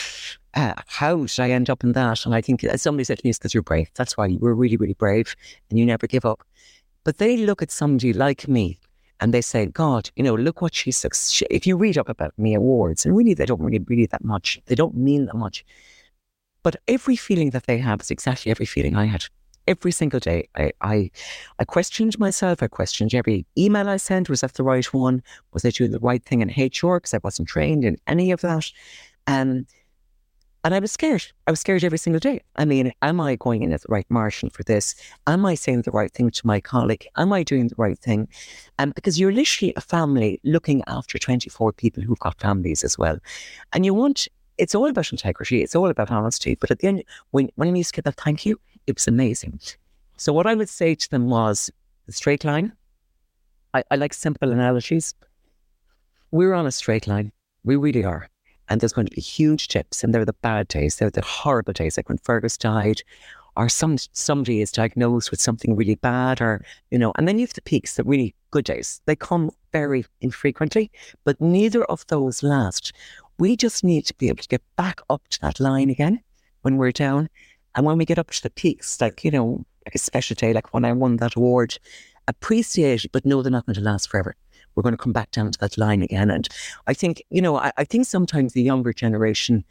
uh, 0.53 0.73
how 0.85 1.25
should 1.25 1.43
I 1.43 1.51
end 1.51 1.69
up 1.69 1.83
in 1.83 1.93
that? 1.93 2.25
And 2.25 2.35
I 2.35 2.41
think 2.41 2.63
as 2.63 2.81
somebody 2.81 3.05
said 3.05 3.19
to 3.19 3.25
me, 3.25 3.31
because 3.31 3.53
you're 3.53 3.63
brave. 3.63 3.89
That's 3.95 4.17
why 4.17 4.27
you 4.27 4.37
were 4.39 4.53
really, 4.53 4.77
really 4.77 4.93
brave 4.93 5.35
and 5.69 5.79
you 5.79 5.85
never 5.85 6.07
give 6.07 6.25
up. 6.25 6.45
But 7.05 7.19
they 7.19 7.37
look 7.37 7.61
at 7.61 7.71
somebody 7.71 8.11
like 8.11 8.47
me 8.49 8.79
and 9.21 9.33
they 9.33 9.41
say, 9.41 9.65
God, 9.65 10.11
you 10.15 10.23
know, 10.23 10.35
look 10.35 10.61
what 10.61 10.75
she's, 10.75 11.05
if 11.49 11.65
you 11.65 11.77
read 11.77 11.97
up 11.97 12.09
about 12.09 12.37
me 12.37 12.53
awards, 12.53 13.05
and 13.05 13.15
really 13.15 13.33
they 13.33 13.45
don't 13.45 13.61
really 13.61 13.83
read 13.87 14.11
that 14.11 14.23
much, 14.23 14.59
they 14.65 14.75
don't 14.75 14.95
mean 14.95 15.25
that 15.25 15.35
much. 15.35 15.65
But 16.63 16.75
every 16.87 17.15
feeling 17.15 17.51
that 17.51 17.65
they 17.65 17.77
have 17.77 18.01
is 18.01 18.11
exactly 18.11 18.51
every 18.51 18.65
feeling 18.65 18.95
I 18.95 19.05
had 19.05 19.23
every 19.67 19.91
single 19.91 20.19
day. 20.19 20.47
I, 20.55 20.71
I, 20.81 21.11
I 21.59 21.65
questioned 21.65 22.17
myself. 22.19 22.63
I 22.63 22.67
questioned 22.67 23.13
every 23.13 23.45
email 23.57 23.89
I 23.89 23.97
sent. 23.97 24.29
Was 24.29 24.41
that 24.41 24.53
the 24.53 24.63
right 24.63 24.85
one? 24.93 25.21
Was 25.53 25.65
I 25.65 25.69
doing 25.69 25.91
the 25.91 25.99
right 25.99 26.23
thing 26.23 26.41
in 26.41 26.49
HR? 26.49 26.97
Because 26.97 27.13
I 27.13 27.19
wasn't 27.23 27.49
trained 27.49 27.83
in 27.83 27.97
any 28.07 28.31
of 28.31 28.41
that. 28.41 28.71
Um, 29.27 29.65
and 30.63 30.73
I 30.73 30.79
was 30.79 30.91
scared. 30.91 31.25
I 31.45 31.51
was 31.51 31.61
scared 31.61 31.83
every 31.83 31.97
single 31.97 32.19
day. 32.19 32.41
I 32.57 32.65
mean, 32.65 32.91
am 33.01 33.21
I 33.21 33.35
going 33.35 33.63
in 33.63 33.71
as 33.71 33.83
the 33.83 33.87
right 33.89 34.05
marshal 34.09 34.49
for 34.49 34.63
this? 34.63 34.95
Am 35.25 35.45
I 35.45 35.55
saying 35.55 35.83
the 35.83 35.91
right 35.91 36.11
thing 36.11 36.29
to 36.29 36.47
my 36.47 36.59
colleague? 36.59 37.07
Am 37.15 37.31
I 37.31 37.43
doing 37.43 37.69
the 37.69 37.75
right 37.77 37.97
thing? 37.97 38.27
Um, 38.77 38.91
because 38.93 39.17
you're 39.17 39.31
literally 39.31 39.73
a 39.77 39.81
family 39.81 40.41
looking 40.43 40.83
after 40.87 41.17
24 41.17 41.71
people 41.73 42.03
who've 42.03 42.19
got 42.19 42.39
families 42.41 42.83
as 42.83 42.97
well. 42.97 43.17
And 43.71 43.85
you 43.85 43.93
want, 43.93 44.27
it's 44.57 44.75
all 44.75 44.89
about 44.89 45.11
integrity. 45.11 45.61
It's 45.61 45.75
all 45.75 45.89
about 45.89 46.11
honesty. 46.11 46.55
But 46.55 46.71
at 46.71 46.79
the 46.79 46.87
end, 46.87 47.03
when, 47.31 47.49
when 47.55 47.73
you 47.73 47.83
get 47.85 48.03
that 48.03 48.15
thank 48.15 48.45
you, 48.45 48.59
it 48.87 48.95
was 48.95 49.07
amazing. 49.07 49.59
So 50.17 50.33
what 50.33 50.47
I 50.47 50.55
would 50.55 50.69
say 50.69 50.95
to 50.95 51.09
them 51.09 51.29
was 51.29 51.69
straight 52.09 52.43
line. 52.43 52.73
I, 53.73 53.83
I 53.91 53.95
like 53.97 54.13
simple 54.13 54.51
analogies. 54.51 55.13
We're 56.31 56.53
on 56.53 56.65
a 56.65 56.71
straight 56.71 57.05
line. 57.05 57.31
We 57.63 57.75
really 57.75 58.03
are. 58.03 58.29
And 58.69 58.81
there's 58.81 58.93
going 58.93 59.07
to 59.07 59.15
be 59.15 59.21
huge 59.21 59.67
dips, 59.67 60.03
and 60.03 60.13
they're 60.13 60.25
the 60.25 60.33
bad 60.33 60.67
days. 60.67 60.97
They're 60.97 61.09
the 61.09 61.21
horrible 61.21 61.73
days, 61.73 61.97
like 61.97 62.09
when 62.09 62.17
Fergus 62.17 62.57
died, 62.57 63.01
or 63.55 63.69
some 63.69 63.97
somebody 64.11 64.61
is 64.61 64.71
diagnosed 64.71 65.31
with 65.31 65.41
something 65.41 65.75
really 65.75 65.95
bad, 65.95 66.41
or 66.41 66.65
you 66.91 66.97
know. 66.97 67.13
And 67.17 67.27
then 67.27 67.39
you 67.39 67.45
have 67.45 67.53
the 67.53 67.61
peaks, 67.61 67.95
the 67.95 68.03
really 68.03 68.35
good 68.51 68.65
days. 68.65 69.01
They 69.05 69.15
come 69.15 69.51
very 69.71 70.05
infrequently, 70.19 70.91
but 71.23 71.39
neither 71.39 71.85
of 71.85 72.05
those 72.07 72.43
last. 72.43 72.93
We 73.39 73.55
just 73.55 73.83
need 73.83 74.05
to 74.07 74.13
be 74.15 74.27
able 74.27 74.43
to 74.43 74.47
get 74.49 74.63
back 74.75 74.99
up 75.09 75.27
to 75.29 75.41
that 75.41 75.59
line 75.59 75.89
again 75.89 76.21
when 76.61 76.77
we're 76.77 76.91
down 76.91 77.29
and 77.77 77.85
when 77.85 77.99
we 77.99 78.05
get 78.05 78.17
up 78.17 78.31
to 78.31 78.41
the 78.41 78.49
peaks, 78.49 78.99
like, 78.99 79.23
you 79.23 79.29
know, 79.29 79.63
like 79.85 79.93
a 79.93 79.99
special 79.99 80.33
day, 80.33 80.51
like 80.51 80.73
when 80.73 80.83
I 80.83 80.91
won 80.93 81.17
that 81.17 81.35
award, 81.35 81.77
appreciate 82.27 83.05
but 83.11 83.23
know 83.23 83.41
they're 83.43 83.51
not 83.51 83.67
going 83.67 83.75
to 83.75 83.81
last 83.81 84.09
forever. 84.09 84.35
We're 84.73 84.81
going 84.83 84.97
to 84.97 85.01
come 85.01 85.13
back 85.13 85.29
down 85.29 85.51
to 85.51 85.59
that 85.59 85.77
line 85.77 86.01
again. 86.01 86.31
And 86.31 86.49
I 86.87 86.95
think, 86.95 87.23
you 87.29 87.41
know, 87.41 87.55
I, 87.57 87.71
I 87.77 87.83
think 87.83 88.07
sometimes 88.07 88.53
the 88.53 88.63
younger 88.63 88.93
generation 88.93 89.63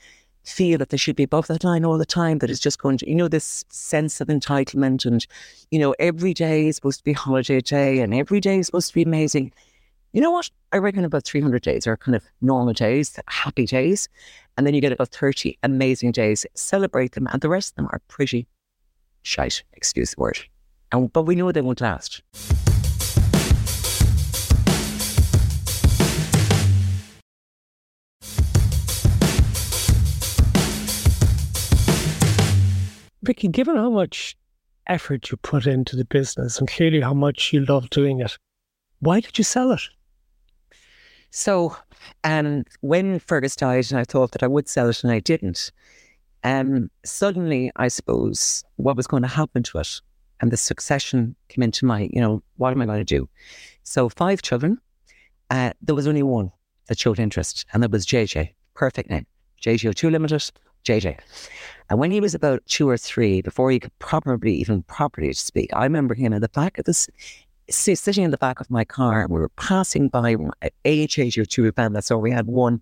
feel 0.44 0.78
that 0.78 0.90
they 0.90 0.96
should 0.96 1.16
be 1.16 1.24
above 1.24 1.48
that 1.48 1.64
line 1.64 1.84
all 1.84 1.98
the 1.98 2.06
time, 2.06 2.38
that 2.38 2.48
it's 2.48 2.60
just 2.60 2.78
going 2.78 2.96
to, 2.98 3.08
you 3.08 3.14
know, 3.16 3.26
this 3.26 3.64
sense 3.70 4.20
of 4.20 4.28
entitlement 4.28 5.04
and, 5.04 5.26
you 5.72 5.78
know, 5.80 5.92
every 5.98 6.32
day 6.32 6.68
is 6.68 6.76
supposed 6.76 6.98
to 6.98 7.04
be 7.04 7.12
holiday 7.12 7.60
day 7.60 7.98
and 7.98 8.14
every 8.14 8.40
day 8.40 8.60
is 8.60 8.66
supposed 8.66 8.88
to 8.88 8.94
be 8.94 9.02
amazing. 9.02 9.52
You 10.12 10.20
know 10.20 10.30
what? 10.30 10.48
I 10.72 10.78
reckon 10.78 11.04
about 11.04 11.24
300 11.24 11.60
days 11.60 11.88
are 11.88 11.96
kind 11.96 12.14
of 12.14 12.22
normal 12.40 12.72
days, 12.72 13.18
happy 13.26 13.66
days. 13.66 14.08
And 14.56 14.66
then 14.66 14.74
you 14.74 14.80
get 14.80 14.92
about 14.92 15.08
30 15.08 15.58
amazing 15.62 16.12
days. 16.12 16.46
Celebrate 16.54 17.12
them. 17.12 17.28
And 17.30 17.42
the 17.42 17.48
rest 17.48 17.72
of 17.72 17.76
them 17.76 17.88
are 17.90 18.00
pretty 18.08 18.46
shite, 19.22 19.62
excuse 19.74 20.14
the 20.14 20.20
word. 20.20 20.38
And, 20.92 21.12
but 21.12 21.24
we 21.24 21.34
know 21.34 21.52
they 21.52 21.60
won't 21.60 21.80
last. 21.80 22.22
Vicki, 33.22 33.48
given 33.48 33.76
how 33.76 33.90
much 33.90 34.36
effort 34.86 35.30
you 35.30 35.36
put 35.38 35.66
into 35.66 35.96
the 35.96 36.04
business 36.04 36.58
and 36.58 36.68
clearly 36.68 37.00
how 37.00 37.12
much 37.12 37.52
you 37.52 37.64
love 37.64 37.90
doing 37.90 38.20
it, 38.20 38.38
why 39.00 39.18
did 39.18 39.36
you 39.36 39.44
sell 39.44 39.72
it? 39.72 39.82
So, 41.30 41.76
um, 42.24 42.64
when 42.80 43.18
Fergus 43.18 43.56
died, 43.56 43.86
and 43.90 43.98
I 43.98 44.04
thought 44.04 44.32
that 44.32 44.42
I 44.42 44.46
would 44.46 44.68
sell 44.68 44.88
it, 44.88 45.02
and 45.02 45.12
I 45.12 45.20
didn't. 45.20 45.72
Um, 46.44 46.90
suddenly, 47.04 47.72
I 47.76 47.88
suppose 47.88 48.64
what 48.76 48.96
was 48.96 49.06
going 49.06 49.22
to 49.22 49.28
happen 49.28 49.62
to 49.64 49.78
it, 49.78 50.00
and 50.40 50.50
the 50.50 50.56
succession 50.56 51.34
came 51.48 51.62
into 51.62 51.84
my, 51.84 52.08
you 52.12 52.20
know, 52.20 52.42
what 52.56 52.72
am 52.72 52.82
I 52.82 52.86
going 52.86 53.04
to 53.04 53.04
do? 53.04 53.28
So, 53.82 54.08
five 54.08 54.42
children. 54.42 54.78
Uh, 55.48 55.72
there 55.80 55.94
was 55.94 56.08
only 56.08 56.24
one 56.24 56.50
that 56.88 56.98
showed 56.98 57.18
interest, 57.18 57.64
and 57.72 57.82
that 57.82 57.90
was 57.90 58.06
JJ. 58.06 58.52
Perfect 58.74 59.10
name, 59.10 59.26
JJ 59.62 59.90
O'Toole 59.90 60.10
Limited, 60.10 60.50
JJ. 60.84 61.18
And 61.88 61.98
when 61.98 62.10
he 62.10 62.20
was 62.20 62.34
about 62.34 62.64
two 62.66 62.88
or 62.88 62.96
three, 62.96 63.42
before 63.42 63.70
he 63.70 63.78
could 63.78 63.96
probably 63.98 64.54
even 64.54 64.82
properly 64.84 65.32
speak, 65.32 65.70
I 65.72 65.84
remember 65.84 66.14
him 66.14 66.32
in 66.32 66.42
the 66.42 66.48
back 66.48 66.78
of 66.78 66.84
this 66.84 67.08
sitting 67.68 68.24
in 68.24 68.30
the 68.30 68.38
back 68.38 68.60
of 68.60 68.70
my 68.70 68.84
car. 68.84 69.26
We 69.28 69.40
were 69.40 69.48
passing 69.50 70.08
by 70.08 70.36
AHH 70.84 71.38
or 71.38 71.44
two 71.44 71.66
event. 71.66 72.02
So 72.04 72.18
we 72.18 72.30
had 72.30 72.46
one. 72.46 72.80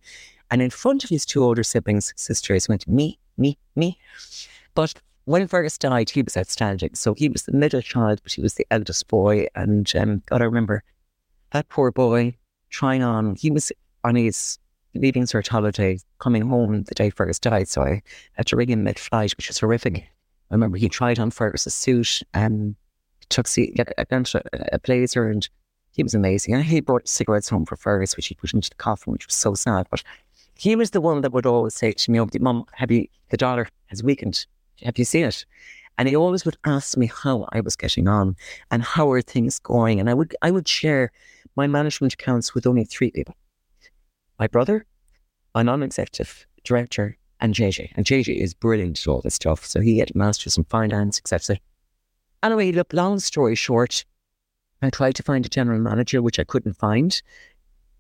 And 0.50 0.60
in 0.62 0.70
front 0.70 1.04
of 1.04 1.10
his 1.10 1.24
two 1.24 1.42
older 1.42 1.62
siblings, 1.62 2.12
sisters, 2.16 2.68
went, 2.68 2.86
me, 2.86 3.18
me, 3.36 3.58
me. 3.74 3.98
But 4.74 4.94
when 5.24 5.48
Fergus 5.48 5.78
died, 5.78 6.10
he 6.10 6.22
was 6.22 6.36
outstanding. 6.36 6.94
So 6.94 7.14
he 7.14 7.28
was 7.28 7.44
the 7.44 7.52
middle 7.52 7.80
child, 7.80 8.20
but 8.22 8.32
he 8.32 8.42
was 8.42 8.54
the 8.54 8.66
eldest 8.70 9.08
boy. 9.08 9.46
And 9.54 9.90
um, 9.96 10.22
God, 10.26 10.42
I 10.42 10.44
remember 10.44 10.82
that 11.52 11.68
poor 11.68 11.90
boy 11.90 12.36
trying 12.68 13.02
on. 13.02 13.36
He 13.36 13.50
was 13.50 13.72
on 14.02 14.16
his 14.16 14.58
leaving 14.94 15.24
cert 15.24 15.48
holiday, 15.48 15.98
coming 16.18 16.42
home 16.48 16.82
the 16.84 16.94
day 16.94 17.10
Fergus 17.10 17.38
died. 17.38 17.68
So 17.68 17.82
I 17.82 18.02
had 18.34 18.46
to 18.46 18.56
ring 18.56 18.68
him 18.68 18.84
mid 18.84 18.98
flight, 18.98 19.36
which 19.36 19.48
was 19.48 19.58
horrific. 19.58 19.98
I 20.50 20.54
remember 20.54 20.76
he 20.76 20.88
tried 20.88 21.18
on 21.18 21.30
Fergus's 21.30 21.74
suit 21.74 22.22
and 22.34 22.76
took 23.28 23.46
see, 23.46 23.74
a, 23.78 23.84
uh, 24.00 24.24
a 24.72 24.78
blazer 24.78 25.28
and 25.28 25.48
he 25.92 26.02
was 26.02 26.14
amazing. 26.14 26.54
And 26.54 26.64
he 26.64 26.80
brought 26.80 27.08
cigarettes 27.08 27.48
home 27.48 27.66
for 27.66 27.76
Fergus, 27.76 28.16
which 28.16 28.26
he 28.26 28.34
put 28.34 28.52
into 28.52 28.70
the 28.70 28.76
coffin, 28.76 29.12
which 29.12 29.26
was 29.26 29.34
so 29.34 29.54
sad. 29.54 29.86
But 29.90 30.02
he 30.56 30.76
was 30.76 30.90
the 30.90 31.00
one 31.00 31.20
that 31.20 31.32
would 31.32 31.46
always 31.46 31.74
say 31.74 31.92
to 31.92 32.10
me, 32.10 32.20
oh, 32.20 32.28
Mum, 32.40 32.64
have 32.72 32.90
you, 32.90 33.06
the 33.30 33.36
dollar 33.36 33.68
has 33.86 34.02
weakened. 34.02 34.46
Have 34.82 34.98
you 34.98 35.04
seen 35.04 35.24
it? 35.24 35.44
And 35.96 36.08
he 36.08 36.16
always 36.16 36.44
would 36.44 36.56
ask 36.64 36.96
me 36.96 37.06
how 37.06 37.48
I 37.52 37.60
was 37.60 37.76
getting 37.76 38.08
on 38.08 38.34
and 38.72 38.82
how 38.82 39.10
are 39.12 39.22
things 39.22 39.60
going. 39.60 40.00
And 40.00 40.10
I 40.10 40.14
would, 40.14 40.34
I 40.42 40.50
would 40.50 40.66
share 40.66 41.12
my 41.54 41.68
management 41.68 42.14
accounts 42.14 42.54
with 42.54 42.66
only 42.66 42.84
three 42.84 43.12
people. 43.12 43.36
My 44.38 44.48
brother, 44.48 44.86
my 45.54 45.62
non-executive 45.62 46.46
director, 46.64 47.16
and 47.40 47.54
JJ. 47.54 47.92
And 47.94 48.06
JJ 48.06 48.36
is 48.36 48.54
brilliant 48.54 49.00
at 49.00 49.06
all 49.06 49.20
this 49.20 49.34
stuff. 49.34 49.64
So 49.64 49.80
he 49.80 49.98
had 49.98 50.14
masters 50.14 50.56
in 50.56 50.64
finance, 50.64 51.18
etc. 51.18 51.58
Anyway, 52.44 52.72
look, 52.72 52.92
long 52.92 53.18
story 53.20 53.54
short, 53.54 54.04
I 54.82 54.90
tried 54.90 55.14
to 55.14 55.22
find 55.22 55.46
a 55.46 55.48
general 55.48 55.80
manager, 55.80 56.20
which 56.20 56.38
I 56.38 56.44
couldn't 56.44 56.74
find 56.74 57.22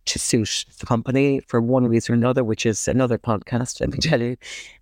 to 0.04 0.18
suit 0.18 0.66
the 0.78 0.84
company 0.84 1.40
for 1.40 1.62
one 1.62 1.86
reason 1.86 2.12
or 2.12 2.18
another, 2.18 2.44
which 2.44 2.66
is 2.66 2.86
another 2.86 3.16
podcast, 3.16 3.80
let 3.80 3.90
me 3.90 3.96
tell 3.96 4.20
you. 4.20 4.36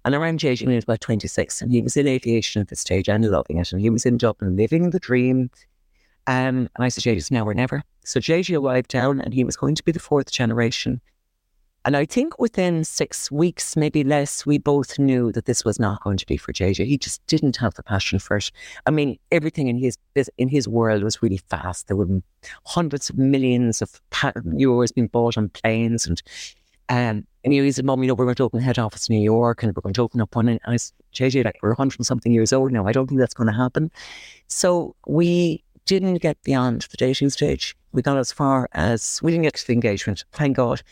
And 0.05 0.17
around 0.17 0.41
JJ, 0.41 0.69
he 0.69 0.75
was 0.75 0.83
about 0.83 1.01
26, 1.01 1.63
and 1.63 1.71
he 1.71 1.81
was 1.81 1.97
in 1.97 2.09
aviation 2.09 2.61
at 2.61 2.71
this 2.71 2.81
stage 2.81 3.09
and 3.09 3.25
loving 3.31 3.59
it. 3.59 3.71
And 3.71 3.81
he 3.81 3.89
was 3.89 4.05
in 4.05 4.17
Dublin, 4.17 4.57
living 4.57 4.91
the 4.91 4.99
dream. 4.99 5.49
Um, 6.27 6.69
and 6.75 6.81
I 6.81 6.89
said, 6.89 7.05
JJ, 7.05 7.31
now 7.31 7.47
or 7.47 7.55
never. 7.55 7.85
So 8.05 8.19
JJ 8.19 8.61
arrived 8.61 8.91
down, 8.91 9.21
and 9.21 9.33
he 9.33 9.45
was 9.45 9.57
going 9.57 9.77
to 9.77 9.85
be 9.85 9.93
the 9.93 10.01
fourth 10.01 10.33
generation 10.33 11.01
and 11.85 11.97
I 11.97 12.05
think 12.05 12.39
within 12.39 12.85
six 12.85 13.30
weeks, 13.30 13.76
maybe 13.76 14.05
less, 14.05 14.47
we 14.47 14.59
both 14.59 14.99
knew 14.99 15.33
that 15.33 15.47
this 15.47 15.64
was 15.64 15.80
not 15.80 16.03
going 16.03 16.16
to 16.16 16.26
be 16.26 16.37
for 16.37 16.53
JJ. 16.53 16.87
He 16.87 16.97
just 16.97 17.26
didn't 17.26 17.57
have 17.57 17.74
the 17.74 17.83
passion 17.83 18.20
for 18.20 18.37
it. 18.37 18.53
I 18.87 18.91
mean, 18.91 19.18
everything 19.33 19.66
in 19.66 19.78
his 19.78 19.99
in 20.39 20.49
his 20.49 20.68
world 20.68 21.03
was 21.03 21.22
really 21.22 21.41
fast. 21.51 21.89
There 21.89 21.97
were 21.97 22.22
hundreds 22.66 23.11
of 23.11 23.18
millions 23.18 23.83
of 23.83 24.01
euros 24.12 24.95
being 24.95 25.09
bought 25.09 25.37
on 25.37 25.49
planes, 25.49 26.07
and 26.07 26.22
um, 26.89 27.26
and 27.43 27.53
he 27.53 27.72
said, 27.72 27.85
"Mom, 27.85 28.01
you 28.03 28.09
know, 28.09 28.14
we're 28.14 28.26
going 28.26 28.37
to 28.37 28.45
open 28.45 28.61
head 28.61 28.78
office 28.78 29.09
in 29.09 29.16
New 29.16 29.22
York, 29.22 29.62
and 29.64 29.74
we're 29.74 29.83
going 29.83 29.95
to 29.95 30.03
open 30.03 30.20
up 30.20 30.37
one." 30.37 30.49
And 30.49 30.61
I 30.66 30.76
said, 30.76 30.95
"JJ, 31.14 31.45
like 31.45 31.59
we're 31.62 31.74
hundred 31.74 32.05
something 32.05 32.33
years 32.33 32.53
old 32.53 32.70
now. 32.70 32.87
I 32.87 32.93
don't 32.93 33.09
think 33.09 33.18
that's 33.18 33.35
going 33.35 33.49
to 33.49 33.57
happen." 33.57 33.91
So 34.47 34.95
we 35.09 35.64
didn't 35.87 36.18
get 36.18 36.41
beyond 36.45 36.83
the 36.91 36.97
dating 36.97 37.30
stage. 37.30 37.76
We 37.93 38.03
got 38.03 38.16
as 38.18 38.30
far 38.30 38.68
as 38.72 39.20
we 39.22 39.33
didn't 39.33 39.45
get 39.45 39.55
to 39.55 39.66
the 39.66 39.72
engagement. 39.72 40.24
Thank 40.33 40.57
God. 40.57 40.83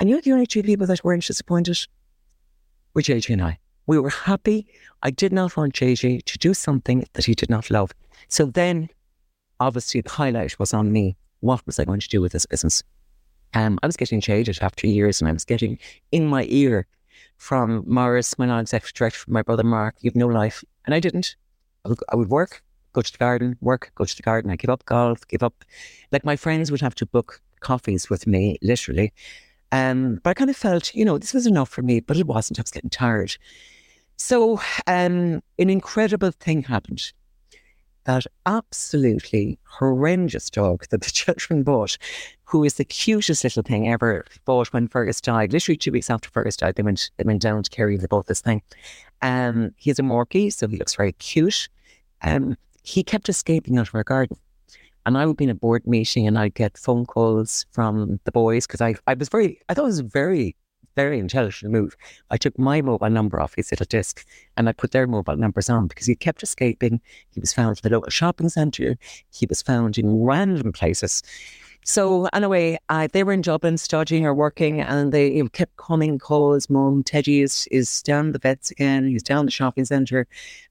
And 0.00 0.08
you 0.08 0.16
know 0.16 0.22
the 0.22 0.32
only 0.32 0.46
two 0.46 0.62
people 0.62 0.86
that 0.86 1.04
weren't 1.04 1.26
disappointed 1.26 1.78
were 2.94 3.02
JJ 3.02 3.34
and 3.34 3.42
I. 3.42 3.58
We 3.86 3.98
were 3.98 4.08
happy. 4.08 4.66
I 5.02 5.10
did 5.10 5.30
not 5.30 5.56
want 5.58 5.74
JJ 5.74 6.24
to 6.24 6.38
do 6.38 6.54
something 6.54 7.06
that 7.12 7.26
he 7.26 7.34
did 7.34 7.50
not 7.50 7.70
love. 7.70 7.92
So 8.28 8.46
then, 8.46 8.88
obviously, 9.60 10.00
the 10.00 10.10
highlight 10.10 10.58
was 10.58 10.72
on 10.72 10.90
me. 10.90 11.16
What 11.40 11.64
was 11.66 11.78
I 11.78 11.84
going 11.84 12.00
to 12.00 12.08
do 12.08 12.22
with 12.22 12.32
this 12.32 12.46
business? 12.46 12.82
Um, 13.52 13.78
I 13.82 13.86
was 13.86 13.96
getting 13.98 14.20
jaded 14.22 14.58
after 14.62 14.86
years, 14.86 15.20
and 15.20 15.28
I 15.28 15.32
was 15.32 15.44
getting 15.44 15.78
in 16.12 16.26
my 16.26 16.46
ear 16.48 16.86
from 17.36 17.84
Morris, 17.86 18.38
my 18.38 18.46
non-executive 18.46 18.94
director, 18.94 19.18
from 19.18 19.34
my 19.34 19.42
brother 19.42 19.64
Mark, 19.64 19.96
you 20.00 20.10
have 20.10 20.16
no 20.16 20.28
life. 20.28 20.64
And 20.86 20.94
I 20.94 21.00
didn't. 21.00 21.36
I 21.84 21.88
would, 21.90 21.98
I 22.10 22.16
would 22.16 22.28
work, 22.28 22.62
go 22.92 23.02
to 23.02 23.12
the 23.12 23.18
garden, 23.18 23.56
work, 23.60 23.92
go 23.96 24.04
to 24.04 24.16
the 24.16 24.22
garden. 24.22 24.50
I 24.50 24.56
give 24.56 24.70
up 24.70 24.84
golf, 24.86 25.26
give 25.28 25.42
up. 25.42 25.64
Like 26.10 26.24
my 26.24 26.36
friends 26.36 26.70
would 26.70 26.80
have 26.80 26.94
to 26.96 27.06
book 27.06 27.40
coffees 27.60 28.08
with 28.08 28.26
me, 28.26 28.56
literally. 28.62 29.12
Um, 29.72 30.20
but 30.22 30.30
I 30.30 30.34
kind 30.34 30.50
of 30.50 30.56
felt, 30.56 30.94
you 30.94 31.04
know, 31.04 31.18
this 31.18 31.34
was 31.34 31.46
enough 31.46 31.68
for 31.68 31.82
me, 31.82 32.00
but 32.00 32.16
it 32.16 32.26
wasn't. 32.26 32.58
I 32.58 32.62
was 32.62 32.70
getting 32.70 32.90
tired. 32.90 33.36
So 34.16 34.60
um, 34.86 35.42
an 35.58 35.70
incredible 35.70 36.30
thing 36.32 36.62
happened. 36.62 37.12
That 38.04 38.26
absolutely 38.46 39.58
horrendous 39.64 40.50
dog 40.50 40.84
that 40.90 41.02
the 41.02 41.10
children 41.10 41.62
bought, 41.62 41.96
who 42.44 42.64
is 42.64 42.74
the 42.74 42.84
cutest 42.84 43.44
little 43.44 43.62
thing 43.62 43.88
ever, 43.88 44.24
bought 44.44 44.72
when 44.72 44.88
Fergus 44.88 45.20
died. 45.20 45.52
Literally 45.52 45.76
two 45.76 45.92
weeks 45.92 46.10
after 46.10 46.28
Fergus 46.30 46.56
died, 46.56 46.74
they 46.74 46.82
went 46.82 47.10
they 47.16 47.24
went 47.24 47.42
down 47.42 47.62
to 47.62 47.70
Kerry. 47.70 47.96
They 47.96 48.06
bought 48.06 48.26
this 48.26 48.40
thing. 48.40 48.62
Um, 49.22 49.74
he's 49.76 49.98
a 49.98 50.02
Morkie, 50.02 50.52
so 50.52 50.66
he 50.66 50.76
looks 50.76 50.96
very 50.96 51.12
cute. 51.12 51.68
Um, 52.22 52.56
he 52.82 53.02
kept 53.02 53.28
escaping 53.28 53.78
out 53.78 53.88
of 53.88 53.94
our 53.94 54.04
garden. 54.04 54.36
And 55.06 55.16
I 55.16 55.26
would 55.26 55.36
be 55.36 55.44
in 55.44 55.50
a 55.50 55.54
board 55.54 55.86
meeting 55.86 56.26
and 56.26 56.38
I'd 56.38 56.54
get 56.54 56.76
phone 56.76 57.06
calls 57.06 57.66
from 57.72 58.20
the 58.24 58.32
boys 58.32 58.66
because 58.66 58.80
I, 58.80 58.94
I 59.06 59.14
was 59.14 59.28
very, 59.28 59.60
I 59.68 59.74
thought 59.74 59.82
it 59.82 59.86
was 59.86 59.98
a 60.00 60.04
very, 60.04 60.56
very 60.96 61.18
intelligent 61.18 61.72
move. 61.72 61.96
I 62.30 62.36
took 62.36 62.58
my 62.58 62.82
mobile 62.82 63.10
number 63.10 63.40
off 63.40 63.54
his 63.54 63.70
little 63.70 63.86
disc 63.88 64.24
and 64.56 64.68
I 64.68 64.72
put 64.72 64.90
their 64.90 65.06
mobile 65.06 65.36
numbers 65.36 65.70
on 65.70 65.86
because 65.86 66.06
he 66.06 66.14
kept 66.14 66.42
escaping. 66.42 67.00
He 67.30 67.40
was 67.40 67.52
found 67.52 67.78
in 67.78 67.88
the 67.88 67.96
local 67.96 68.10
shopping 68.10 68.48
centre. 68.48 68.98
He 69.30 69.46
was 69.46 69.62
found 69.62 69.96
in 69.98 70.22
random 70.22 70.72
places. 70.72 71.22
So 71.84 72.26
anyway, 72.32 72.78
I, 72.88 73.06
they 73.06 73.24
were 73.24 73.32
in 73.32 73.40
Dublin 73.40 73.78
studying 73.78 74.26
or 74.26 74.34
working, 74.34 74.80
and 74.80 75.12
they 75.12 75.32
you 75.32 75.44
know, 75.44 75.48
kept 75.48 75.76
coming 75.76 76.18
calls. 76.18 76.68
Mom, 76.68 77.02
Teddy 77.02 77.40
is 77.40 77.66
is 77.70 78.02
down 78.02 78.32
the 78.32 78.38
vets 78.38 78.70
again. 78.70 79.08
He's 79.08 79.22
down 79.22 79.46
the 79.46 79.50
shopping 79.50 79.84
centre, 79.84 80.26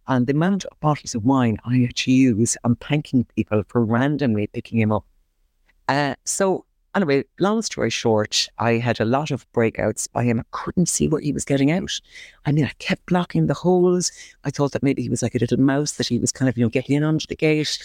and 0.07 0.28
the 0.28 0.34
amount 0.34 0.66
of 0.66 0.80
bottles 0.80 1.16
of 1.16 1.26
wine 1.26 1.57
I 1.66 1.78
had 1.78 1.95
to 1.97 2.12
use, 2.12 2.57
I'm 2.64 2.76
thanking 2.76 3.26
people 3.36 3.64
for 3.68 3.84
randomly 3.84 4.47
picking 4.47 4.80
him 4.80 4.91
up. 4.91 5.05
Uh, 5.88 6.16
so 6.26 6.66
anyway, 6.95 7.24
long 7.39 7.62
story 7.62 7.89
short, 7.89 8.47
I 8.57 8.74
had 8.74 8.99
a 8.99 9.05
lot 9.05 9.32
of 9.32 9.51
breakouts 9.53 10.12
by 10.12 10.24
him. 10.24 10.39
I 10.39 10.43
couldn't 10.51 10.88
see 10.88 11.07
where 11.07 11.22
he 11.22 11.32
was 11.32 11.45
getting 11.45 11.72
out. 11.72 11.99
I 12.45 12.51
mean, 12.51 12.66
I 12.66 12.72
kept 12.80 13.05
blocking 13.05 13.47
the 13.47 13.53
holes. 13.53 14.12
I 14.43 14.51
thought 14.51 14.72
that 14.74 14.84
maybe 14.84 15.01
he 15.01 15.10
was 15.10 15.22
like 15.22 15.36
a 15.36 15.39
little 15.39 15.60
mouse 15.60 15.93
that 15.93 16.07
he 16.07 16.20
was 16.20 16.32
kind 16.32 16.49
of 16.49 16.57
you 16.57 16.66
know 16.66 16.70
getting 16.70 16.95
in 16.95 17.03
under 17.03 17.26
the 17.28 17.36
gate. 17.36 17.80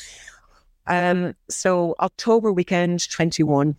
Um, 0.87 1.35
so 1.49 1.95
October 2.01 2.53
weekend, 2.53 3.09
21, 3.09 3.76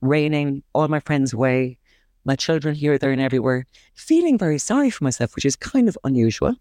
raining, 0.00 0.62
all 0.72 0.88
my 0.88 1.00
friends 1.00 1.32
away, 1.32 1.78
my 2.24 2.36
children 2.36 2.74
here, 2.74 2.98
there, 2.98 3.10
and 3.10 3.20
everywhere, 3.20 3.66
feeling 3.94 4.38
very 4.38 4.58
sorry 4.58 4.90
for 4.90 5.04
myself, 5.04 5.34
which 5.34 5.44
is 5.44 5.56
kind 5.56 5.88
of 5.88 5.98
unusual. 6.04 6.54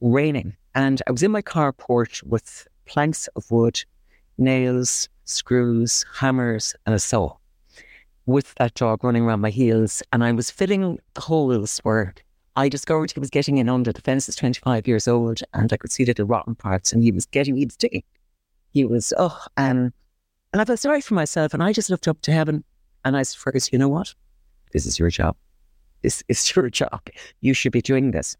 Raining. 0.00 0.56
And 0.74 1.02
I 1.06 1.12
was 1.12 1.22
in 1.22 1.30
my 1.30 1.42
car 1.42 1.72
carport 1.72 2.22
with 2.22 2.66
planks 2.86 3.28
of 3.36 3.50
wood, 3.50 3.84
nails, 4.38 5.08
screws, 5.24 6.04
hammers, 6.14 6.74
and 6.86 6.94
a 6.94 6.98
saw 6.98 7.36
with 8.26 8.54
that 8.56 8.74
dog 8.74 9.02
running 9.02 9.24
around 9.24 9.40
my 9.40 9.50
heels. 9.50 10.02
And 10.12 10.22
I 10.22 10.32
was 10.32 10.50
filling 10.50 10.98
the 11.14 11.20
holes 11.20 11.78
where 11.78 12.14
I 12.56 12.68
discovered 12.68 13.10
he 13.10 13.20
was 13.20 13.30
getting 13.30 13.58
in 13.58 13.68
under 13.68 13.92
the 13.92 14.02
fence. 14.02 14.28
Is 14.28 14.36
25 14.36 14.86
years 14.86 15.08
old, 15.08 15.40
and 15.54 15.72
I 15.72 15.76
could 15.76 15.92
see 15.92 16.04
little 16.04 16.26
rotten 16.26 16.54
parts, 16.54 16.92
and 16.92 17.02
he 17.02 17.10
was 17.12 17.26
getting, 17.26 17.56
he 17.56 17.64
was 17.64 17.76
digging 17.76 18.02
he 18.70 18.84
was, 18.84 19.12
oh, 19.18 19.38
um, 19.56 19.92
and 20.52 20.62
I 20.62 20.64
felt 20.64 20.78
sorry 20.78 21.00
for 21.00 21.14
myself. 21.14 21.54
And 21.54 21.62
I 21.62 21.72
just 21.72 21.90
looked 21.90 22.08
up 22.08 22.20
to 22.22 22.32
heaven 22.32 22.64
and 23.04 23.16
I 23.16 23.22
said, 23.22 23.38
Fergus, 23.38 23.72
you 23.72 23.78
know 23.78 23.88
what? 23.88 24.14
This 24.72 24.86
is 24.86 24.98
your 24.98 25.10
job. 25.10 25.36
This 26.02 26.22
is 26.28 26.52
your 26.56 26.70
job. 26.70 27.00
You 27.40 27.54
should 27.54 27.72
be 27.72 27.82
doing 27.82 28.10
this. 28.10 28.36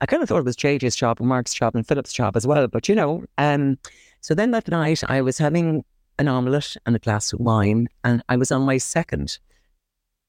I 0.00 0.06
kind 0.06 0.22
of 0.22 0.28
thought 0.28 0.38
it 0.38 0.44
was 0.44 0.56
JJ's 0.56 0.96
job 0.96 1.20
and 1.20 1.28
Mark's 1.28 1.54
job 1.54 1.76
and 1.76 1.86
Philip's 1.86 2.12
job 2.12 2.36
as 2.36 2.46
well. 2.46 2.66
But, 2.66 2.88
you 2.88 2.94
know, 2.94 3.24
um, 3.38 3.78
so 4.20 4.34
then 4.34 4.50
that 4.50 4.68
night 4.68 5.02
I 5.08 5.20
was 5.20 5.38
having 5.38 5.84
an 6.18 6.28
omelette 6.28 6.76
and 6.86 6.96
a 6.96 6.98
glass 6.98 7.32
of 7.32 7.40
wine 7.40 7.88
and 8.04 8.22
I 8.28 8.36
was 8.36 8.50
on 8.50 8.62
my 8.62 8.78
second, 8.78 9.38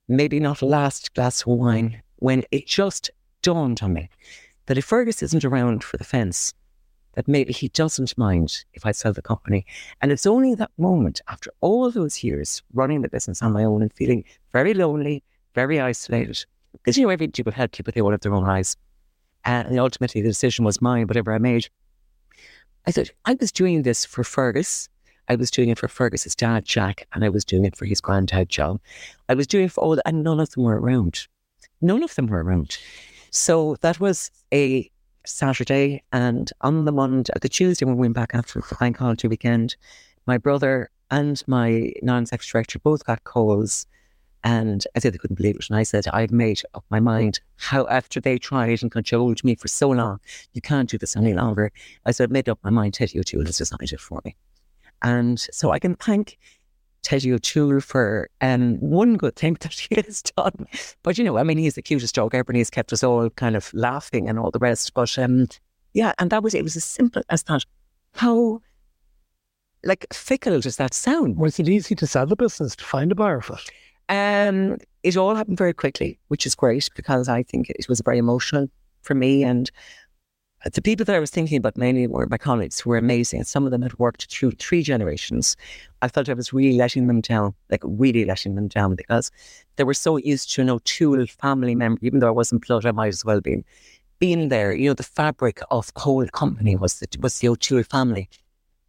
maybe 0.07 0.39
not 0.39 0.61
last 0.61 1.13
glass 1.15 1.41
of 1.41 1.47
wine 1.47 2.01
when 2.17 2.43
it 2.51 2.67
just 2.67 3.09
dawned 3.41 3.81
on 3.81 3.93
me 3.93 4.09
that 4.67 4.77
if 4.77 4.85
Fergus 4.85 5.21
isn't 5.21 5.43
around 5.43 5.83
for 5.83 5.97
the 5.97 6.03
fence, 6.03 6.53
that 7.13 7.27
maybe 7.27 7.53
he 7.53 7.69
doesn't 7.69 8.17
mind 8.17 8.65
if 8.73 8.85
I 8.85 8.91
sell 8.91 9.13
the 9.13 9.21
company. 9.21 9.65
And 10.01 10.11
it's 10.11 10.25
only 10.25 10.55
that 10.55 10.71
moment 10.77 11.21
after 11.27 11.51
all 11.61 11.89
those 11.91 12.23
years 12.23 12.61
running 12.73 13.01
the 13.01 13.09
business 13.09 13.41
on 13.41 13.53
my 13.53 13.63
own 13.63 13.81
and 13.81 13.93
feeling 13.93 14.23
very 14.51 14.73
lonely, 14.73 15.23
very 15.55 15.79
isolated. 15.79 16.43
Because, 16.73 16.97
you 16.97 17.03
know, 17.03 17.09
every 17.09 17.27
people 17.27 17.53
help 17.53 17.71
people, 17.71 17.93
they 17.93 18.01
all 18.01 18.11
have 18.11 18.21
their 18.21 18.33
own 18.33 18.43
lives. 18.43 18.75
And 19.45 19.77
ultimately, 19.77 20.21
the 20.21 20.29
decision 20.29 20.65
was 20.65 20.81
mine, 20.81 21.07
whatever 21.07 21.33
I 21.33 21.37
made. 21.37 21.67
I 22.87 22.91
thought, 22.91 23.11
I 23.25 23.35
was 23.39 23.51
doing 23.51 23.83
this 23.83 24.05
for 24.05 24.23
Fergus. 24.23 24.89
I 25.29 25.35
was 25.35 25.51
doing 25.51 25.69
it 25.69 25.79
for 25.79 25.87
Fergus's 25.87 26.35
dad, 26.35 26.65
Jack, 26.65 27.07
and 27.13 27.23
I 27.23 27.29
was 27.29 27.45
doing 27.45 27.63
it 27.63 27.75
for 27.75 27.85
his 27.85 28.01
granddad, 28.01 28.49
John. 28.49 28.79
I 29.29 29.35
was 29.35 29.47
doing 29.47 29.65
it 29.65 29.71
for 29.71 29.81
all, 29.81 29.97
and 30.05 30.23
none 30.23 30.39
of 30.39 30.51
them 30.51 30.63
were 30.63 30.79
around. 30.79 31.27
None 31.81 32.03
of 32.03 32.15
them 32.15 32.27
were 32.27 32.43
around. 32.43 32.77
So 33.29 33.77
that 33.81 33.99
was 33.99 34.31
a 34.53 34.89
Saturday, 35.25 36.03
and 36.11 36.51
on 36.61 36.85
the 36.85 36.91
Monday, 36.91 37.31
the 37.41 37.49
Tuesday 37.49 37.85
when 37.85 37.95
we 37.95 38.01
went 38.01 38.15
back 38.15 38.31
after 38.33 38.59
the 38.59 38.75
bank 38.75 38.97
holiday 38.97 39.27
weekend, 39.27 39.75
my 40.25 40.37
brother 40.37 40.89
and 41.11 41.41
my 41.47 41.91
non-sex 42.01 42.47
director 42.47 42.79
both 42.79 43.05
got 43.05 43.23
calls, 43.23 43.87
and 44.43 44.85
I 44.95 44.99
said 44.99 45.13
they 45.13 45.17
couldn't 45.17 45.37
believe 45.37 45.55
it. 45.55 45.69
And 45.69 45.77
I 45.77 45.83
said 45.83 46.05
I've 46.07 46.31
made 46.31 46.61
up 46.73 46.83
my 46.89 46.99
mind. 46.99 47.39
How 47.57 47.87
after 47.87 48.19
they 48.19 48.37
tried 48.37 48.81
and 48.81 48.91
cajoled 48.91 49.43
me 49.43 49.55
for 49.55 49.67
so 49.67 49.89
long, 49.89 50.19
you 50.53 50.61
can't 50.61 50.89
do 50.89 50.97
this 50.97 51.15
any 51.15 51.33
longer. 51.33 51.71
I 52.05 52.11
said 52.11 52.25
I've 52.25 52.31
made 52.31 52.49
up 52.49 52.59
my 52.63 52.69
mind. 52.69 52.95
Teddy 52.95 53.19
O'Toole 53.19 53.45
has 53.45 53.61
it 53.61 53.99
for 53.99 54.21
me, 54.25 54.35
and 55.01 55.39
so 55.39 55.71
I 55.71 55.79
can 55.79 55.95
thank 55.95 56.37
Teddy 57.03 57.31
O'Toole 57.31 57.81
for 57.81 58.29
um, 58.41 58.77
one 58.79 59.15
good 59.15 59.35
thing 59.35 59.53
that 59.59 59.73
he 59.73 59.95
has 59.95 60.21
done. 60.21 60.67
But, 61.03 61.17
you 61.17 61.23
know, 61.23 61.37
I 61.37 61.43
mean, 61.43 61.57
he's 61.57 61.75
the 61.75 61.81
cutest 61.81 62.15
dog 62.15 62.33
ever 62.33 62.51
and 62.51 62.57
he's 62.57 62.69
kept 62.69 62.91
us 62.91 63.03
all 63.03 63.29
kind 63.31 63.55
of 63.55 63.71
laughing 63.73 64.27
and 64.27 64.39
all 64.39 64.51
the 64.51 64.59
rest. 64.59 64.93
But 64.93 65.17
um, 65.19 65.47
yeah, 65.93 66.13
and 66.17 66.29
that 66.31 66.43
was, 66.43 66.53
it 66.53 66.63
was 66.63 66.75
as 66.75 66.83
simple 66.83 67.21
as 67.29 67.43
that. 67.43 67.63
How, 68.15 68.61
like, 69.83 70.05
fickle 70.13 70.59
does 70.59 70.77
that 70.77 70.93
sound? 70.93 71.37
Was 71.37 71.59
it 71.59 71.67
easy 71.67 71.95
to 71.95 72.07
sell 72.07 72.25
the 72.25 72.35
business, 72.35 72.75
to 72.75 72.83
find 72.83 73.11
a 73.11 73.15
buyer 73.15 73.41
for 73.41 73.57
it? 73.57 73.71
Um, 74.09 74.77
it 75.03 75.17
all 75.17 75.35
happened 75.35 75.57
very 75.57 75.73
quickly, 75.73 76.19
which 76.27 76.45
is 76.45 76.55
great 76.55 76.89
because 76.95 77.27
I 77.27 77.43
think 77.43 77.69
it 77.69 77.87
was 77.89 78.01
very 78.01 78.17
emotional 78.17 78.67
for 79.01 79.15
me. 79.15 79.43
And 79.43 79.69
the 80.71 80.81
people 80.81 81.03
that 81.05 81.15
I 81.15 81.19
was 81.19 81.29
thinking 81.29 81.57
about 81.57 81.77
mainly 81.77 82.07
were 82.07 82.25
my 82.27 82.37
colleagues 82.37 82.79
who 82.79 82.89
were 82.89 82.97
amazing. 82.97 83.39
And 83.39 83.47
some 83.47 83.65
of 83.65 83.71
them 83.71 83.81
had 83.81 83.97
worked 83.99 84.31
through 84.31 84.51
three 84.51 84.81
generations. 84.81 85.57
I 86.01 86.07
felt 86.07 86.29
I 86.29 86.33
was 86.33 86.53
really 86.53 86.77
letting 86.77 87.07
them 87.07 87.21
down, 87.21 87.53
like 87.69 87.81
really 87.83 88.23
letting 88.23 88.55
them 88.55 88.67
down 88.69 88.95
because 88.95 89.29
they 89.75 89.83
were 89.83 89.93
so 89.93 90.17
used 90.17 90.53
to, 90.53 90.61
you 90.61 90.65
know, 90.65 90.79
two 90.85 91.25
family 91.27 91.75
member, 91.75 91.99
even 92.01 92.19
though 92.19 92.27
I 92.27 92.31
wasn't 92.31 92.65
blood, 92.65 92.85
I 92.85 92.91
might 92.91 93.09
as 93.09 93.25
well 93.25 93.41
be 93.41 93.63
being 94.19 94.49
there. 94.49 94.73
You 94.73 94.89
know, 94.89 94.93
the 94.93 95.03
fabric 95.03 95.59
of 95.69 95.91
whole 95.97 96.25
company 96.27 96.75
was 96.77 96.99
the, 96.99 97.07
was 97.19 97.39
the 97.39 97.49
O'Toole 97.49 97.83
family. 97.83 98.29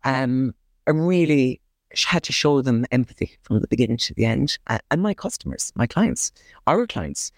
Um, 0.04 0.54
I 0.86 0.90
really 0.92 1.60
had 2.06 2.22
to 2.24 2.32
show 2.32 2.60
them 2.60 2.84
empathy 2.90 3.36
from 3.42 3.60
the 3.60 3.68
beginning 3.68 3.96
to 3.96 4.14
the 4.14 4.24
end. 4.24 4.58
And 4.90 5.02
my 5.02 5.14
customers, 5.14 5.72
my 5.74 5.86
clients, 5.86 6.32
our 6.66 6.86
clients, 6.86 7.32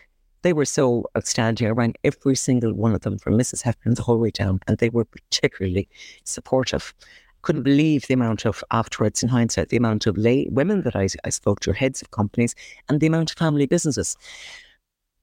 they 0.47 0.53
were 0.53 0.64
so 0.64 1.05
outstanding. 1.16 1.66
I 1.66 1.70
rang 1.70 1.94
every 2.05 2.36
single 2.36 2.72
one 2.72 2.94
of 2.94 3.01
them 3.01 3.18
from 3.18 3.36
Mrs. 3.36 3.62
Heffernan 3.62 3.97
the 3.97 4.05
whole 4.05 4.18
way 4.18 4.30
down, 4.30 4.61
and 4.68 4.78
they 4.78 4.90
were 4.90 5.05
particularly 5.05 5.88
supportive. 6.22 6.94
Couldn't 7.42 7.64
believe 7.64 8.07
the 8.07 8.14
amount 8.14 8.47
of 8.47 8.62
afterwards, 8.70 9.24
in 9.24 9.28
hindsight, 9.28 9.70
the 9.70 9.76
amount 9.76 10.07
of 10.07 10.16
lay 10.16 10.47
women 10.49 10.82
that 10.82 10.94
I, 10.94 11.09
I 11.24 11.30
spoke 11.30 11.59
to, 11.61 11.72
heads 11.72 12.01
of 12.01 12.12
companies, 12.12 12.55
and 12.88 13.01
the 13.01 13.09
amount 13.09 13.32
of 13.32 13.38
family 13.38 13.66
businesses. 13.66 14.16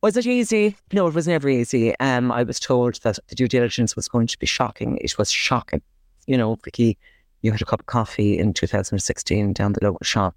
Was 0.02 0.18
it 0.18 0.28
easy? 0.28 0.76
No, 0.92 1.08
it 1.08 1.14
was 1.14 1.26
never 1.26 1.48
easy. 1.48 1.98
Um, 2.02 2.30
I 2.30 2.44
was 2.44 2.60
told 2.60 2.96
that 3.04 3.18
the 3.30 3.36
due 3.36 3.48
diligence 3.48 3.96
was 3.96 4.10
going 4.10 4.28
to 4.28 4.38
be 4.38 4.46
shocking. 4.46 4.98
It 4.98 5.18
was 5.18 5.32
shocking. 5.32 5.82
You 6.28 6.36
know, 6.36 6.58
Vicki, 6.66 6.98
you 7.44 7.54
had 7.54 7.62
a 7.62 7.66
cup 7.66 7.80
of 7.80 7.86
coffee 7.86 8.38
in 8.38 8.54
2016 8.54 9.54
down 9.54 9.72
the 9.72 9.86
local 9.86 10.04
shop. 10.04 10.36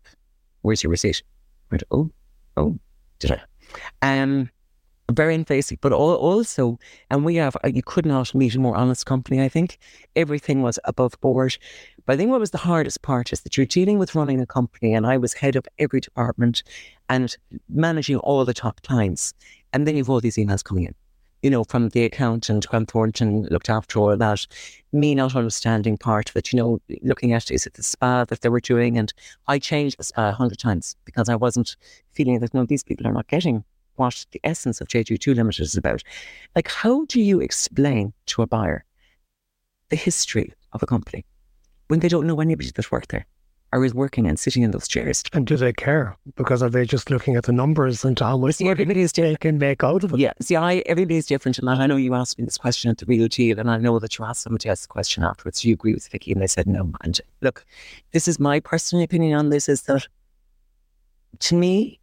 Where's 0.62 0.84
your 0.84 0.92
receipt? 0.92 1.24
I 1.24 1.74
went, 1.74 1.82
oh, 1.90 2.08
oh, 2.56 2.78
did 3.18 3.32
I? 3.32 4.20
Um, 4.20 4.48
very 5.12 5.34
invasive, 5.34 5.80
but 5.80 5.92
also, 5.92 6.78
and 7.10 7.24
we 7.24 7.36
have, 7.36 7.56
uh, 7.64 7.68
you 7.68 7.82
could 7.82 8.06
not 8.06 8.34
meet 8.34 8.54
a 8.54 8.58
more 8.58 8.76
honest 8.76 9.06
company, 9.06 9.40
I 9.40 9.48
think. 9.48 9.78
Everything 10.16 10.62
was 10.62 10.78
above 10.84 11.20
board. 11.20 11.56
But 12.04 12.14
I 12.14 12.16
think 12.16 12.30
what 12.30 12.40
was 12.40 12.50
the 12.50 12.58
hardest 12.58 13.02
part 13.02 13.32
is 13.32 13.40
that 13.42 13.56
you're 13.56 13.66
dealing 13.66 13.98
with 13.98 14.14
running 14.14 14.40
a 14.40 14.46
company, 14.46 14.94
and 14.94 15.06
I 15.06 15.16
was 15.16 15.34
head 15.34 15.56
of 15.56 15.66
every 15.78 16.00
department 16.00 16.62
and 17.08 17.36
managing 17.68 18.16
all 18.16 18.44
the 18.44 18.54
top 18.54 18.82
clients. 18.82 19.32
And 19.72 19.86
then 19.86 19.96
you've 19.96 20.10
all 20.10 20.20
these 20.20 20.36
emails 20.36 20.64
coming 20.64 20.84
in, 20.84 20.94
you 21.42 21.50
know, 21.50 21.62
from 21.64 21.90
the 21.90 22.04
accountant, 22.04 22.66
Grant 22.66 22.90
Thornton 22.90 23.44
looked 23.44 23.70
after 23.70 24.00
all 24.00 24.16
that, 24.16 24.46
me 24.92 25.14
not 25.14 25.36
understanding 25.36 25.96
part 25.96 26.30
of 26.30 26.36
it, 26.36 26.52
you 26.52 26.56
know, 26.56 26.80
looking 27.02 27.32
at 27.32 27.50
is 27.50 27.66
it 27.66 27.74
the 27.74 27.82
spa 27.82 28.24
that 28.24 28.40
they 28.40 28.48
were 28.48 28.60
doing? 28.60 28.98
And 28.98 29.12
I 29.46 29.60
changed 29.60 29.98
the 29.98 30.04
spa 30.04 30.30
a 30.30 30.32
hundred 30.32 30.58
times 30.58 30.96
because 31.04 31.28
I 31.28 31.36
wasn't 31.36 31.76
feeling 32.12 32.40
that, 32.40 32.54
no, 32.54 32.64
these 32.64 32.82
people 32.82 33.06
are 33.06 33.12
not 33.12 33.28
getting 33.28 33.64
what 33.96 34.24
the 34.32 34.40
essence 34.44 34.80
of 34.80 34.88
JJ 34.88 35.14
O'Toole 35.14 35.34
Limited 35.34 35.62
is 35.62 35.76
about. 35.76 36.02
Like, 36.54 36.68
how 36.68 37.04
do 37.06 37.20
you 37.20 37.40
explain 37.40 38.12
to 38.26 38.42
a 38.42 38.46
buyer 38.46 38.84
the 39.88 39.96
history 39.96 40.52
of 40.72 40.82
a 40.82 40.86
company 40.86 41.24
when 41.88 42.00
they 42.00 42.08
don't 42.08 42.26
know 42.26 42.40
anybody 42.40 42.70
that 42.74 42.90
worked 42.90 43.10
there? 43.10 43.26
or 43.72 43.84
is 43.84 43.94
working 43.94 44.26
and 44.26 44.38
sitting 44.38 44.62
in 44.62 44.70
those 44.70 44.88
chairs. 44.88 45.22
And 45.32 45.46
do 45.46 45.56
they 45.56 45.72
care? 45.72 46.16
Because 46.36 46.62
are 46.62 46.70
they 46.70 46.84
just 46.84 47.10
looking 47.10 47.36
at 47.36 47.44
the 47.44 47.52
numbers 47.52 48.04
and 48.04 48.18
how 48.18 48.36
much 48.38 48.56
see, 48.56 48.68
everybody's 48.68 49.12
they 49.12 49.36
can 49.36 49.58
make 49.58 49.82
out 49.82 50.04
of 50.04 50.14
it? 50.14 50.18
Yeah. 50.18 50.32
See, 50.40 50.56
I 50.56 50.76
everybody's 50.86 51.26
different. 51.26 51.58
And 51.58 51.68
I 51.68 51.86
know 51.86 51.96
you 51.96 52.14
asked 52.14 52.38
me 52.38 52.44
this 52.44 52.58
question 52.58 52.90
at 52.90 52.98
the 52.98 53.06
real 53.06 53.28
deal, 53.28 53.58
and 53.58 53.70
I 53.70 53.76
know 53.78 53.98
that 53.98 54.18
you 54.18 54.24
asked 54.24 54.42
somebody 54.42 54.68
else 54.68 54.82
the 54.82 54.88
question 54.88 55.24
afterwards. 55.24 55.60
Do 55.60 55.68
you 55.68 55.74
agree 55.74 55.94
with 55.94 56.08
Vicki? 56.08 56.32
And 56.32 56.40
they 56.40 56.46
said 56.46 56.66
no. 56.66 56.92
And 57.02 57.20
look, 57.40 57.64
this 58.12 58.28
is 58.28 58.38
my 58.38 58.60
personal 58.60 59.04
opinion 59.04 59.36
on 59.38 59.50
this 59.50 59.68
is 59.68 59.82
that 59.82 60.06
to 61.40 61.54
me, 61.54 62.00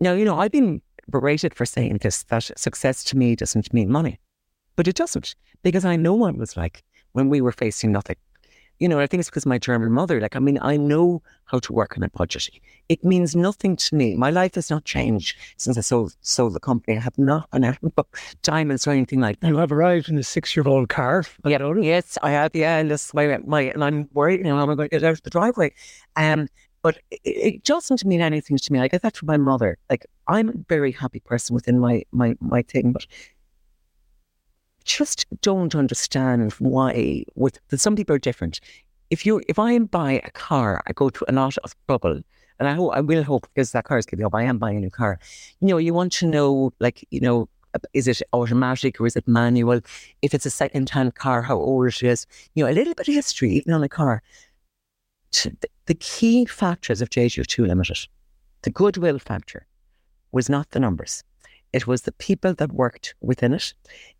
now, 0.00 0.12
you 0.12 0.24
know, 0.24 0.38
I've 0.38 0.52
been 0.52 0.80
berated 1.10 1.54
for 1.54 1.66
saying 1.66 1.98
this 2.02 2.22
that 2.24 2.50
success 2.56 3.04
to 3.04 3.16
me 3.16 3.36
doesn't 3.36 3.72
mean 3.72 3.90
money. 3.90 4.18
But 4.76 4.88
it 4.88 4.96
doesn't, 4.96 5.34
because 5.62 5.84
I 5.84 5.96
know 5.96 6.14
what 6.14 6.34
it 6.34 6.38
was 6.38 6.56
like 6.56 6.84
when 7.12 7.28
we 7.28 7.40
were 7.40 7.52
facing 7.52 7.92
nothing. 7.92 8.16
You 8.78 8.88
know, 8.88 9.00
I 9.00 9.08
think 9.08 9.20
it's 9.20 9.28
because 9.28 9.44
my 9.44 9.58
German 9.58 9.90
mother, 9.90 10.20
like, 10.20 10.36
I 10.36 10.38
mean, 10.38 10.56
I 10.62 10.76
know 10.76 11.20
how 11.46 11.58
to 11.58 11.72
work 11.72 11.96
on 11.96 12.04
a 12.04 12.10
budget. 12.10 12.48
It 12.88 13.04
means 13.04 13.34
nothing 13.34 13.74
to 13.74 13.94
me. 13.96 14.14
My 14.14 14.30
life 14.30 14.54
has 14.54 14.70
not 14.70 14.84
changed 14.84 15.36
since 15.56 15.76
I 15.76 15.80
sold, 15.80 16.14
sold 16.20 16.54
the 16.54 16.60
company. 16.60 16.96
I 16.96 17.00
have 17.00 17.18
not 17.18 17.48
out 17.52 17.78
diamonds 18.42 18.86
or 18.86 18.92
anything 18.92 19.20
like 19.20 19.40
that. 19.40 19.48
You 19.48 19.56
have 19.56 19.72
arrived 19.72 20.08
in 20.08 20.16
a 20.16 20.22
six 20.22 20.54
year 20.54 20.68
old 20.68 20.88
car. 20.88 21.24
Yeah, 21.44 21.72
yes, 21.80 22.18
I 22.22 22.30
have. 22.30 22.54
Yeah, 22.54 22.78
and 22.78 22.88
this 22.88 23.12
my, 23.12 23.38
my, 23.38 23.62
and 23.62 23.82
I'm 23.82 24.08
worried, 24.12 24.38
you 24.38 24.44
know, 24.44 24.58
I'm 24.58 24.66
going 24.66 24.78
to 24.78 24.88
get 24.88 25.02
out 25.02 25.14
of 25.14 25.22
the 25.22 25.30
driveway. 25.30 25.74
Um, 26.14 26.46
but 26.82 26.98
it, 27.10 27.20
it 27.24 27.64
doesn't 27.64 28.04
mean 28.04 28.20
anything 28.20 28.56
to 28.56 28.72
me. 28.72 28.80
I 28.80 28.88
that 28.88 29.16
from 29.16 29.26
my 29.26 29.36
mother. 29.36 29.78
Like 29.90 30.06
I'm 30.26 30.48
a 30.48 30.52
very 30.68 30.92
happy 30.92 31.20
person 31.20 31.54
within 31.54 31.78
my 31.78 32.04
my 32.12 32.36
my 32.40 32.62
thing, 32.62 32.92
but 32.92 33.06
just 34.84 35.26
don't 35.42 35.74
understand 35.74 36.52
why. 36.54 37.24
With 37.34 37.58
some 37.74 37.96
people 37.96 38.16
are 38.16 38.18
different. 38.18 38.60
If 39.10 39.24
you 39.26 39.40
if 39.48 39.58
I 39.58 39.78
buy 39.78 40.20
a 40.24 40.30
car, 40.30 40.82
I 40.86 40.92
go 40.92 41.10
through 41.10 41.26
a 41.28 41.32
lot 41.32 41.56
of 41.58 41.74
trouble. 41.86 42.20
And 42.60 42.68
I, 42.68 42.72
hope, 42.72 42.92
I 42.92 43.00
will 43.00 43.22
hope 43.22 43.46
because 43.54 43.70
that 43.70 43.84
car 43.84 43.98
is 43.98 44.06
getting 44.06 44.24
up. 44.24 44.34
I 44.34 44.42
am 44.42 44.58
buying 44.58 44.78
a 44.78 44.80
new 44.80 44.90
car. 44.90 45.20
You 45.60 45.68
know, 45.68 45.76
you 45.76 45.94
want 45.94 46.12
to 46.14 46.26
know, 46.26 46.72
like, 46.80 47.06
you 47.12 47.20
know, 47.20 47.48
is 47.92 48.08
it 48.08 48.20
automatic 48.32 49.00
or 49.00 49.06
is 49.06 49.14
it 49.14 49.28
manual? 49.28 49.80
If 50.22 50.34
it's 50.34 50.44
a 50.44 50.50
second-hand 50.50 51.14
car, 51.14 51.42
how 51.42 51.56
old 51.56 51.86
it 51.86 52.02
is. 52.02 52.26
You 52.54 52.64
know, 52.64 52.70
a 52.70 52.72
little 52.72 52.94
bit 52.94 53.06
of 53.06 53.14
history 53.14 53.52
even 53.52 53.74
on 53.74 53.84
a 53.84 53.88
car 53.88 54.22
the 55.32 55.94
key 55.94 56.44
factors 56.46 57.00
of 57.00 57.10
JJ 57.10 57.40
O'Toole 57.40 57.68
Limited, 57.68 58.06
the 58.62 58.70
goodwill 58.70 59.18
factor, 59.18 59.66
was 60.32 60.48
not 60.48 60.70
the 60.70 60.80
numbers. 60.80 61.24
It 61.72 61.86
was 61.86 62.02
the 62.02 62.12
people 62.12 62.54
that 62.54 62.72
worked 62.72 63.14
within 63.20 63.52
it. 63.52 63.74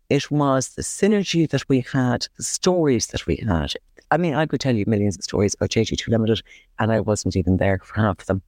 It 0.09 0.31
was 0.31 0.69
the 0.69 0.81
synergy 0.81 1.49
that 1.49 1.67
we 1.69 1.81
had, 1.91 2.27
the 2.37 2.43
stories 2.43 3.07
that 3.07 3.27
we 3.27 3.37
had. 3.37 3.73
I 4.11 4.17
mean, 4.17 4.33
I 4.33 4.47
could 4.47 4.59
tell 4.59 4.75
you 4.75 4.85
millions 4.87 5.17
of 5.17 5.23
stories 5.23 5.53
about 5.53 5.69
JJ 5.69 5.93
O'Toole 5.93 6.13
Limited, 6.13 6.41
and 6.79 6.91
I 6.91 6.99
wasn't 6.99 7.35
even 7.35 7.57
there 7.57 7.79
for 7.83 7.95
half 7.95 8.21
of 8.21 8.25
them. 8.25 8.41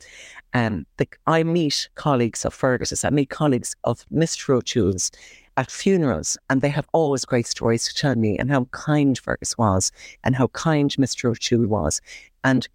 Um, 0.53 0.85
the, 0.97 1.07
I 1.27 1.43
meet 1.43 1.89
colleagues 1.95 2.45
of 2.45 2.53
Fergus's, 2.53 3.03
I 3.03 3.11
meet 3.11 3.29
colleagues 3.29 3.75
of 3.83 4.05
Mr. 4.11 4.55
O'Toole's 4.55 5.11
at 5.57 5.69
funerals, 5.69 6.37
and 6.49 6.61
they 6.61 6.69
have 6.69 6.87
always 6.93 7.25
great 7.25 7.45
stories 7.45 7.87
to 7.87 7.93
tell 7.93 8.15
me 8.15 8.37
and 8.37 8.49
how 8.49 8.65
kind 8.71 9.17
Fergus 9.17 9.57
was 9.57 9.91
and 10.23 10.35
how 10.35 10.47
kind 10.47 10.89
Mr. 10.91 11.29
O'Toole 11.29 11.67
was. 11.67 12.01
And 12.43 12.67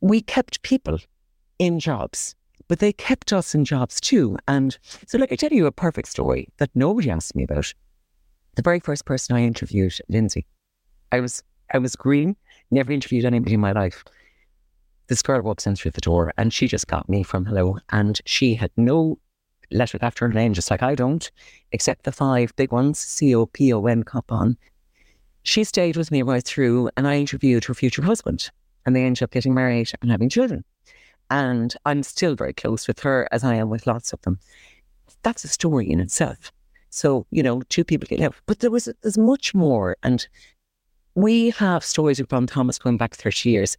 we 0.00 0.20
kept 0.20 0.62
people 0.62 0.98
in 1.58 1.78
jobs, 1.78 2.34
but 2.68 2.78
they 2.78 2.92
kept 2.92 3.32
us 3.32 3.54
in 3.54 3.64
jobs 3.64 4.00
too. 4.00 4.36
And 4.48 4.76
so, 5.06 5.18
like, 5.18 5.32
I 5.32 5.36
tell 5.36 5.52
you 5.52 5.66
a 5.66 5.72
perfect 5.72 6.08
story 6.08 6.48
that 6.58 6.70
nobody 6.74 7.10
asked 7.10 7.36
me 7.36 7.44
about. 7.44 7.72
The 8.56 8.62
very 8.62 8.80
first 8.80 9.04
person 9.04 9.36
I 9.36 9.42
interviewed, 9.42 9.94
Lindsay, 10.08 10.46
I 11.12 11.20
was 11.20 11.42
I 11.72 11.78
was 11.78 11.94
green, 11.96 12.36
never 12.70 12.92
interviewed 12.92 13.24
anybody 13.24 13.54
in 13.54 13.60
my 13.60 13.72
life. 13.72 14.04
This 15.06 15.22
girl 15.22 15.42
walks 15.42 15.66
in 15.66 15.76
through 15.76 15.92
the 15.92 16.00
door 16.00 16.32
and 16.36 16.52
she 16.52 16.66
just 16.66 16.86
got 16.86 17.08
me 17.08 17.22
from 17.22 17.44
hello. 17.44 17.78
And 17.90 18.20
she 18.24 18.54
had 18.54 18.70
no 18.76 19.18
letter 19.70 19.98
after 20.00 20.26
her 20.26 20.32
name, 20.32 20.52
just 20.52 20.70
like 20.70 20.82
I 20.82 20.94
don't, 20.94 21.30
except 21.72 22.04
the 22.04 22.12
five 22.12 22.54
big 22.56 22.72
ones 22.72 22.98
C 22.98 23.34
O 23.34 23.46
P 23.46 23.72
O 23.72 23.86
N, 23.86 24.02
Copon. 24.02 24.56
She 25.42 25.64
stayed 25.64 25.96
with 25.96 26.10
me 26.10 26.22
right 26.22 26.44
through 26.44 26.90
and 26.96 27.06
I 27.06 27.16
interviewed 27.18 27.64
her 27.64 27.74
future 27.74 28.02
husband 28.02 28.50
and 28.84 28.94
they 28.94 29.04
ended 29.04 29.22
up 29.22 29.30
getting 29.30 29.54
married 29.54 29.90
and 30.02 30.10
having 30.10 30.28
children. 30.28 30.64
And 31.30 31.74
I'm 31.86 32.02
still 32.02 32.34
very 32.34 32.52
close 32.52 32.88
with 32.88 33.00
her 33.00 33.28
as 33.30 33.44
I 33.44 33.54
am 33.54 33.70
with 33.70 33.86
lots 33.86 34.12
of 34.12 34.20
them. 34.22 34.38
That's 35.22 35.44
a 35.44 35.48
story 35.48 35.88
in 35.90 36.00
itself. 36.00 36.52
So, 36.90 37.26
you 37.30 37.42
know, 37.42 37.62
two 37.68 37.84
people 37.84 38.08
get 38.08 38.20
out. 38.20 38.34
But 38.46 38.60
there 38.60 38.70
was 38.70 38.88
there's 39.02 39.18
much 39.18 39.54
more. 39.54 39.96
And 40.02 40.26
we 41.14 41.50
have 41.50 41.84
stories 41.84 42.18
of 42.18 42.28
Brown 42.28 42.46
Thomas 42.46 42.78
going 42.78 42.96
back 42.96 43.14
30 43.14 43.48
years. 43.48 43.76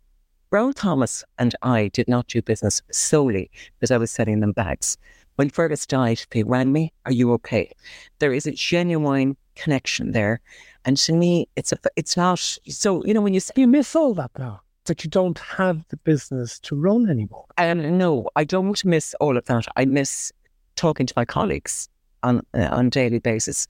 Brown 0.50 0.74
Thomas 0.74 1.24
and 1.38 1.56
I 1.62 1.90
did 1.90 2.08
not 2.08 2.28
do 2.28 2.42
business 2.42 2.82
solely 2.92 3.52
because 3.80 3.92
I 3.92 3.98
was 3.98 4.12
selling 4.12 4.40
them 4.40 4.54
bags. 4.54 4.98
When 5.36 5.50
Fergus 5.50 5.86
died, 5.86 6.22
they 6.32 6.44
rang 6.44 6.72
me, 6.72 6.94
Are 7.06 7.12
you 7.12 7.34
okay? 7.34 7.72
There 8.20 8.34
is 8.34 8.46
a 8.46 8.52
genuine 8.52 9.36
connection 9.56 10.12
there. 10.12 10.40
And 10.86 10.98
to 10.98 11.14
me, 11.14 11.48
it's 11.56 11.72
a, 11.72 11.78
it's 11.96 12.16
not 12.16 12.40
so, 12.40 13.04
you 13.06 13.14
know, 13.14 13.22
when 13.22 13.34
you 13.34 13.42
You 13.56 13.68
miss 13.68 13.96
all 13.96 14.14
that 14.16 14.32
now 14.38 14.62
that 14.92 15.06
you 15.06 15.10
don't 15.10 15.40
have 15.40 15.88
the 15.88 15.96
business 15.96 16.60
to 16.60 16.76
run 16.76 17.10
anymore. 17.10 17.46
And 17.58 17.98
no, 17.98 18.28
I 18.36 18.44
don't 18.44 18.84
miss 18.84 19.16
all 19.22 19.38
of 19.38 19.46
that. 19.46 19.66
I 19.78 19.86
miss 19.86 20.34
talking 20.76 21.06
to 21.06 21.14
my 21.16 21.24
colleagues 21.24 21.88
on 22.24 22.42
uh, 22.54 22.68
on 22.72 22.88
a 22.88 22.90
daily 22.90 23.20
basis. 23.20 23.70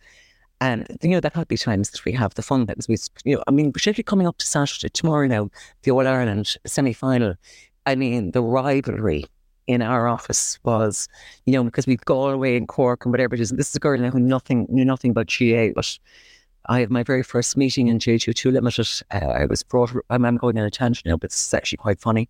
And 0.61 0.88
you 1.03 1.09
know, 1.09 1.19
there 1.19 1.45
be 1.45 1.57
times 1.57 1.91
that 1.91 2.03
we 2.05 2.11
have 2.13 2.34
the 2.34 2.41
fun 2.41 2.65
that 2.65 2.88
we, 2.89 2.97
you 3.24 3.36
know, 3.36 3.43
I 3.47 3.51
mean, 3.51 3.72
particularly 3.72 4.03
coming 4.03 4.26
up 4.26 4.39
to 4.39 4.47
Saturday, 4.47 4.89
tomorrow 4.89 5.28
now, 5.28 5.51
the 5.84 5.91
All 5.91 6.07
Ireland 6.07 6.57
semi 6.65 6.93
final. 6.93 7.36
I 7.86 7.93
mean, 7.93 8.32
the 8.32 8.41
rivalry 8.41 9.26
in 9.67 9.84
our 9.84 10.07
office 10.07 10.57
was, 10.63 11.07
you 11.45 11.53
know, 11.53 11.63
because 11.63 11.86
we've 11.86 12.01
Galway 12.01 12.57
and 12.57 12.67
Cork 12.67 13.05
and 13.05 13.13
whatever 13.13 13.36
it 13.36 13.41
is. 13.41 13.51
And 13.51 13.59
this 13.59 13.69
is 13.69 13.76
a 13.76 13.80
girl 13.80 13.99
now 13.99 14.09
who 14.09 14.19
nothing 14.19 14.65
knew 14.72 14.86
nothing 14.86 15.11
about 15.11 15.28
GAA, 15.28 15.67
but 15.76 15.99
I 16.68 16.80
had 16.82 16.91
my 16.91 17.03
very 17.03 17.24
first 17.24 17.57
meeting 17.57 17.88
in 17.88 17.99
JJ 17.99 18.30
O'Toole 18.30 18.53
Limited. 18.53 18.88
Uh, 19.12 19.26
I 19.26 19.45
was 19.45 19.64
brought, 19.64 19.91
I'm, 20.09 20.26
I'm 20.26 20.38
going 20.38 20.57
on 20.57 20.66
a 20.66 20.72
tangent 20.72 21.05
now, 21.05 21.18
but 21.18 21.26
it's 21.26 21.53
actually 21.53 21.78
quite 21.78 21.99
funny. 21.99 22.30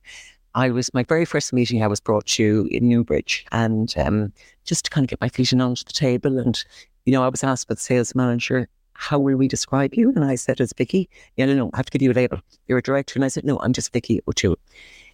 I 0.54 0.70
was, 0.70 0.94
my 0.94 1.04
very 1.04 1.26
first 1.26 1.54
meeting 1.54 1.82
I 1.82 1.88
was 1.88 2.00
brought 2.00 2.26
to 2.28 2.68
in 2.72 2.88
Newbridge 2.88 3.46
and 3.52 3.94
um, 3.98 4.34
just 4.66 4.86
to 4.86 4.92
kind 4.92 5.06
of 5.06 5.10
get 5.10 5.22
my 5.22 5.30
feet 5.30 5.54
in 5.54 5.62
onto 5.62 5.84
the 5.84 5.94
table. 5.94 6.38
And, 6.38 6.62
you 7.06 7.14
know, 7.14 7.24
I 7.24 7.30
was 7.30 7.44
asked 7.44 7.68
by 7.68 7.76
the 7.76 7.82
sales 7.82 8.16
manager, 8.16 8.68
how 8.94 9.18
will 9.18 9.36
we 9.36 9.48
describe 9.48 9.96
you? 9.96 10.12
And 10.16 10.24
I 10.26 10.36
said, 10.36 10.62
as 10.62 10.74
Vicki. 10.78 11.10
Yeah, 11.36 11.46
no, 11.46 11.56
no, 11.56 11.70
I 11.74 11.78
have 11.78 11.86
to 11.86 11.92
give 11.92 12.02
you 12.02 12.12
a 12.12 12.14
label. 12.14 12.40
You're 12.68 12.78
a 12.80 12.84
director. 12.84 13.18
And 13.18 13.26
I 13.26 13.30
said, 13.30 13.46
no, 13.46 13.60
I'm 13.60 13.74
just 13.74 13.94
Vicki 13.94 14.22
O'Toole. 14.28 14.58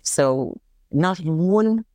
So 0.02 0.60
not 0.92 1.20
one 1.20 1.86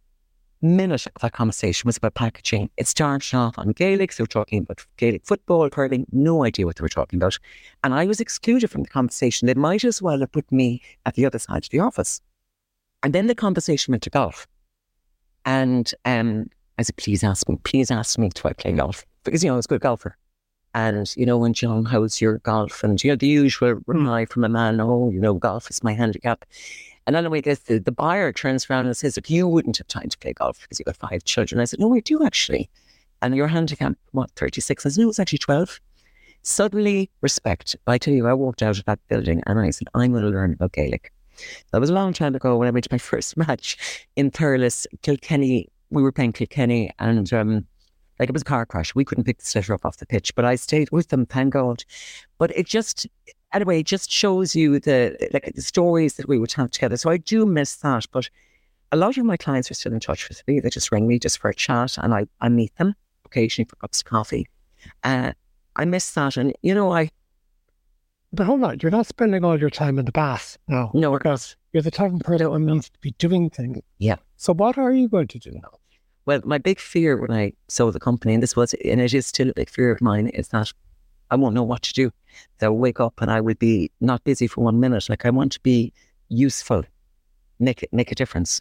minute 0.63 1.07
of 1.07 1.23
that 1.23 1.33
conversation 1.33 1.89
was 1.89 1.97
about 1.97 2.15
packaging. 2.15 2.71
It 2.77 2.87
started 2.87 3.37
off 3.37 3.59
on 3.59 3.73
Gaelic, 3.73 4.13
so 4.13 4.17
they 4.19 4.25
were 4.25 4.29
talking 4.29 4.61
about 4.61 4.87
Gaelic 4.97 5.27
football, 5.27 5.69
hurling, 5.73 6.07
no 6.13 6.45
idea 6.45 6.67
what 6.67 6.77
they 6.77 6.83
were 6.83 6.89
talking 6.89 7.19
about. 7.19 7.39
And 7.85 7.93
I 7.93 8.07
was 8.07 8.21
excluded 8.21 8.71
from 8.71 8.83
the 8.83 8.89
conversation. 8.89 9.47
They 9.47 9.55
might 9.55 9.85
as 9.85 10.01
well 10.01 10.21
have 10.21 10.33
put 10.33 10.51
me 10.51 10.81
at 11.05 11.15
the 11.15 11.27
other 11.27 11.39
side 11.39 11.65
of 11.65 11.71
the 11.71 11.81
office. 11.81 12.21
And 13.03 13.13
then 13.13 13.27
the 13.27 13.35
conversation 13.35 13.93
went 13.93 14.05
to 14.05 14.11
golf. 14.11 14.47
And 15.45 15.93
um, 16.05 16.47
I 16.79 16.83
said, 16.83 16.97
please 16.97 17.25
ask 17.25 17.49
me, 17.49 17.59
please 17.65 17.91
ask 17.91 18.19
me 18.19 18.31
to 18.31 18.49
I 18.49 18.53
play 18.53 18.73
golf? 18.73 19.05
Because, 19.25 19.43
you 19.43 19.51
know, 19.51 19.55
I 19.55 19.57
was 19.57 19.67
a 19.67 19.69
good 19.69 19.81
golfer. 19.81 20.17
And, 20.75 21.15
you 21.17 21.27
know, 21.27 21.37
when 21.37 21.53
John, 21.53 21.85
how's 21.85 22.21
your 22.21 22.39
golf? 22.39 22.83
And, 22.83 23.03
you 23.03 23.11
know, 23.11 23.17
the 23.17 23.27
usual 23.27 23.81
reply 23.87 24.25
from 24.25 24.45
a 24.45 24.49
man, 24.49 24.81
oh, 24.81 25.11
you 25.11 25.21
know, 25.21 25.35
golf 25.35 25.69
is 25.69 25.83
my 25.83 25.93
handicap. 25.93 26.45
And 27.07 27.17
anyway, 27.17 27.41
the, 27.41 27.59
the, 27.67 27.79
the 27.79 27.93
buyer 27.93 28.33
turns 28.33 28.69
around 28.69 28.87
and 28.87 28.97
says, 28.97 29.19
you 29.27 29.49
wouldn't 29.49 29.79
have 29.79 29.89
time 29.89 30.09
to 30.09 30.19
play 30.19 30.33
golf 30.33 30.61
because 30.63 30.79
you've 30.79 30.87
got 30.87 30.97
five 30.97 31.25
children. 31.25 31.61
I 31.61 31.65
said, 31.65 31.81
No, 31.81 31.95
I 31.95 32.01
do 32.01 32.25
actually. 32.25 32.71
And 33.21 33.37
your 33.37 33.49
handicap, 33.49 33.95
what, 34.13 34.31
36? 34.37 34.87
I 34.87 34.89
said, 34.89 35.03
No, 35.03 35.09
it's 35.09 35.19
actually 35.19 35.39
12. 35.39 35.81
Suddenly, 36.43 37.11
respect. 37.21 37.77
I 37.87 37.99
tell 37.99 38.15
you, 38.15 38.27
I 38.27 38.35
walked 38.35 38.63
out 38.63 38.79
of 38.79 38.85
that 38.87 38.99
building 39.09 39.43
and 39.47 39.59
I 39.61 39.71
said, 39.71 39.89
I'm 39.95 40.13
going 40.13 40.25
to 40.25 40.31
learn 40.31 40.55
about 40.55 40.73
Gaelic. 40.73 41.13
That 41.71 41.81
was 41.81 41.91
a 41.91 41.95
long 41.95 42.13
time 42.13 42.35
ago 42.35 42.57
when 42.57 42.69
I 42.69 42.71
went 42.71 42.85
to 42.85 42.93
my 42.93 42.99
first 43.11 43.37
match 43.37 44.07
in 44.17 44.31
Thurles, 44.31 44.87
Kilkenny. 45.03 45.69
We 45.91 46.03
were 46.03 46.13
playing 46.13 46.33
Kilkenny 46.33 46.91
and 46.99 47.33
um, 47.33 47.67
like 48.19 48.29
it 48.29 48.33
was 48.33 48.43
a 48.43 48.47
car 48.47 48.67
crash. 48.67 48.95
We 48.95 49.05
couldn't 49.05 49.25
pick 49.25 49.39
the 49.39 49.45
sitter 49.45 49.75
up 49.75 49.85
off 49.85 49.99
the 49.99 50.07
pitch, 50.07 50.35
but 50.35 50.45
I 50.45 50.55
stayed 50.57 50.91
with 50.91 51.09
them, 51.09 51.27
thank 51.27 51.53
God. 51.53 51.85
But 52.39 52.57
it 52.57 52.67
just, 52.67 53.07
anyway, 53.53 53.81
it 53.81 53.87
just 53.87 54.11
shows 54.11 54.55
you 54.55 54.79
the 54.79 55.17
like 55.33 55.53
the 55.55 55.63
stories 55.63 56.15
that 56.15 56.29
we 56.29 56.39
would 56.39 56.53
have 56.53 56.71
together. 56.71 56.97
So 56.97 57.11
I 57.11 57.17
do 57.17 57.47
miss 57.47 57.77
that, 57.77 58.07
but 58.13 58.29
a 58.93 58.97
lot 58.97 59.17
of 59.17 59.25
my 59.25 59.37
clients 59.37 59.71
are 59.71 59.75
still 59.75 59.93
in 59.93 60.01
touch 60.01 60.29
with 60.29 60.43
me. 60.47 60.61
They 60.61 60.71
just 60.71 60.93
ring 60.93 61.09
me 61.09 61.19
just 61.19 61.39
for 61.39 61.49
a 61.49 61.55
chat, 61.55 61.97
and 61.99 62.15
I, 62.15 62.27
I 62.41 62.49
meet 62.49 62.75
them 62.77 62.95
occasionally 63.25 63.69
for 63.69 63.77
cups 63.77 64.01
of 64.01 64.05
coffee. 64.05 64.47
Uh, 65.03 65.33
I 65.77 65.85
miss 65.85 66.11
that, 66.13 66.37
and 66.37 66.55
you 66.63 66.75
know, 66.75 66.93
I. 66.93 67.11
But 68.35 68.47
hold 68.47 68.65
on, 68.65 68.79
you're 68.81 68.91
not 68.91 69.07
spending 69.07 69.45
all 69.45 69.59
your 69.59 69.71
time 69.71 69.99
in 69.99 70.07
the 70.07 70.13
bath 70.13 70.57
now. 70.67 70.91
No, 70.95 71.13
because 71.13 71.55
you're 71.73 71.83
the 71.83 71.91
type 71.91 72.13
of 72.13 72.21
person 72.21 72.47
who 72.47 72.67
wants 72.67 72.89
to 72.89 72.99
be 73.01 73.13
doing 73.19 73.51
things. 73.51 73.81
Yeah. 73.99 74.17
So 74.37 74.55
what 74.55 74.79
are 74.79 74.93
you 74.93 75.09
going 75.09 75.29
to 75.29 75.39
do 75.39 75.51
now? 75.53 75.79
Well, 76.25 76.41
my 76.45 76.59
big 76.59 76.79
fear 76.79 77.21
when 77.21 77.31
I 77.31 77.53
sold 77.69 77.95
the 77.95 78.01
company, 78.01 78.33
and 78.33 78.43
this 78.43 78.57
was, 78.57 78.75
and 78.75 79.01
it 79.01 79.13
is 79.13 79.27
still 79.27 79.51
a 79.51 79.55
big 79.55 79.69
fear 79.69 79.91
of 79.91 80.01
mine, 80.01 80.29
is 80.29 80.49
that 80.49 80.73
I 81.33 81.37
won't 81.37 81.55
know 81.55 81.63
what 81.63 81.83
to 81.83 81.95
do. 81.95 82.13
They'll 82.59 82.77
wake 82.77 83.01
up 83.01 83.21
and 83.23 83.31
I 83.31 83.41
would 83.41 83.59
be 83.59 83.91
not 84.01 84.23
busy 84.23 84.47
for 84.47 84.63
one 84.63 84.79
minute. 84.79 85.09
Like 85.09 85.25
I 85.25 85.31
want 85.31 85.51
to 85.53 85.61
be 85.61 85.93
useful, 86.29 86.85
make 87.59 87.83
it, 87.83 87.91
make 87.93 88.13
a 88.13 88.15
difference. 88.15 88.61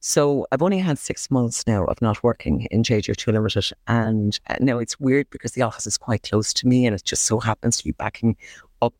So 0.00 0.46
I've 0.52 0.62
only 0.62 0.78
had 0.78 0.98
six 0.98 1.30
months 1.30 1.66
now 1.66 1.84
of 1.84 2.02
not 2.02 2.22
working 2.22 2.66
in 2.70 2.82
JJ 2.82 3.10
O'Toole 3.10 3.34
Limited. 3.34 3.70
And 3.86 4.38
uh, 4.48 4.56
now 4.60 4.78
it's 4.78 5.00
weird 5.00 5.30
because 5.30 5.52
the 5.52 5.62
office 5.62 5.86
is 5.86 5.96
quite 5.96 6.24
close 6.24 6.52
to 6.54 6.68
me 6.68 6.84
and 6.84 6.94
it 6.94 7.02
just 7.02 7.24
so 7.24 7.40
happens 7.40 7.78
to 7.78 7.84
be 7.84 7.92
backing 7.92 8.36
up 8.82 8.92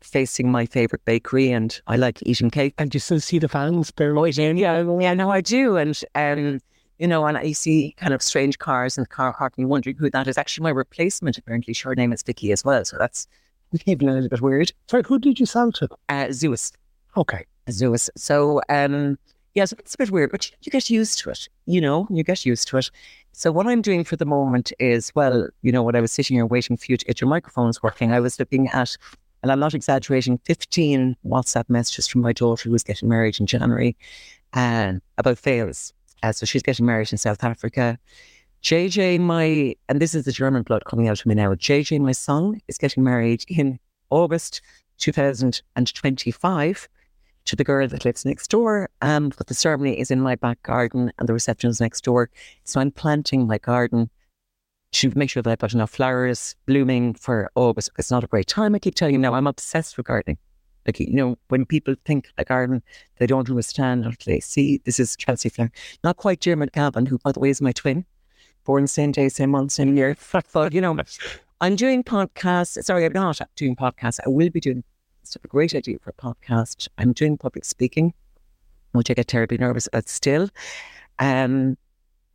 facing 0.00 0.50
my 0.50 0.66
favourite 0.66 1.04
bakery 1.04 1.52
and 1.52 1.80
I 1.86 1.96
like 1.96 2.20
eating 2.22 2.50
cake. 2.50 2.74
And 2.78 2.92
you 2.92 2.98
still 2.98 3.20
see 3.20 3.38
the 3.38 3.48
fans? 3.48 3.92
Oh, 4.00 4.24
yeah, 4.24 4.82
yeah, 4.98 5.14
no, 5.14 5.30
I 5.30 5.40
do. 5.40 5.76
And 5.76 6.02
um, 6.16 6.60
you 6.98 7.06
know, 7.06 7.26
and 7.26 7.36
I 7.36 7.52
see 7.52 7.94
kind 7.98 8.14
of 8.14 8.22
strange 8.22 8.58
cars 8.58 8.96
in 8.96 9.02
the 9.02 9.08
car 9.08 9.32
park 9.32 9.54
and 9.56 9.62
you're 9.62 9.68
wondering 9.68 9.96
who 9.96 10.10
that 10.10 10.26
is. 10.26 10.38
Actually, 10.38 10.64
my 10.64 10.70
replacement, 10.70 11.38
apparently, 11.38 11.74
her 11.74 11.94
name 11.94 12.12
is 12.12 12.22
Vicky 12.22 12.52
as 12.52 12.64
well. 12.64 12.84
So 12.84 12.96
that's 12.98 13.26
even 13.86 14.08
a 14.08 14.12
little 14.12 14.28
bit 14.28 14.40
weird. 14.40 14.72
Sorry, 14.88 15.02
who 15.06 15.18
did 15.18 15.38
you 15.38 15.46
sell 15.46 15.72
to? 15.72 15.88
Uh, 16.08 16.32
Zeus. 16.32 16.72
Okay. 17.16 17.44
Zeus. 17.70 18.08
So, 18.16 18.60
um, 18.68 19.18
yeah, 19.54 19.64
so 19.64 19.76
it's 19.78 19.94
a 19.94 19.98
bit 19.98 20.10
weird, 20.10 20.30
but 20.30 20.50
you 20.62 20.70
get 20.70 20.90
used 20.90 21.18
to 21.20 21.30
it. 21.30 21.48
You 21.66 21.80
know, 21.80 22.06
you 22.10 22.22
get 22.22 22.44
used 22.44 22.68
to 22.68 22.78
it. 22.78 22.90
So 23.32 23.52
what 23.52 23.66
I'm 23.66 23.82
doing 23.82 24.04
for 24.04 24.16
the 24.16 24.26
moment 24.26 24.72
is, 24.78 25.14
well, 25.14 25.48
you 25.62 25.72
know, 25.72 25.82
when 25.82 25.96
I 25.96 26.00
was 26.00 26.12
sitting 26.12 26.36
here 26.36 26.46
waiting 26.46 26.76
for 26.76 26.86
you 26.88 26.96
to 26.96 27.04
get 27.04 27.20
your 27.20 27.28
microphones 27.28 27.82
working, 27.82 28.12
I 28.12 28.20
was 28.20 28.38
looking 28.38 28.68
at, 28.68 28.96
and 29.42 29.52
I'm 29.52 29.58
not 29.60 29.74
exaggerating, 29.74 30.38
15 30.44 31.16
WhatsApp 31.26 31.68
messages 31.68 32.06
from 32.06 32.22
my 32.22 32.32
daughter 32.32 32.68
who 32.68 32.72
was 32.72 32.82
getting 32.82 33.08
married 33.08 33.40
in 33.40 33.46
January 33.46 33.96
and 34.52 35.02
about 35.18 35.38
fails 35.38 35.92
uh, 36.22 36.32
so 36.32 36.46
she's 36.46 36.62
getting 36.62 36.86
married 36.86 37.12
in 37.12 37.18
South 37.18 37.42
Africa. 37.44 37.98
JJ, 38.62 39.20
my, 39.20 39.74
and 39.88 40.00
this 40.00 40.14
is 40.14 40.24
the 40.24 40.32
German 40.32 40.62
blood 40.62 40.84
coming 40.86 41.08
out 41.08 41.20
of 41.20 41.26
me 41.26 41.34
now. 41.34 41.54
JJ, 41.54 42.00
my 42.00 42.12
son, 42.12 42.60
is 42.68 42.78
getting 42.78 43.04
married 43.04 43.44
in 43.48 43.78
August 44.10 44.60
2025 44.98 46.88
to 47.44 47.56
the 47.56 47.64
girl 47.64 47.86
that 47.86 48.04
lives 48.04 48.24
next 48.24 48.48
door. 48.50 48.88
Um, 49.02 49.32
but 49.36 49.46
the 49.46 49.54
ceremony 49.54 49.98
is 49.98 50.10
in 50.10 50.20
my 50.20 50.34
back 50.34 50.62
garden 50.62 51.12
and 51.18 51.28
the 51.28 51.32
reception 51.32 51.70
is 51.70 51.80
next 51.80 52.02
door. 52.02 52.28
So 52.64 52.80
I'm 52.80 52.90
planting 52.90 53.46
my 53.46 53.58
garden 53.58 54.10
to 54.92 55.12
make 55.14 55.30
sure 55.30 55.42
that 55.42 55.50
I've 55.50 55.58
got 55.58 55.74
enough 55.74 55.90
flowers 55.90 56.56
blooming 56.66 57.14
for 57.14 57.50
August. 57.54 57.90
It's 57.98 58.10
not 58.10 58.24
a 58.24 58.28
great 58.28 58.46
time. 58.46 58.74
I 58.74 58.78
keep 58.78 58.94
telling 58.94 59.14
you 59.14 59.20
now, 59.20 59.34
I'm 59.34 59.46
obsessed 59.46 59.96
with 59.96 60.06
gardening. 60.06 60.38
Like, 60.86 61.00
you 61.00 61.12
know, 61.12 61.36
when 61.48 61.66
people 61.66 61.94
think 62.04 62.28
like 62.38 62.50
Ireland, 62.50 62.82
they 63.18 63.26
don't 63.26 63.48
understand 63.50 64.04
until 64.04 64.32
they 64.32 64.40
see 64.40 64.80
this 64.84 65.00
is 65.00 65.16
Chelsea 65.16 65.48
Flower. 65.48 65.70
Not 66.04 66.16
quite 66.16 66.40
Diarmuid 66.40 66.72
Gavin, 66.72 67.06
who, 67.06 67.18
by 67.18 67.32
the 67.32 67.40
way, 67.40 67.50
is 67.50 67.60
my 67.60 67.72
twin, 67.72 68.04
born 68.64 68.86
same 68.86 69.12
day, 69.12 69.28
same 69.28 69.50
month, 69.50 69.72
same 69.72 69.96
year. 69.96 70.16
But, 70.52 70.72
you 70.72 70.80
know, 70.80 70.96
I'm 71.60 71.76
doing 71.76 72.04
podcasts. 72.04 72.82
Sorry, 72.84 73.04
I'm 73.04 73.12
not 73.12 73.40
doing 73.56 73.74
podcasts. 73.74 74.20
I 74.24 74.28
will 74.28 74.50
be 74.50 74.60
doing 74.60 74.84
it's 75.26 75.34
a 75.34 75.48
great 75.48 75.74
idea 75.74 75.98
for 75.98 76.10
a 76.10 76.12
podcast. 76.12 76.86
I'm 76.98 77.12
doing 77.12 77.36
public 77.36 77.64
speaking, 77.64 78.14
which 78.92 79.10
I 79.10 79.14
get 79.14 79.26
terribly 79.26 79.58
nervous 79.58 79.88
about 79.88 80.08
still. 80.08 80.48
Um, 81.18 81.76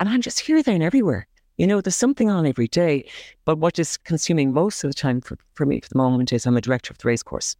and 0.02 0.10
I'm 0.10 0.22
just 0.22 0.42
here, 0.42 0.62
there, 0.62 0.76
and 0.76 0.84
everywhere. 0.84 1.26
You 1.58 1.68
know, 1.68 1.80
there's 1.80 1.96
something 1.96 2.30
on 2.30 2.46
every 2.46 2.68
day. 2.68 3.10
But 3.46 3.60
what 3.60 3.80
is 3.80 3.96
consuming 3.96 4.52
most 4.52 4.84
of 4.84 4.90
the 4.90 4.94
time 4.94 5.22
for, 5.22 5.38
for 5.54 5.66
me 5.66 5.80
for 5.80 5.88
the 5.88 5.98
moment 5.98 6.34
is 6.34 6.46
I'm 6.46 6.58
a 6.58 6.62
director 6.62 6.92
of 6.92 6.98
the 6.98 7.08
racecourse. 7.08 7.56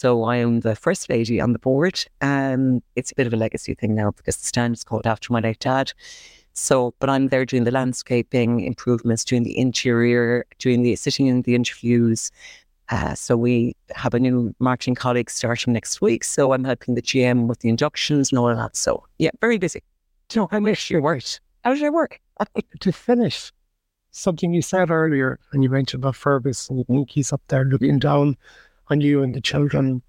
So 0.00 0.24
I 0.24 0.36
am 0.36 0.60
the 0.60 0.74
first 0.74 1.10
lady 1.10 1.42
on 1.42 1.52
the 1.52 1.58
board. 1.58 2.02
Um, 2.22 2.82
it's 2.96 3.12
a 3.12 3.14
bit 3.14 3.26
of 3.26 3.34
a 3.34 3.36
legacy 3.36 3.74
thing 3.74 3.94
now 3.94 4.12
because 4.12 4.38
the 4.38 4.46
stand 4.46 4.74
is 4.74 4.82
called 4.82 5.06
after 5.06 5.30
my 5.30 5.40
late 5.40 5.58
dad. 5.58 5.92
So, 6.54 6.94
but 7.00 7.10
I'm 7.10 7.28
there 7.28 7.44
doing 7.44 7.64
the 7.64 7.70
landscaping 7.70 8.60
improvements, 8.60 9.26
doing 9.26 9.42
the 9.42 9.58
interior, 9.58 10.46
doing 10.58 10.84
the 10.84 10.96
sitting 10.96 11.26
in 11.26 11.42
the 11.42 11.54
interviews. 11.54 12.30
Uh, 12.88 13.14
so 13.14 13.36
we 13.36 13.76
have 13.94 14.14
a 14.14 14.18
new 14.18 14.54
marketing 14.58 14.94
colleague 14.94 15.28
starting 15.28 15.74
next 15.74 16.00
week. 16.00 16.24
So 16.24 16.54
I'm 16.54 16.64
helping 16.64 16.94
the 16.94 17.02
GM 17.02 17.46
with 17.46 17.58
the 17.58 17.68
inductions 17.68 18.32
and 18.32 18.38
all 18.38 18.48
of 18.48 18.56
that. 18.56 18.76
So 18.76 19.04
yeah, 19.18 19.32
very 19.42 19.58
busy. 19.58 19.82
So 20.30 20.48
how 20.50 20.60
much 20.60 20.88
you 20.88 21.02
work? 21.02 21.24
How 21.62 21.74
did 21.74 21.84
I 21.84 21.90
work? 21.90 22.18
to 22.80 22.90
finish 22.90 23.52
something 24.12 24.54
you 24.54 24.62
said 24.62 24.90
earlier, 24.90 25.38
and 25.52 25.62
you 25.62 25.68
mentioned 25.68 26.02
about 26.02 26.16
Fergus, 26.16 26.70
and 26.70 26.86
you 26.88 27.04
he's 27.06 27.34
up 27.34 27.42
there 27.48 27.66
looking 27.66 27.98
down 27.98 28.38
on 28.90 29.00
you 29.00 29.22
and 29.22 29.34
the 29.34 29.40
children. 29.40 30.02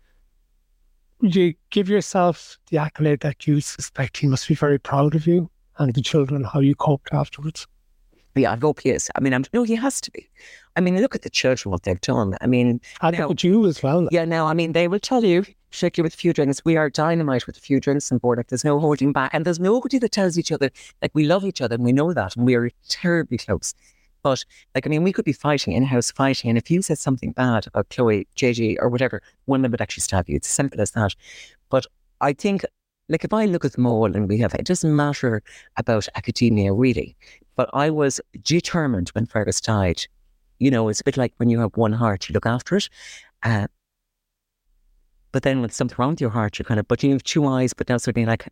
Would 1.22 1.36
you 1.36 1.54
give 1.70 1.88
yourself 1.88 2.58
the 2.70 2.80
accolade 2.80 3.20
that 3.20 3.46
you 3.46 3.62
suspect 3.62 4.18
he 4.18 4.28
must 4.28 4.48
be 4.48 4.56
very 4.56 4.80
proud 4.80 5.14
of 5.14 5.28
you 5.28 5.50
and 5.78 5.94
the 5.94 6.02
children, 6.02 6.44
how 6.44 6.60
you 6.60 6.76
coped 6.76 7.14
afterwards? 7.14 7.68
Yeah, 8.34 8.54
I 8.54 8.56
hope 8.56 8.80
he 8.80 8.90
is. 8.90 9.12
I 9.16 9.20
mean, 9.20 9.34
I'm, 9.34 9.44
no, 9.54 9.64
he 9.64 9.76
has 9.76 10.00
to 10.02 10.12
be. 10.12 10.30
I 10.76 10.82
mean, 10.82 11.00
look 11.02 11.16
at 11.16 11.22
the 11.22 11.30
children, 11.30 11.70
what 11.70 11.84
they've 11.84 12.00
done. 12.00 12.38
I 12.40 12.48
mean, 12.48 12.80
and 13.02 13.18
now, 13.18 13.30
at 13.30 13.44
you 13.44 13.66
as 13.66 13.84
well. 13.84 14.08
Yeah, 14.10 14.26
no, 14.26 14.48
I 14.48 14.54
mean, 14.54 14.72
they 14.72 14.88
will 14.88 15.00
tell 15.00 15.24
you, 15.24 15.46
shake 15.70 15.98
you 15.98 16.04
with 16.04 16.14
a 16.14 16.18
few 16.18 16.32
drinks, 16.34 16.64
we 16.64 16.78
are 16.78 16.90
dynamite 16.90 17.46
with 17.46 17.58
a 17.58 17.60
few 17.60 17.80
drinks 17.82 18.10
and 18.10 18.22
board. 18.22 18.38
Like, 18.38 18.48
there's 18.48 18.64
no 18.64 18.80
holding 18.80 19.12
back. 19.12 19.32
And 19.34 19.46
there's 19.46 19.60
nobody 19.60 20.00
that 20.00 20.14
tells 20.14 20.38
each 20.40 20.52
other, 20.52 20.72
like, 21.02 21.12
we 21.14 21.26
love 21.26 21.44
each 21.44 21.62
other 21.62 21.76
and 21.76 21.84
we 21.84 21.92
know 21.92 22.14
that. 22.14 22.38
And 22.38 22.46
we 22.46 22.56
are 22.56 22.72
terribly 22.88 23.38
close. 23.38 23.76
But 24.24 24.46
like, 24.76 24.86
I 24.86 24.90
mean, 24.90 25.04
we 25.04 25.14
could 25.14 25.26
be 25.26 25.34
fighting 25.34 25.74
in 25.74 25.84
house 25.84 26.12
fighting, 26.12 26.50
and 26.50 26.58
if 26.58 26.70
you 26.70 26.82
said 26.82 27.00
something 27.00 27.32
bad 27.32 27.68
about 27.68 27.90
Chloe, 27.90 28.28
JJ, 28.36 28.78
or 28.80 28.90
whatever, 28.90 29.22
women 29.48 29.72
would 29.72 29.82
actually 29.82 30.02
stab 30.02 30.30
you. 30.30 30.36
It's 30.36 30.48
as 30.48 30.54
simple 30.54 30.82
as 30.82 30.92
that. 30.92 31.16
But 31.70 31.86
I 32.20 32.34
think, 32.34 32.64
like, 33.10 33.24
if 33.24 33.34
I 33.34 33.46
look 33.46 33.66
at 33.66 33.74
them 33.74 33.86
all 33.86 34.06
and 34.06 34.30
we 34.30 34.38
have, 34.40 34.54
it 34.54 34.66
doesn't 34.66 34.96
matter 34.96 35.42
about 35.78 36.08
academia 36.16 36.74
really. 36.74 37.16
But 37.56 37.70
I 37.74 37.90
was 37.90 38.22
determined 38.42 39.10
when 39.10 39.26
Fergus 39.26 39.62
died. 39.62 40.02
You 40.60 40.72
know, 40.72 40.90
it's 40.90 41.02
a 41.02 41.04
bit 41.04 41.18
like 41.18 41.34
when 41.38 41.50
you 41.50 41.60
have 41.60 41.76
one 41.76 41.94
heart, 41.94 42.30
you 42.30 42.34
look 42.34 42.46
after 42.46 42.78
it. 42.78 42.90
Uh, 43.44 43.68
but 45.32 45.44
then 45.44 45.62
when 45.62 45.70
something 45.70 45.96
wrong 45.98 46.12
with 46.12 46.22
your 46.22 46.30
heart, 46.30 46.60
you 46.60 46.66
kind 46.66 46.80
of, 46.80 46.88
but 46.88 47.02
you 47.04 47.12
have 47.12 47.24
two 47.24 47.46
eyes, 47.46 47.74
but 47.74 47.88
now 47.88 47.98
suddenly 47.98 48.26
like 48.26 48.50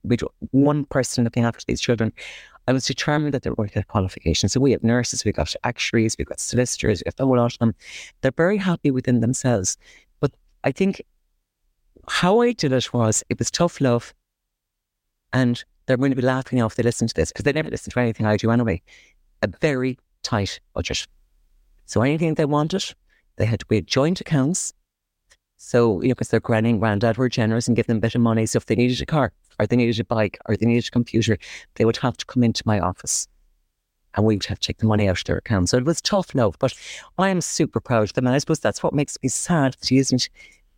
one 0.51 0.86
person 0.86 1.24
looking 1.24 1.43
after 1.43 1.63
these 1.67 1.82
children. 1.82 2.13
I 2.70 2.72
was 2.72 2.86
determined 2.86 3.34
that 3.34 3.41
they 3.41 3.49
were 3.49 3.55
going 3.55 3.70
to 3.70 3.76
get 3.76 3.88
qualifications. 3.88 4.53
So 4.53 4.59
we 4.59 4.74
have 4.74 4.84
nurses, 4.84 5.26
we've 5.26 5.34
got 5.34 5.55
actuaries, 5.63 6.15
we've 6.20 6.28
got 6.28 6.39
solicitors, 6.39 7.01
we've 7.03 7.15
got 7.15 7.24
a 7.24 7.26
whole 7.26 7.36
lot 7.36 7.53
of 7.53 7.57
them. 7.57 7.74
They're 8.22 8.32
very 8.32 8.57
happy 8.57 8.91
within 8.91 9.22
themselves. 9.22 9.76
But 10.20 10.32
I 10.63 10.72
think 10.72 11.01
how 12.07 12.41
I 12.41 12.51
did 12.51 12.72
it 12.72 12.93
was 12.93 13.24
it 13.28 13.39
was 13.39 13.49
tough 13.49 13.82
love. 13.82 14.13
And 15.34 15.63
they're 15.88 15.97
going 15.97 16.11
to 16.11 16.15
be 16.15 16.22
laughing 16.22 16.61
off 16.61 16.76
they 16.76 16.84
listen 16.84 17.07
to 17.07 17.13
this 17.15 17.32
because 17.32 17.43
they 17.43 17.53
never 17.53 17.72
listen 17.72 17.91
to 17.91 17.99
anything 17.99 18.28
I 18.28 18.38
do 18.38 18.51
anyway. 18.51 18.84
A 19.41 19.47
very 19.47 19.97
tight 20.22 20.59
budget. 20.76 21.07
So 21.88 22.03
anything 22.03 22.36
they 22.36 22.45
wanted, 22.45 22.93
they 23.38 23.45
had 23.45 23.61
to 23.61 23.65
be 23.65 23.82
joint 23.82 24.22
accounts. 24.22 24.76
So, 25.62 26.01
you 26.01 26.07
know, 26.07 26.14
because 26.14 26.30
their 26.30 26.39
granny 26.39 26.70
and 26.70 26.80
granddad 26.80 27.18
were 27.18 27.28
generous 27.28 27.68
and 27.68 27.76
give 27.76 27.86
them 27.86 27.97
a 27.97 27.99
bit 27.99 28.16
of 28.16 28.22
money. 28.22 28.45
So 28.45 28.57
if 28.57 28.66
they 28.66 28.76
needed 28.76 29.01
a 29.01 29.05
car, 29.05 29.34
or 29.60 29.68
they 29.68 29.76
needed 29.76 29.99
a 29.99 30.05
bike 30.05 30.39
or 30.45 30.55
they 30.55 30.66
needed 30.66 30.88
a 30.88 30.91
computer, 30.91 31.38
they 31.76 31.84
would 31.84 31.97
have 31.97 32.16
to 32.16 32.26
come 32.26 32.43
into 32.43 32.64
my 32.66 32.80
office 32.80 33.28
and 34.16 34.26
we 34.26 34.36
would 34.36 34.45
have 34.45 34.60
to 34.60 34.68
take 34.68 34.78
the 34.78 34.88
money 34.88 35.10
out 35.10 35.20
of 35.20 35.24
their 35.26 35.38
account. 35.38 35.68
So 35.68 35.78
it 35.78 35.84
was 35.84 36.01
tough 36.01 36.34
enough, 36.34 36.57
but 36.60 36.74
I 37.18 37.28
am 37.28 37.41
super 37.41 37.82
proud 37.82 38.03
of 38.03 38.14
them. 38.14 38.26
And 38.26 38.34
I 38.34 38.39
suppose 38.39 38.60
that's 38.60 38.82
what 38.82 38.93
makes 38.93 39.18
me 39.22 39.28
sad 39.28 39.74
that 39.74 39.89
he 39.89 39.97
isn't 39.97 40.30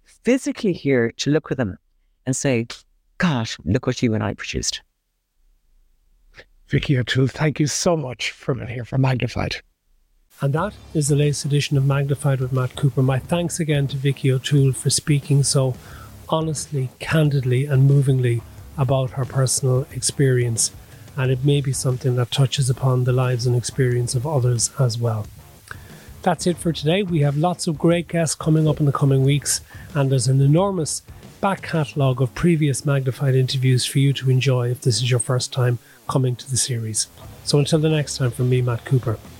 physically 0.03 0.73
here 0.73 1.11
to 1.11 1.29
look 1.29 1.51
at 1.51 1.57
them 1.57 1.77
and 2.25 2.35
say, 2.35 2.65
gosh, 3.19 3.57
look 3.63 3.85
what 3.85 4.01
you 4.01 4.15
and 4.15 4.23
I 4.23 4.33
produced. 4.33 4.81
Vicki 6.67 6.97
O'Toole, 6.97 7.27
thank 7.27 7.59
you 7.59 7.67
so 7.67 7.95
much 7.95 8.31
for 8.31 8.55
being 8.55 8.67
here 8.67 8.85
for 8.85 8.97
Magnified. 8.97 9.57
And 10.43 10.53
that 10.53 10.73
is 10.95 11.07
the 11.07 11.15
latest 11.15 11.45
edition 11.45 11.77
of 11.77 11.85
Magnified 11.85 12.39
with 12.39 12.51
Matt 12.51 12.75
Cooper. 12.75 13.03
My 13.03 13.19
thanks 13.19 13.59
again 13.59 13.85
to 13.89 13.95
Vicki 13.95 14.31
O'Toole 14.31 14.71
for 14.73 14.89
speaking 14.89 15.43
so 15.43 15.75
honestly, 16.29 16.89
candidly, 16.97 17.65
and 17.65 17.83
movingly 17.83 18.41
about 18.75 19.11
her 19.11 19.25
personal 19.25 19.85
experience. 19.91 20.71
And 21.15 21.29
it 21.29 21.45
may 21.45 21.61
be 21.61 21.73
something 21.73 22.15
that 22.15 22.31
touches 22.31 22.71
upon 22.71 23.03
the 23.03 23.13
lives 23.13 23.45
and 23.45 23.55
experience 23.55 24.15
of 24.15 24.25
others 24.25 24.71
as 24.79 24.97
well. 24.97 25.27
That's 26.23 26.47
it 26.47 26.57
for 26.57 26.73
today. 26.73 27.03
We 27.03 27.19
have 27.19 27.37
lots 27.37 27.67
of 27.67 27.77
great 27.77 28.07
guests 28.07 28.33
coming 28.33 28.67
up 28.67 28.79
in 28.79 28.87
the 28.87 28.91
coming 28.91 29.23
weeks, 29.23 29.61
and 29.93 30.11
there's 30.11 30.27
an 30.27 30.41
enormous 30.41 31.03
back 31.39 31.61
catalogue 31.61 32.19
of 32.19 32.33
previous 32.33 32.83
magnified 32.83 33.35
interviews 33.35 33.85
for 33.85 33.99
you 33.99 34.11
to 34.13 34.31
enjoy 34.31 34.71
if 34.71 34.81
this 34.81 35.03
is 35.03 35.11
your 35.11 35.19
first 35.19 35.53
time 35.53 35.77
coming 36.09 36.35
to 36.35 36.49
the 36.49 36.57
series. 36.57 37.07
So 37.43 37.59
until 37.59 37.77
the 37.77 37.89
next 37.89 38.17
time, 38.17 38.31
from 38.31 38.49
me, 38.49 38.63
Matt 38.63 38.85
Cooper, 38.85 39.19